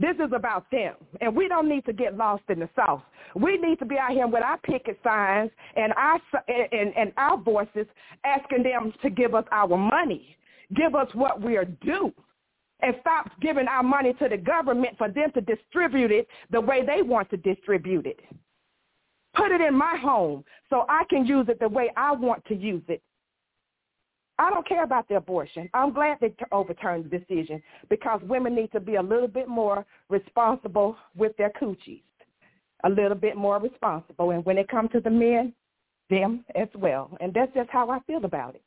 This 0.00 0.16
is 0.16 0.32
about 0.34 0.64
them. 0.70 0.94
And 1.20 1.36
we 1.36 1.46
don't 1.46 1.68
need 1.68 1.84
to 1.84 1.92
get 1.92 2.16
lost 2.16 2.42
in 2.48 2.60
the 2.60 2.68
South. 2.74 3.02
We 3.36 3.58
need 3.58 3.78
to 3.80 3.84
be 3.84 3.98
out 3.98 4.12
here 4.12 4.26
with 4.26 4.42
our 4.42 4.56
picket 4.58 4.98
signs 5.04 5.50
and 5.76 5.92
our, 5.92 6.18
and, 6.48 6.96
and 6.96 7.12
our 7.18 7.36
voices 7.36 7.86
asking 8.24 8.62
them 8.62 8.94
to 9.02 9.10
give 9.10 9.34
us 9.34 9.44
our 9.52 9.76
money, 9.76 10.36
give 10.74 10.94
us 10.94 11.08
what 11.14 11.42
we 11.42 11.58
are 11.58 11.66
due, 11.66 12.12
and 12.80 12.94
stop 13.02 13.30
giving 13.42 13.68
our 13.68 13.82
money 13.82 14.14
to 14.14 14.28
the 14.28 14.38
government 14.38 14.96
for 14.96 15.10
them 15.10 15.30
to 15.32 15.42
distribute 15.42 16.10
it 16.10 16.26
the 16.50 16.60
way 16.60 16.84
they 16.84 17.02
want 17.02 17.28
to 17.28 17.36
distribute 17.36 18.06
it. 18.06 18.20
Put 19.34 19.52
it 19.52 19.60
in 19.60 19.74
my 19.74 19.96
home 19.96 20.44
so 20.70 20.86
I 20.88 21.04
can 21.10 21.26
use 21.26 21.46
it 21.50 21.60
the 21.60 21.68
way 21.68 21.90
I 21.96 22.12
want 22.12 22.42
to 22.46 22.54
use 22.54 22.82
it. 22.88 23.02
I 24.40 24.48
don't 24.48 24.66
care 24.66 24.84
about 24.84 25.06
the 25.06 25.16
abortion. 25.16 25.68
I'm 25.74 25.92
glad 25.92 26.16
they 26.22 26.34
overturned 26.50 27.04
the 27.04 27.18
decision 27.18 27.62
because 27.90 28.22
women 28.22 28.54
need 28.54 28.72
to 28.72 28.80
be 28.80 28.94
a 28.94 29.02
little 29.02 29.28
bit 29.28 29.48
more 29.48 29.84
responsible 30.08 30.96
with 31.14 31.36
their 31.36 31.52
coochies, 31.60 32.00
a 32.84 32.88
little 32.88 33.16
bit 33.16 33.36
more 33.36 33.58
responsible. 33.58 34.30
And 34.30 34.42
when 34.46 34.56
it 34.56 34.66
comes 34.68 34.92
to 34.92 35.00
the 35.00 35.10
men, 35.10 35.52
them 36.08 36.42
as 36.54 36.68
well. 36.74 37.14
And 37.20 37.34
that's 37.34 37.52
just 37.52 37.68
how 37.68 37.90
I 37.90 37.98
feel 38.06 38.24
about 38.24 38.54
it. 38.54 38.62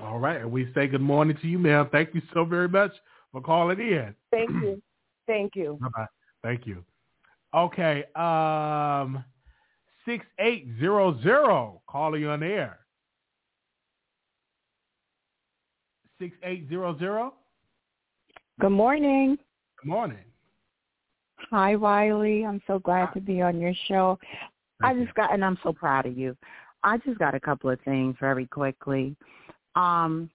All 0.00 0.18
right. 0.18 0.40
And 0.40 0.50
we 0.50 0.72
say 0.74 0.86
good 0.86 1.02
morning 1.02 1.36
to 1.42 1.48
you, 1.48 1.58
ma'am. 1.58 1.86
Thank 1.92 2.14
you 2.14 2.22
so 2.32 2.46
very 2.46 2.68
much 2.68 2.92
for 3.30 3.42
calling 3.42 3.78
in. 3.78 4.14
Thank 4.30 4.50
you. 4.50 4.82
Thank 5.26 5.54
you. 5.54 5.78
Bye-bye. 5.82 6.06
Thank 6.42 6.66
you. 6.66 6.82
Okay. 7.54 8.04
Um, 8.14 9.22
6800 10.06 11.80
calling 11.86 12.22
you 12.22 12.30
on 12.30 12.40
the 12.40 12.46
air. 12.46 12.78
6800. 16.40 17.30
Good 18.60 18.70
morning. 18.70 19.36
Good 19.82 19.88
morning. 19.88 20.24
Hi, 21.50 21.76
Wiley. 21.76 22.44
I'm 22.44 22.62
so 22.66 22.78
glad 22.78 23.08
Hi. 23.08 23.14
to 23.14 23.20
be 23.20 23.42
on 23.42 23.60
your 23.60 23.74
show. 23.88 24.18
Thank 24.80 24.96
I 24.96 25.04
just 25.04 25.14
got, 25.14 25.32
and 25.32 25.44
I'm 25.44 25.58
so 25.62 25.72
proud 25.72 26.06
of 26.06 26.16
you. 26.16 26.36
I 26.82 26.98
just 26.98 27.18
got 27.18 27.34
a 27.34 27.40
couple 27.40 27.70
of 27.70 27.80
things 27.82 28.16
very 28.20 28.46
quickly. 28.46 29.16
Um, 29.74 30.30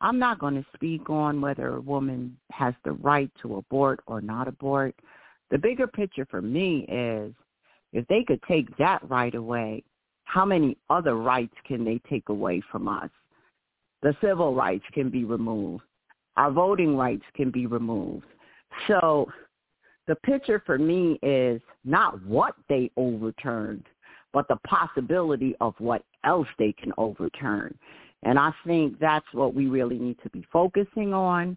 I'm 0.00 0.18
not 0.18 0.38
going 0.38 0.54
to 0.54 0.66
speak 0.74 1.08
on 1.10 1.40
whether 1.40 1.76
a 1.76 1.80
woman 1.80 2.36
has 2.50 2.74
the 2.84 2.92
right 2.92 3.30
to 3.42 3.56
abort 3.56 4.00
or 4.06 4.20
not 4.20 4.48
abort. 4.48 4.94
The 5.50 5.58
bigger 5.58 5.86
picture 5.86 6.26
for 6.30 6.42
me 6.42 6.86
is 6.88 7.34
if 7.92 8.06
they 8.08 8.24
could 8.24 8.42
take 8.48 8.76
that 8.78 9.08
right 9.08 9.34
away, 9.34 9.84
how 10.24 10.44
many 10.44 10.76
other 10.90 11.16
rights 11.16 11.54
can 11.66 11.84
they 11.84 12.00
take 12.08 12.28
away 12.30 12.62
from 12.70 12.88
us? 12.88 13.10
The 14.02 14.16
civil 14.20 14.54
rights 14.54 14.84
can 14.92 15.10
be 15.10 15.24
removed. 15.24 15.84
Our 16.36 16.50
voting 16.50 16.96
rights 16.96 17.24
can 17.36 17.50
be 17.50 17.66
removed. 17.66 18.24
So 18.88 19.30
the 20.06 20.16
picture 20.16 20.62
for 20.64 20.78
me 20.78 21.18
is 21.22 21.60
not 21.84 22.22
what 22.24 22.54
they 22.68 22.90
overturned, 22.96 23.86
but 24.32 24.48
the 24.48 24.56
possibility 24.66 25.54
of 25.60 25.74
what 25.78 26.02
else 26.24 26.48
they 26.58 26.72
can 26.72 26.92
overturn. 26.98 27.78
And 28.24 28.38
I 28.38 28.52
think 28.66 28.98
that's 28.98 29.26
what 29.32 29.54
we 29.54 29.66
really 29.66 29.98
need 29.98 30.16
to 30.22 30.30
be 30.30 30.44
focusing 30.52 31.12
on. 31.12 31.56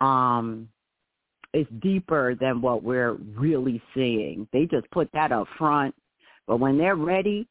Um, 0.00 0.68
it's 1.54 1.70
deeper 1.80 2.34
than 2.34 2.60
what 2.60 2.82
we're 2.82 3.14
really 3.36 3.80
seeing. 3.94 4.46
They 4.52 4.66
just 4.66 4.90
put 4.90 5.10
that 5.12 5.32
up 5.32 5.46
front, 5.56 5.94
but 6.46 6.58
when 6.58 6.76
they're 6.76 6.96
ready, 6.96 7.46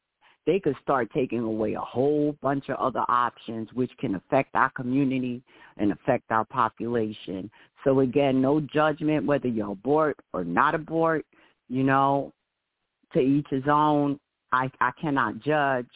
they 0.47 0.59
could 0.61 0.77
start 0.81 1.11
taking 1.13 1.41
away 1.41 1.73
a 1.73 1.79
whole 1.79 2.35
bunch 2.41 2.69
of 2.69 2.77
other 2.77 3.03
options 3.09 3.67
which 3.73 3.91
can 3.99 4.15
affect 4.15 4.55
our 4.55 4.69
community 4.69 5.43
and 5.75 5.91
affect 5.91 6.23
our 6.31 6.45
population. 6.45 7.51
So 7.83 7.99
again, 7.99 8.41
no 8.41 8.61
judgment 8.61 9.25
whether 9.27 9.49
you 9.49 9.69
abort 9.69 10.17
or 10.33 10.45
not 10.45 10.73
abort, 10.73 11.25
you 11.67 11.83
know, 11.83 12.33
to 13.13 13.19
each 13.19 13.45
his 13.49 13.65
own. 13.69 14.19
I 14.53 14.71
I 14.79 14.91
cannot 14.99 15.41
judge, 15.41 15.89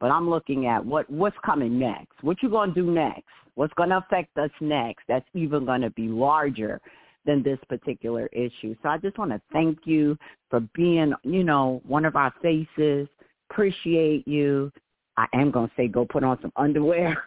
but 0.00 0.10
I'm 0.10 0.28
looking 0.28 0.66
at 0.66 0.84
what 0.84 1.08
what's 1.10 1.36
coming 1.44 1.78
next. 1.78 2.22
What 2.22 2.42
you 2.42 2.48
going 2.48 2.72
to 2.72 2.82
do 2.82 2.90
next? 2.90 3.24
What's 3.56 3.74
going 3.74 3.90
to 3.90 3.98
affect 3.98 4.36
us 4.38 4.50
next? 4.60 5.02
That's 5.06 5.26
even 5.34 5.66
going 5.66 5.82
to 5.82 5.90
be 5.90 6.08
larger 6.08 6.80
than 7.26 7.42
this 7.42 7.58
particular 7.68 8.26
issue. 8.28 8.74
So 8.82 8.88
I 8.88 8.96
just 8.96 9.18
want 9.18 9.32
to 9.32 9.40
thank 9.52 9.80
you 9.84 10.16
for 10.48 10.60
being, 10.74 11.12
you 11.24 11.44
know, 11.44 11.82
one 11.86 12.06
of 12.06 12.16
our 12.16 12.32
faces 12.40 13.06
appreciate 13.58 14.26
you. 14.28 14.70
I 15.16 15.26
am 15.34 15.50
going 15.50 15.66
to 15.68 15.74
say 15.76 15.88
go 15.88 16.04
put 16.04 16.22
on 16.22 16.38
some 16.40 16.52
underwear. 16.54 17.24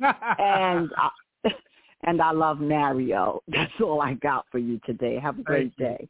and 0.00 0.90
uh, 1.00 1.50
and 2.04 2.20
I 2.20 2.30
love 2.32 2.60
Mario. 2.60 3.40
That's 3.48 3.72
all 3.82 4.02
I 4.02 4.14
got 4.14 4.44
for 4.52 4.58
you 4.58 4.78
today. 4.84 5.18
Have 5.18 5.38
a 5.38 5.42
great 5.42 5.72
Thank 5.78 5.98
day. 5.98 6.08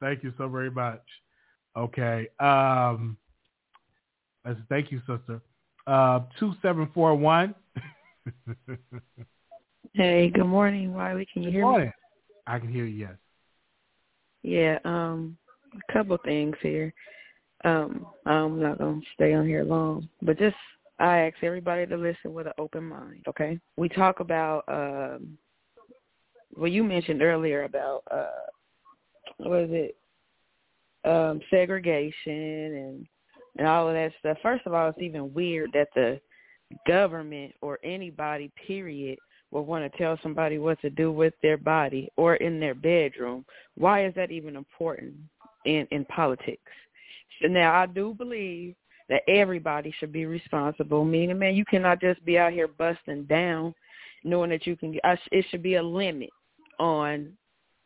Thank 0.00 0.22
you 0.22 0.32
so 0.38 0.48
very 0.48 0.70
much. 0.70 1.02
Okay. 1.76 2.28
Um, 2.38 3.16
let's 4.46 4.60
thank 4.68 4.92
you, 4.92 5.00
sister. 5.00 5.40
Uh, 5.88 6.20
two 6.38 6.54
seven 6.62 6.88
four 6.94 7.16
one. 7.16 7.54
Hey, 9.96 10.28
good 10.28 10.46
morning, 10.46 10.92
Wiley. 10.92 11.24
Can 11.32 11.44
you 11.44 11.52
hear 11.52 11.62
Morning. 11.62 11.86
me? 11.86 11.92
I 12.48 12.58
can 12.58 12.68
hear 12.68 12.84
you. 12.84 13.06
Yes. 13.06 13.16
Yeah, 14.42 14.78
um, 14.84 15.38
a 15.72 15.92
couple 15.92 16.18
things 16.24 16.56
here. 16.60 16.92
Um, 17.64 18.06
I'm 18.26 18.60
not 18.60 18.78
gonna 18.78 19.00
stay 19.14 19.32
on 19.32 19.46
here 19.46 19.64
long, 19.64 20.08
but 20.22 20.38
just 20.38 20.56
I 20.98 21.20
ask 21.20 21.36
everybody 21.42 21.86
to 21.86 21.96
listen 21.96 22.34
with 22.34 22.46
an 22.46 22.52
open 22.58 22.84
mind. 22.84 23.24
Okay, 23.28 23.58
we 23.76 23.88
talk 23.88 24.20
about 24.20 24.64
um, 24.68 25.38
well, 26.56 26.70
you 26.70 26.84
mentioned 26.84 27.22
earlier 27.22 27.64
about 27.64 28.02
uh, 28.10 28.26
what 29.38 29.60
is 29.60 29.70
it, 29.72 29.96
um, 31.08 31.40
segregation 31.50 32.32
and 32.32 33.06
and 33.56 33.66
all 33.66 33.88
of 33.88 33.94
that 33.94 34.12
stuff. 34.18 34.36
First 34.42 34.66
of 34.66 34.74
all, 34.74 34.88
it's 34.88 35.00
even 35.00 35.32
weird 35.32 35.70
that 35.72 35.88
the 35.94 36.20
government 36.86 37.52
or 37.60 37.78
anybody, 37.84 38.50
period, 38.66 39.18
will 39.50 39.64
want 39.64 39.90
to 39.90 39.98
tell 39.98 40.18
somebody 40.22 40.58
what 40.58 40.80
to 40.80 40.90
do 40.90 41.12
with 41.12 41.34
their 41.42 41.56
body 41.56 42.10
or 42.16 42.36
in 42.36 42.58
their 42.58 42.74
bedroom. 42.74 43.44
Why 43.76 44.06
is 44.06 44.14
that 44.16 44.30
even 44.30 44.56
important 44.56 45.14
in 45.64 45.86
in 45.90 46.04
politics? 46.06 46.72
Now 47.42 47.74
I 47.74 47.86
do 47.86 48.14
believe 48.14 48.74
that 49.08 49.22
everybody 49.28 49.94
should 49.98 50.12
be 50.12 50.26
responsible. 50.26 51.04
Meaning, 51.04 51.38
man, 51.38 51.54
you 51.54 51.64
cannot 51.64 52.00
just 52.00 52.24
be 52.24 52.38
out 52.38 52.52
here 52.52 52.68
busting 52.68 53.24
down, 53.24 53.74
knowing 54.22 54.50
that 54.50 54.66
you 54.66 54.76
can. 54.76 54.98
I, 55.04 55.18
it 55.32 55.44
should 55.50 55.62
be 55.62 55.74
a 55.74 55.82
limit 55.82 56.30
on 56.78 57.32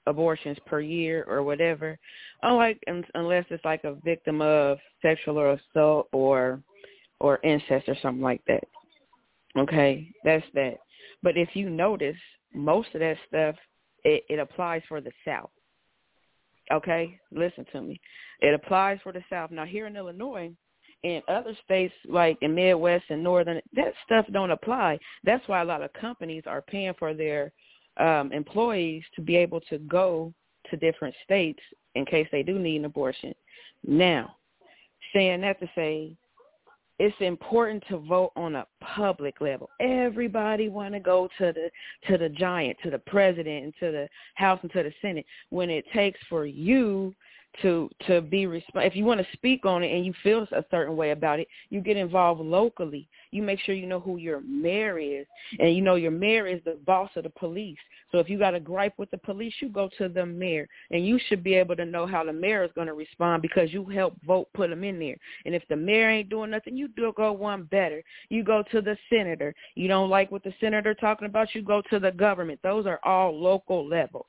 abortions 0.07 0.59
per 0.67 0.81
year 0.81 1.25
or 1.29 1.43
whatever. 1.43 1.99
Unlike 2.43 2.83
unless 3.15 3.45
it's 3.51 3.65
like 3.65 3.85
a 3.85 3.97
victim 4.05 4.41
of 4.41 4.79
sexual 5.03 5.39
or 5.39 5.53
assault 5.53 6.09
or 6.13 6.63
or 7.21 7.41
incest 7.43 7.89
or 7.89 7.97
something 8.01 8.23
like 8.23 8.43
that. 8.47 8.65
Okay, 9.57 10.11
that's 10.25 10.45
that. 10.55 10.79
But 11.23 11.37
if 11.37 11.51
you 11.55 11.69
notice, 11.69 12.17
most 12.55 12.89
of 12.95 13.01
that 13.01 13.17
stuff 13.27 13.57
it, 14.05 14.25
it 14.29 14.39
applies 14.39 14.83
for 14.89 15.01
the 15.01 15.11
South. 15.25 15.51
Okay, 16.73 17.19
listen 17.33 17.65
to 17.73 17.81
me. 17.81 18.01
It 18.41 18.55
applies 18.55 18.99
for 19.03 19.13
the 19.13 19.23
South. 19.31 19.51
Now 19.51 19.65
here 19.65 19.87
in 19.87 19.97
Illinois, 19.97 20.53
and 21.05 21.23
other 21.29 21.57
states 21.65 21.95
like 22.09 22.37
in 22.43 22.55
Midwest 22.55 23.05
and 23.09 23.23
Northern, 23.23 23.61
that 23.75 23.95
stuff 24.05 24.27
don't 24.33 24.51
apply. 24.51 24.99
That's 25.25 25.47
why 25.47 25.63
a 25.63 25.65
lot 25.65 25.83
of 25.83 25.93
companies 25.93 26.43
are 26.47 26.63
paying 26.63 26.95
for 26.99 27.15
their 27.15 27.53
um, 27.99 28.33
employees 28.33 29.05
to 29.15 29.23
be 29.23 29.37
able 29.37 29.61
to 29.63 29.79
go 29.79 30.33
to 30.71 30.77
different 30.77 31.15
states 31.25 31.61
in 31.95 32.05
case 32.05 32.27
they 32.31 32.43
do 32.43 32.59
need 32.59 32.79
an 32.79 32.85
abortion. 32.85 33.33
Now, 33.87 34.37
saying 35.15 35.41
that 35.43 35.61
to 35.61 35.71
say 35.75 36.17
it's 36.99 37.17
important 37.21 37.85
to 37.89 37.99
vote 37.99 38.33
on 38.35 38.57
a 38.57 38.67
public 38.81 39.41
level. 39.41 39.71
Everybody 39.81 40.69
want 40.69 40.95
to 40.95 41.01
go 41.01 41.29
to 41.39 41.53
the 41.53 41.71
to 42.09 42.19
the 42.19 42.29
giant, 42.29 42.77
to 42.83 42.91
the 42.91 42.99
president, 42.99 43.65
and 43.65 43.75
to 43.81 43.93
the 43.93 44.09
House 44.35 44.59
and 44.63 44.73
to 44.73 44.83
the 44.83 44.93
Senate. 45.01 45.27
When 45.51 45.71
it 45.71 45.85
takes 45.95 46.19
for 46.29 46.45
you 46.47 47.15
to 47.63 47.91
to 48.07 48.21
be 48.21 48.45
resp- 48.45 48.63
if 48.77 48.95
you 48.95 49.05
want 49.05 49.21
to 49.21 49.27
speak 49.33 49.65
on 49.65 49.83
it 49.83 49.95
and 49.95 50.05
you 50.07 50.13
feel 50.23 50.47
a 50.53 50.65
certain 50.71 50.97
way 50.97 51.11
about 51.11 51.41
it, 51.41 51.49
you 51.71 51.81
get 51.81 51.97
involved 51.97 52.41
locally. 52.41 53.09
You 53.31 53.43
make 53.43 53.61
sure 53.61 53.75
you 53.75 53.87
know 53.87 54.01
who 54.01 54.17
your 54.17 54.41
mayor 54.41 54.99
is, 54.99 55.27
and 55.59 55.75
you 55.75 55.83
know 55.83 55.97
your 55.97 56.11
mayor 56.11 56.47
is 56.47 56.61
the 56.65 56.79
boss 56.87 57.11
of 57.17 57.25
the 57.25 57.31
police. 57.31 57.79
So 58.11 58.19
if 58.19 58.31
you 58.31 58.39
got 58.39 58.55
a 58.55 58.61
gripe 58.61 58.95
with 58.97 59.11
the 59.11 59.19
police, 59.19 59.53
you 59.61 59.69
go 59.69 59.91
to 59.99 60.09
the 60.09 60.25
mayor, 60.25 60.69
and 60.91 61.07
you 61.07 61.19
should 61.29 61.43
be 61.43 61.55
able 61.55 61.77
to 61.77 61.85
know 61.85 62.07
how 62.07 62.25
the 62.25 62.33
mayor 62.33 62.65
is 62.65 62.71
going 62.75 62.87
to 62.87 62.95
respond 62.95 63.43
because 63.43 63.73
you 63.73 63.85
helped 63.85 64.25
vote 64.25 64.49
put 64.55 64.71
them 64.71 64.85
in 64.85 64.99
there. 64.99 65.17
And 65.45 65.55
if 65.55 65.63
the 65.69 65.77
mayor 65.77 66.11
ain't 66.11 66.31
doing 66.31 66.51
nothing, 66.51 66.77
you 66.77 66.89
do 66.89 67.13
go 67.17 67.33
one 67.33 67.65
better. 67.65 68.03
You 68.29 68.45
go 68.45 68.63
to 68.71 68.81
the 68.81 68.97
senator. 69.11 69.55
You 69.75 69.89
don't 69.89 70.11
like 70.11 70.31
what 70.31 70.45
the 70.45 70.55
senator 70.61 70.95
talking 70.95 71.27
about, 71.27 71.55
you 71.55 71.63
go 71.63 71.83
to 71.91 71.99
the 71.99 72.13
government. 72.13 72.61
Those 72.63 72.87
are 72.87 73.01
all 73.05 73.39
local 73.39 73.87
levels. 73.87 74.27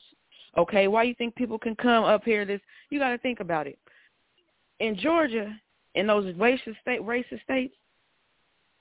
Okay, 0.58 0.88
why 0.88 1.04
you 1.04 1.16
think 1.16 1.36
people 1.36 1.60
can 1.60 1.76
come 1.76 2.04
up 2.04 2.24
here? 2.24 2.46
This 2.46 2.62
you 2.90 3.00
got 3.00 3.10
to 3.10 3.18
think 3.20 3.40
about 3.40 3.68
it. 3.68 3.78
In 4.80 4.98
Georgia, 4.98 5.54
in 5.96 6.08
those 6.08 6.34
racist 6.36 6.80
state, 6.82 7.02
racist 7.02 7.44
states, 7.44 7.76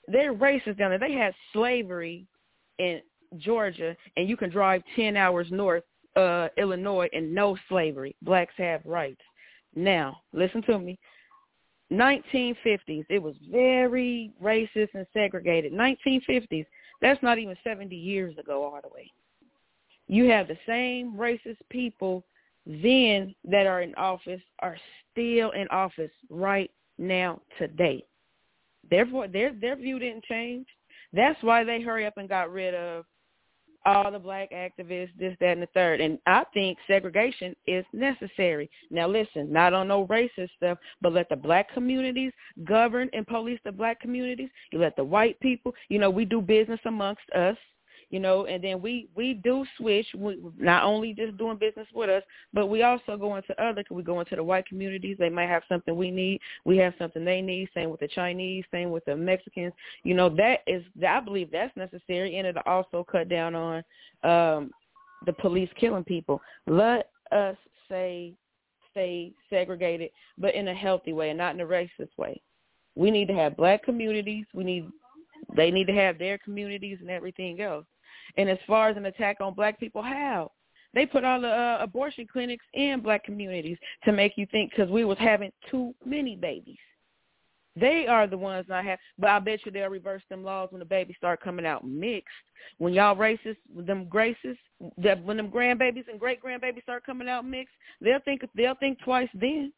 they're 0.07 0.33
racist 0.33 0.77
down 0.77 0.89
there. 0.89 0.99
They 0.99 1.13
had 1.13 1.33
slavery 1.53 2.25
in 2.79 3.01
Georgia, 3.37 3.95
and 4.17 4.27
you 4.27 4.35
can 4.35 4.49
drive 4.49 4.81
ten 4.95 5.15
hours 5.15 5.47
north, 5.51 5.83
uh, 6.15 6.47
Illinois, 6.57 7.09
and 7.13 7.33
no 7.33 7.57
slavery. 7.67 8.15
Blacks 8.21 8.53
have 8.57 8.81
rights. 8.85 9.21
Now, 9.75 10.21
listen 10.33 10.63
to 10.63 10.79
me. 10.79 10.97
1950s, 11.91 13.05
it 13.09 13.21
was 13.21 13.35
very 13.49 14.31
racist 14.41 14.89
and 14.93 15.07
segregated. 15.11 15.73
1950s, 15.73 16.65
that's 17.01 17.21
not 17.23 17.39
even 17.39 17.55
70 17.63 17.95
years 17.95 18.37
ago 18.37 18.63
all 18.63 18.79
the 18.81 18.89
way. 18.89 19.11
You 20.09 20.25
have 20.31 20.47
the 20.47 20.57
same 20.67 21.13
racist 21.13 21.59
people 21.69 22.25
then 22.65 23.33
that 23.45 23.67
are 23.67 23.81
in 23.81 23.95
office 23.95 24.41
are 24.59 24.75
still 25.11 25.51
in 25.51 25.67
office 25.69 26.11
right 26.29 26.69
now 26.97 27.39
today. 27.57 28.03
Therefore, 28.89 29.27
their 29.27 29.53
their 29.53 29.75
view 29.75 29.99
didn't 29.99 30.25
change. 30.25 30.67
That's 31.13 31.41
why 31.41 31.63
they 31.63 31.81
hurry 31.81 32.05
up 32.05 32.17
and 32.17 32.27
got 32.27 32.51
rid 32.51 32.73
of 32.73 33.05
all 33.85 34.11
the 34.11 34.19
black 34.19 34.51
activists, 34.51 35.11
this, 35.17 35.35
that, 35.39 35.53
and 35.53 35.61
the 35.61 35.67
third. 35.73 36.01
And 36.01 36.19
I 36.25 36.43
think 36.53 36.77
segregation 36.85 37.55
is 37.65 37.85
necessary. 37.93 38.69
Now, 38.91 39.07
listen, 39.07 39.51
not 39.51 39.73
on 39.73 39.87
no 39.87 40.05
racist 40.07 40.49
stuff, 40.57 40.77
but 41.01 41.13
let 41.13 41.29
the 41.29 41.35
black 41.35 41.71
communities 41.73 42.33
govern 42.65 43.09
and 43.13 43.25
police 43.25 43.59
the 43.63 43.71
black 43.71 43.99
communities. 43.99 44.49
You 44.71 44.79
let 44.79 44.95
the 44.95 45.03
white 45.03 45.39
people, 45.39 45.73
you 45.87 45.97
know, 45.97 46.09
we 46.09 46.25
do 46.25 46.41
business 46.41 46.79
amongst 46.85 47.29
us 47.35 47.57
you 48.09 48.19
know, 48.19 48.45
and 48.45 48.63
then 48.63 48.81
we 48.81 49.07
we 49.15 49.35
do 49.35 49.65
switch. 49.77 50.07
We 50.15 50.39
not 50.57 50.83
only 50.83 51.13
just 51.13 51.37
doing 51.37 51.57
business 51.57 51.87
with 51.93 52.09
us, 52.09 52.23
but 52.53 52.67
we 52.67 52.81
also 52.81 53.17
go 53.17 53.35
into 53.35 53.61
other. 53.61 53.83
We 53.91 54.01
go 54.01 54.19
into 54.19 54.35
the 54.35 54.43
white 54.43 54.65
communities. 54.65 55.17
They 55.19 55.29
might 55.29 55.49
have 55.49 55.63
something 55.69 55.95
we 55.95 56.09
need. 56.09 56.41
We 56.65 56.77
have 56.77 56.93
something 56.97 57.23
they 57.23 57.41
need. 57.41 57.69
Same 57.73 57.89
with 57.91 57.99
the 57.99 58.07
Chinese. 58.07 58.65
Same 58.71 58.89
with 58.89 59.05
the 59.05 59.15
Mexicans. 59.15 59.73
You 60.03 60.15
know, 60.15 60.29
that 60.29 60.59
is 60.65 60.83
I 61.07 61.19
believe 61.19 61.51
that's 61.51 61.75
necessary, 61.77 62.37
and 62.37 62.47
it'll 62.47 62.63
also 62.65 63.05
cut 63.09 63.29
down 63.29 63.53
on 63.53 63.83
um 64.23 64.71
the 65.25 65.33
police 65.33 65.69
killing 65.79 66.03
people. 66.03 66.41
Let 66.65 67.11
us 67.31 67.57
say 67.89 68.33
stay 68.91 69.33
segregated, 69.51 70.09
but 70.37 70.55
in 70.55 70.67
a 70.67 70.73
healthy 70.73 71.13
way 71.13 71.29
and 71.29 71.37
not 71.37 71.53
in 71.53 71.61
a 71.61 71.65
racist 71.65 72.17
way. 72.17 72.41
We 72.95 73.11
need 73.11 73.27
to 73.27 73.35
have 73.35 73.55
black 73.55 73.83
communities. 73.83 74.45
We 74.53 74.63
need 74.63 74.87
they 75.55 75.71
need 75.71 75.87
to 75.87 75.93
have 75.93 76.19
their 76.19 76.37
communities 76.37 76.97
and 77.01 77.09
everything 77.09 77.61
else. 77.61 77.85
And 78.37 78.49
as 78.49 78.57
far 78.67 78.89
as 78.89 78.97
an 78.97 79.05
attack 79.05 79.37
on 79.41 79.53
black 79.53 79.79
people, 79.79 80.01
how? 80.01 80.51
They 80.93 81.05
put 81.05 81.23
all 81.23 81.39
the 81.39 81.47
uh, 81.47 81.77
abortion 81.81 82.27
clinics 82.31 82.65
in 82.73 83.01
black 83.01 83.23
communities 83.23 83.77
to 84.05 84.11
make 84.11 84.37
you 84.37 84.47
think 84.51 84.71
because 84.71 84.89
we 84.89 85.05
was 85.05 85.17
having 85.19 85.51
too 85.69 85.93
many 86.05 86.35
babies. 86.35 86.77
They 87.75 88.07
are 88.07 88.27
the 88.27 88.37
ones 88.37 88.65
not 88.67 88.83
have, 88.85 88.99
but 89.17 89.29
I 89.29 89.39
bet 89.39 89.59
you 89.65 89.71
they'll 89.71 89.89
reverse 89.89 90.23
them 90.29 90.43
laws 90.43 90.69
when 90.71 90.79
the 90.79 90.85
babies 90.85 91.15
start 91.17 91.41
coming 91.41 91.65
out 91.65 91.87
mixed. 91.87 92.27
When 92.77 92.93
y'all 92.93 93.15
racist, 93.15 93.57
them 93.73 94.05
graces, 94.05 94.57
that 94.97 95.23
when 95.23 95.37
them 95.37 95.49
grandbabies 95.49 96.07
and 96.09 96.19
great 96.19 96.43
grandbabies 96.43 96.83
start 96.83 97.05
coming 97.05 97.29
out 97.29 97.45
mixed, 97.45 97.75
they'll 98.01 98.19
think 98.25 98.41
they'll 98.55 98.75
think 98.75 98.99
twice 99.01 99.29
then. 99.33 99.71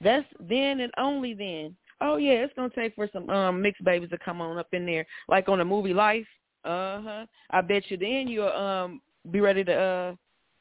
That's 0.00 0.26
then 0.40 0.80
and 0.80 0.92
only 0.98 1.34
then. 1.34 1.76
Oh 2.00 2.16
yeah, 2.16 2.42
it's 2.44 2.54
gonna 2.54 2.70
take 2.74 2.94
for 2.94 3.08
some 3.12 3.30
um 3.30 3.62
mixed 3.62 3.84
babies 3.84 4.10
to 4.10 4.18
come 4.18 4.40
on 4.40 4.58
up 4.58 4.68
in 4.72 4.84
there, 4.84 5.06
like 5.28 5.48
on 5.48 5.58
the 5.58 5.64
movie 5.64 5.94
Life. 5.94 6.26
Uh 6.64 7.00
huh. 7.02 7.26
I 7.50 7.60
bet 7.62 7.84
you 7.90 7.96
then 7.96 8.28
you'll 8.28 8.48
um 8.48 9.00
be 9.30 9.40
ready 9.40 9.64
to 9.64 9.74
uh 9.74 10.14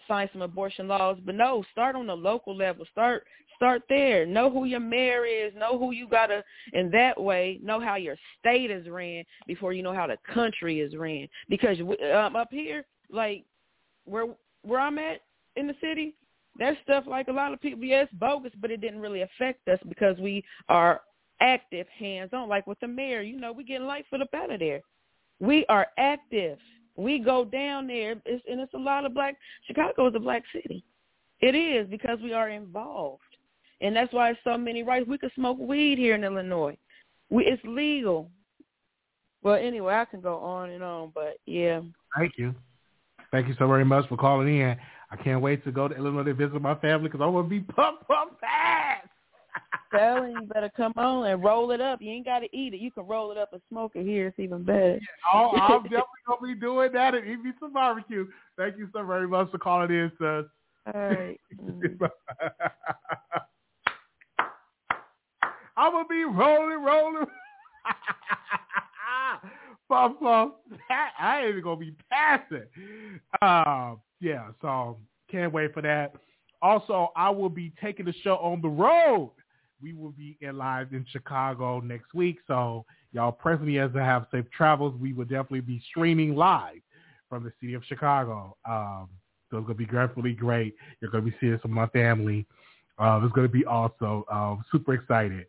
sign 0.07 0.29
some 0.31 0.41
abortion 0.41 0.87
laws. 0.87 1.17
But 1.25 1.35
no, 1.35 1.63
start 1.71 1.95
on 1.95 2.07
the 2.07 2.15
local 2.15 2.55
level. 2.55 2.85
Start 2.91 3.25
start 3.55 3.83
there. 3.89 4.25
Know 4.25 4.49
who 4.49 4.65
your 4.65 4.79
mayor 4.79 5.25
is. 5.25 5.53
Know 5.55 5.77
who 5.77 5.91
you 5.91 6.07
gotta 6.07 6.43
in 6.73 6.89
that 6.91 7.21
way. 7.21 7.59
Know 7.61 7.79
how 7.79 7.95
your 7.95 8.15
state 8.39 8.71
is 8.71 8.87
ran 8.87 9.23
before 9.47 9.73
you 9.73 9.83
know 9.83 9.93
how 9.93 10.07
the 10.07 10.17
country 10.33 10.79
is 10.79 10.95
ran. 10.95 11.27
Because 11.49 11.77
um, 11.79 12.35
up 12.35 12.49
here, 12.51 12.85
like 13.11 13.43
where 14.05 14.27
where 14.63 14.79
I'm 14.79 14.97
at 14.97 15.21
in 15.55 15.67
the 15.67 15.75
city, 15.81 16.15
that 16.57 16.77
stuff 16.83 17.05
like 17.07 17.27
a 17.27 17.33
lot 17.33 17.53
of 17.53 17.61
people, 17.61 17.83
yes, 17.83 18.07
bogus, 18.13 18.51
but 18.59 18.71
it 18.71 18.81
didn't 18.81 19.01
really 19.01 19.21
affect 19.21 19.67
us 19.67 19.79
because 19.87 20.17
we 20.19 20.43
are 20.67 21.01
active, 21.41 21.87
hands 21.97 22.31
on. 22.33 22.49
Like 22.49 22.67
with 22.67 22.79
the 22.79 22.87
mayor, 22.87 23.21
you 23.21 23.39
know, 23.39 23.51
we 23.51 23.63
getting 23.63 23.87
foot 24.09 24.21
up 24.21 24.33
out 24.33 24.51
of 24.51 24.59
there. 24.59 24.81
We 25.39 25.65
are 25.69 25.87
active. 25.97 26.57
We 26.95 27.19
go 27.19 27.45
down 27.45 27.87
there, 27.87 28.15
it's, 28.25 28.43
and 28.49 28.59
it's 28.59 28.73
a 28.73 28.77
lot 28.77 29.05
of 29.05 29.13
black. 29.13 29.37
Chicago 29.65 30.07
is 30.07 30.15
a 30.15 30.19
black 30.19 30.43
city. 30.53 30.83
It 31.39 31.55
is 31.55 31.87
because 31.89 32.19
we 32.21 32.33
are 32.33 32.49
involved, 32.49 33.21
and 33.79 33.95
that's 33.95 34.11
why 34.11 34.33
so 34.43 34.57
many 34.57 34.83
rights. 34.83 35.07
We 35.07 35.17
could 35.17 35.31
smoke 35.35 35.57
weed 35.57 35.97
here 35.97 36.15
in 36.15 36.25
Illinois. 36.25 36.77
We 37.29 37.45
it's 37.45 37.63
legal. 37.63 38.29
Well, 39.41 39.55
anyway, 39.55 39.93
I 39.93 40.03
can 40.03 40.19
go 40.19 40.37
on 40.39 40.71
and 40.71 40.83
on, 40.83 41.11
but 41.15 41.37
yeah. 41.45 41.79
Thank 42.17 42.33
you. 42.37 42.53
Thank 43.31 43.47
you 43.47 43.55
so 43.57 43.67
very 43.67 43.85
much 43.85 44.07
for 44.09 44.17
calling 44.17 44.59
in. 44.59 44.75
I 45.11 45.15
can't 45.15 45.41
wait 45.41 45.63
to 45.63 45.71
go 45.71 45.87
to 45.87 45.95
Illinois 45.95 46.23
to 46.23 46.33
visit 46.33 46.61
my 46.61 46.75
family 46.75 47.07
because 47.07 47.21
I 47.21 47.27
want 47.27 47.45
to 47.45 47.49
be 47.49 47.61
pump 47.61 48.05
pump 48.07 48.39
fast. 48.41 49.07
Telling 49.91 50.31
you 50.33 50.41
better 50.43 50.69
come 50.75 50.93
on 50.97 51.25
and 51.25 51.43
roll 51.43 51.71
it 51.71 51.81
up. 51.81 52.01
You 52.01 52.11
ain't 52.11 52.25
got 52.25 52.39
to 52.39 52.47
eat 52.55 52.73
it. 52.73 52.79
You 52.79 52.91
can 52.91 53.07
roll 53.07 53.31
it 53.31 53.37
up 53.37 53.53
and 53.53 53.61
smoke 53.69 53.93
it 53.95 54.05
here. 54.05 54.27
It's 54.27 54.39
even 54.39 54.63
better. 54.63 54.99
Oh, 55.33 55.51
I'm 55.57 55.83
definitely 55.83 56.05
gonna 56.27 56.53
be 56.53 56.59
doing 56.59 56.91
that 56.93 57.15
and 57.15 57.27
eat 57.27 57.43
me 57.43 57.51
some 57.59 57.73
barbecue. 57.73 58.27
Thank 58.57 58.77
you 58.77 58.87
so 58.93 59.03
very 59.03 59.27
much 59.27 59.49
for 59.51 59.57
calling 59.57 59.89
in, 59.89 60.11
sis. 60.19 60.45
All 60.93 61.01
right. 61.01 61.39
Mm. 61.61 61.99
I'm 65.77 65.93
gonna 65.93 66.07
be 66.07 66.23
rolling, 66.25 66.83
rolling. 66.83 67.25
Pump, 69.87 70.19
pump. 70.19 70.55
I 71.19 71.39
ain't 71.39 71.49
even 71.49 71.63
gonna 71.63 71.77
be 71.77 71.95
passing. 72.11 72.65
Uh, 73.41 73.95
yeah, 74.19 74.49
so 74.61 74.97
can't 75.31 75.51
wait 75.51 75.73
for 75.73 75.81
that. 75.81 76.13
Also, 76.61 77.11
I 77.15 77.29
will 77.29 77.49
be 77.49 77.71
taking 77.81 78.05
the 78.05 78.13
show 78.21 78.35
on 78.35 78.61
the 78.61 78.67
road. 78.67 79.31
We 79.81 79.93
will 79.93 80.11
be 80.11 80.37
in 80.41 80.57
live 80.57 80.93
in 80.93 81.05
Chicago 81.09 81.79
next 81.79 82.13
week. 82.13 82.37
So 82.47 82.85
y'all 83.11 83.31
press 83.31 83.59
me 83.61 83.79
as 83.79 83.91
I 83.95 83.99
have 83.99 84.27
safe 84.31 84.45
travels. 84.55 84.95
We 84.99 85.13
will 85.13 85.25
definitely 85.25 85.61
be 85.61 85.81
streaming 85.89 86.35
live 86.35 86.81
from 87.29 87.43
the 87.43 87.51
city 87.61 87.73
of 87.75 87.83
Chicago. 87.85 88.57
Um, 88.67 89.09
so 89.49 89.57
it's 89.57 89.67
gonna 89.67 89.75
be 89.77 89.85
definitely 89.85 90.33
great. 90.33 90.75
You're 90.99 91.11
gonna 91.11 91.23
be 91.23 91.35
seeing 91.39 91.57
some 91.61 91.71
of 91.71 91.75
my 91.75 91.87
family. 91.87 92.45
Uh, 92.97 93.21
it's 93.23 93.33
gonna 93.33 93.47
be 93.47 93.65
also 93.65 94.25
um, 94.31 94.63
super 94.71 94.93
excited 94.93 95.45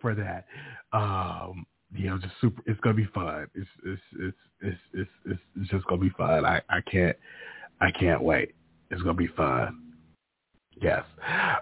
for 0.00 0.14
that. 0.14 0.46
Um, 0.92 1.64
you 1.94 2.10
know, 2.10 2.18
just 2.18 2.34
super. 2.40 2.62
It's 2.66 2.80
gonna 2.80 2.96
be 2.96 3.08
fun. 3.14 3.46
It's 3.54 3.68
it's 3.84 4.02
it's 4.18 4.36
it's 4.60 4.78
it's 4.94 5.40
it's, 5.56 5.70
just 5.70 5.86
gonna 5.86 6.00
be 6.00 6.10
fun. 6.10 6.44
I 6.44 6.60
I 6.68 6.80
can't 6.82 7.16
I 7.80 7.90
can't 7.90 8.22
wait. 8.22 8.54
It's 8.90 9.02
gonna 9.02 9.14
be 9.14 9.28
fun. 9.28 9.81
Yes. 10.80 11.04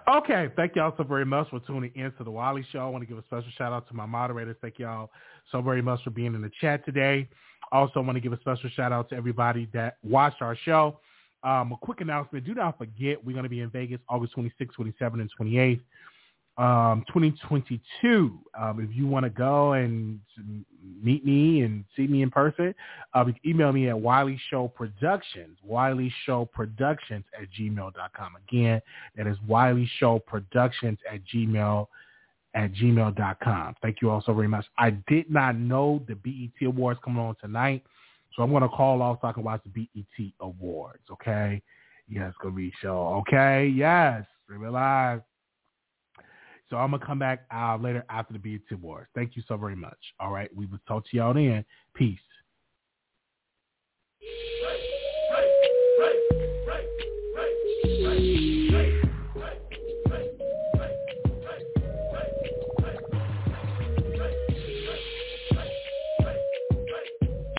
Okay. 0.07 0.49
Thank 0.55 0.75
y'all 0.75 0.93
so 0.97 1.03
very 1.03 1.25
much 1.25 1.49
for 1.49 1.59
tuning 1.59 1.91
in 1.95 2.11
to 2.13 2.23
the 2.23 2.31
Wiley 2.31 2.65
Show. 2.71 2.79
I 2.79 2.87
want 2.87 3.03
to 3.03 3.05
give 3.05 3.17
a 3.17 3.23
special 3.23 3.49
shout 3.57 3.73
out 3.73 3.87
to 3.89 3.93
my 3.93 4.05
moderators. 4.05 4.55
Thank 4.61 4.79
y'all 4.79 5.11
so 5.51 5.61
very 5.61 5.81
much 5.81 6.03
for 6.03 6.09
being 6.09 6.33
in 6.33 6.41
the 6.41 6.51
chat 6.59 6.85
today. 6.85 7.27
Also, 7.71 7.99
I 8.01 8.03
want 8.03 8.15
to 8.15 8.21
give 8.21 8.33
a 8.33 8.39
special 8.39 8.69
shout 8.71 8.91
out 8.91 9.09
to 9.09 9.15
everybody 9.15 9.69
that 9.73 9.97
watched 10.03 10.41
our 10.41 10.55
show. 10.55 10.99
Um, 11.43 11.71
a 11.71 11.77
quick 11.81 12.01
announcement. 12.01 12.45
Do 12.45 12.53
not 12.53 12.77
forget, 12.77 13.23
we're 13.23 13.33
going 13.33 13.43
to 13.43 13.49
be 13.49 13.61
in 13.61 13.69
Vegas 13.69 13.99
August 14.09 14.35
26th, 14.35 14.69
27th, 14.77 15.21
and 15.21 15.29
28th 15.39 15.81
um, 16.57 17.03
2022. 17.07 18.39
Um, 18.59 18.79
if 18.79 18.95
you 18.95 19.07
want 19.07 19.23
to 19.23 19.29
go 19.29 19.73
and 19.73 20.19
meet 21.01 21.25
me 21.25 21.61
and 21.61 21.85
see 21.95 22.07
me 22.07 22.21
in 22.21 22.29
person, 22.29 22.75
uh, 23.13 23.25
you 23.27 23.51
email 23.51 23.71
me 23.71 23.89
at 23.89 23.99
Wiley 23.99 24.39
Show 24.49 24.67
Productions, 24.67 25.57
Wiley 25.63 26.13
Show 26.25 26.45
Productions 26.45 27.23
at 27.39 27.47
gmail.com. 27.57 28.35
Again, 28.47 28.81
that 29.15 29.27
is 29.27 29.37
Wiley 29.47 29.89
Show 29.97 30.19
Productions 30.19 30.99
at 31.11 31.21
gmail 31.33 31.87
at 32.53 32.73
gmail.com. 32.73 33.75
Thank 33.81 34.01
you 34.01 34.09
all 34.09 34.21
so 34.25 34.33
very 34.33 34.47
much. 34.47 34.65
I 34.77 34.91
did 35.07 35.31
not 35.31 35.55
know 35.57 36.03
the 36.07 36.15
BET 36.15 36.67
Awards 36.67 36.99
coming 37.03 37.23
on 37.23 37.35
tonight, 37.39 37.83
so 38.35 38.43
I'm 38.43 38.49
going 38.49 38.63
to 38.63 38.69
call 38.69 39.01
off 39.01 39.19
so 39.21 39.29
I 39.29 39.33
can 39.33 39.43
watch 39.43 39.61
the 39.63 39.69
BET 39.69 40.31
Awards, 40.41 41.03
okay? 41.09 41.61
Yes, 42.09 42.29
it's 42.29 42.37
going 42.41 42.53
to 42.53 42.57
be 42.57 42.67
a 42.67 42.71
show, 42.81 43.23
okay? 43.27 43.67
Yes, 43.67 44.25
live. 44.49 45.21
So 46.71 46.77
I'm 46.77 46.91
gonna 46.91 47.05
come 47.05 47.19
back 47.19 47.41
uh, 47.53 47.75
later 47.75 48.05
after 48.09 48.31
the 48.33 48.39
BET 48.39 48.61
Awards. 48.71 49.09
Thank 49.13 49.35
you 49.35 49.43
so 49.45 49.57
very 49.57 49.75
much. 49.75 49.97
All 50.21 50.31
right, 50.31 50.49
we 50.55 50.65
will 50.65 50.79
talk 50.87 51.03
to 51.11 51.17
y'all 51.17 51.33
then. 51.33 51.65
Peace. 51.93 52.17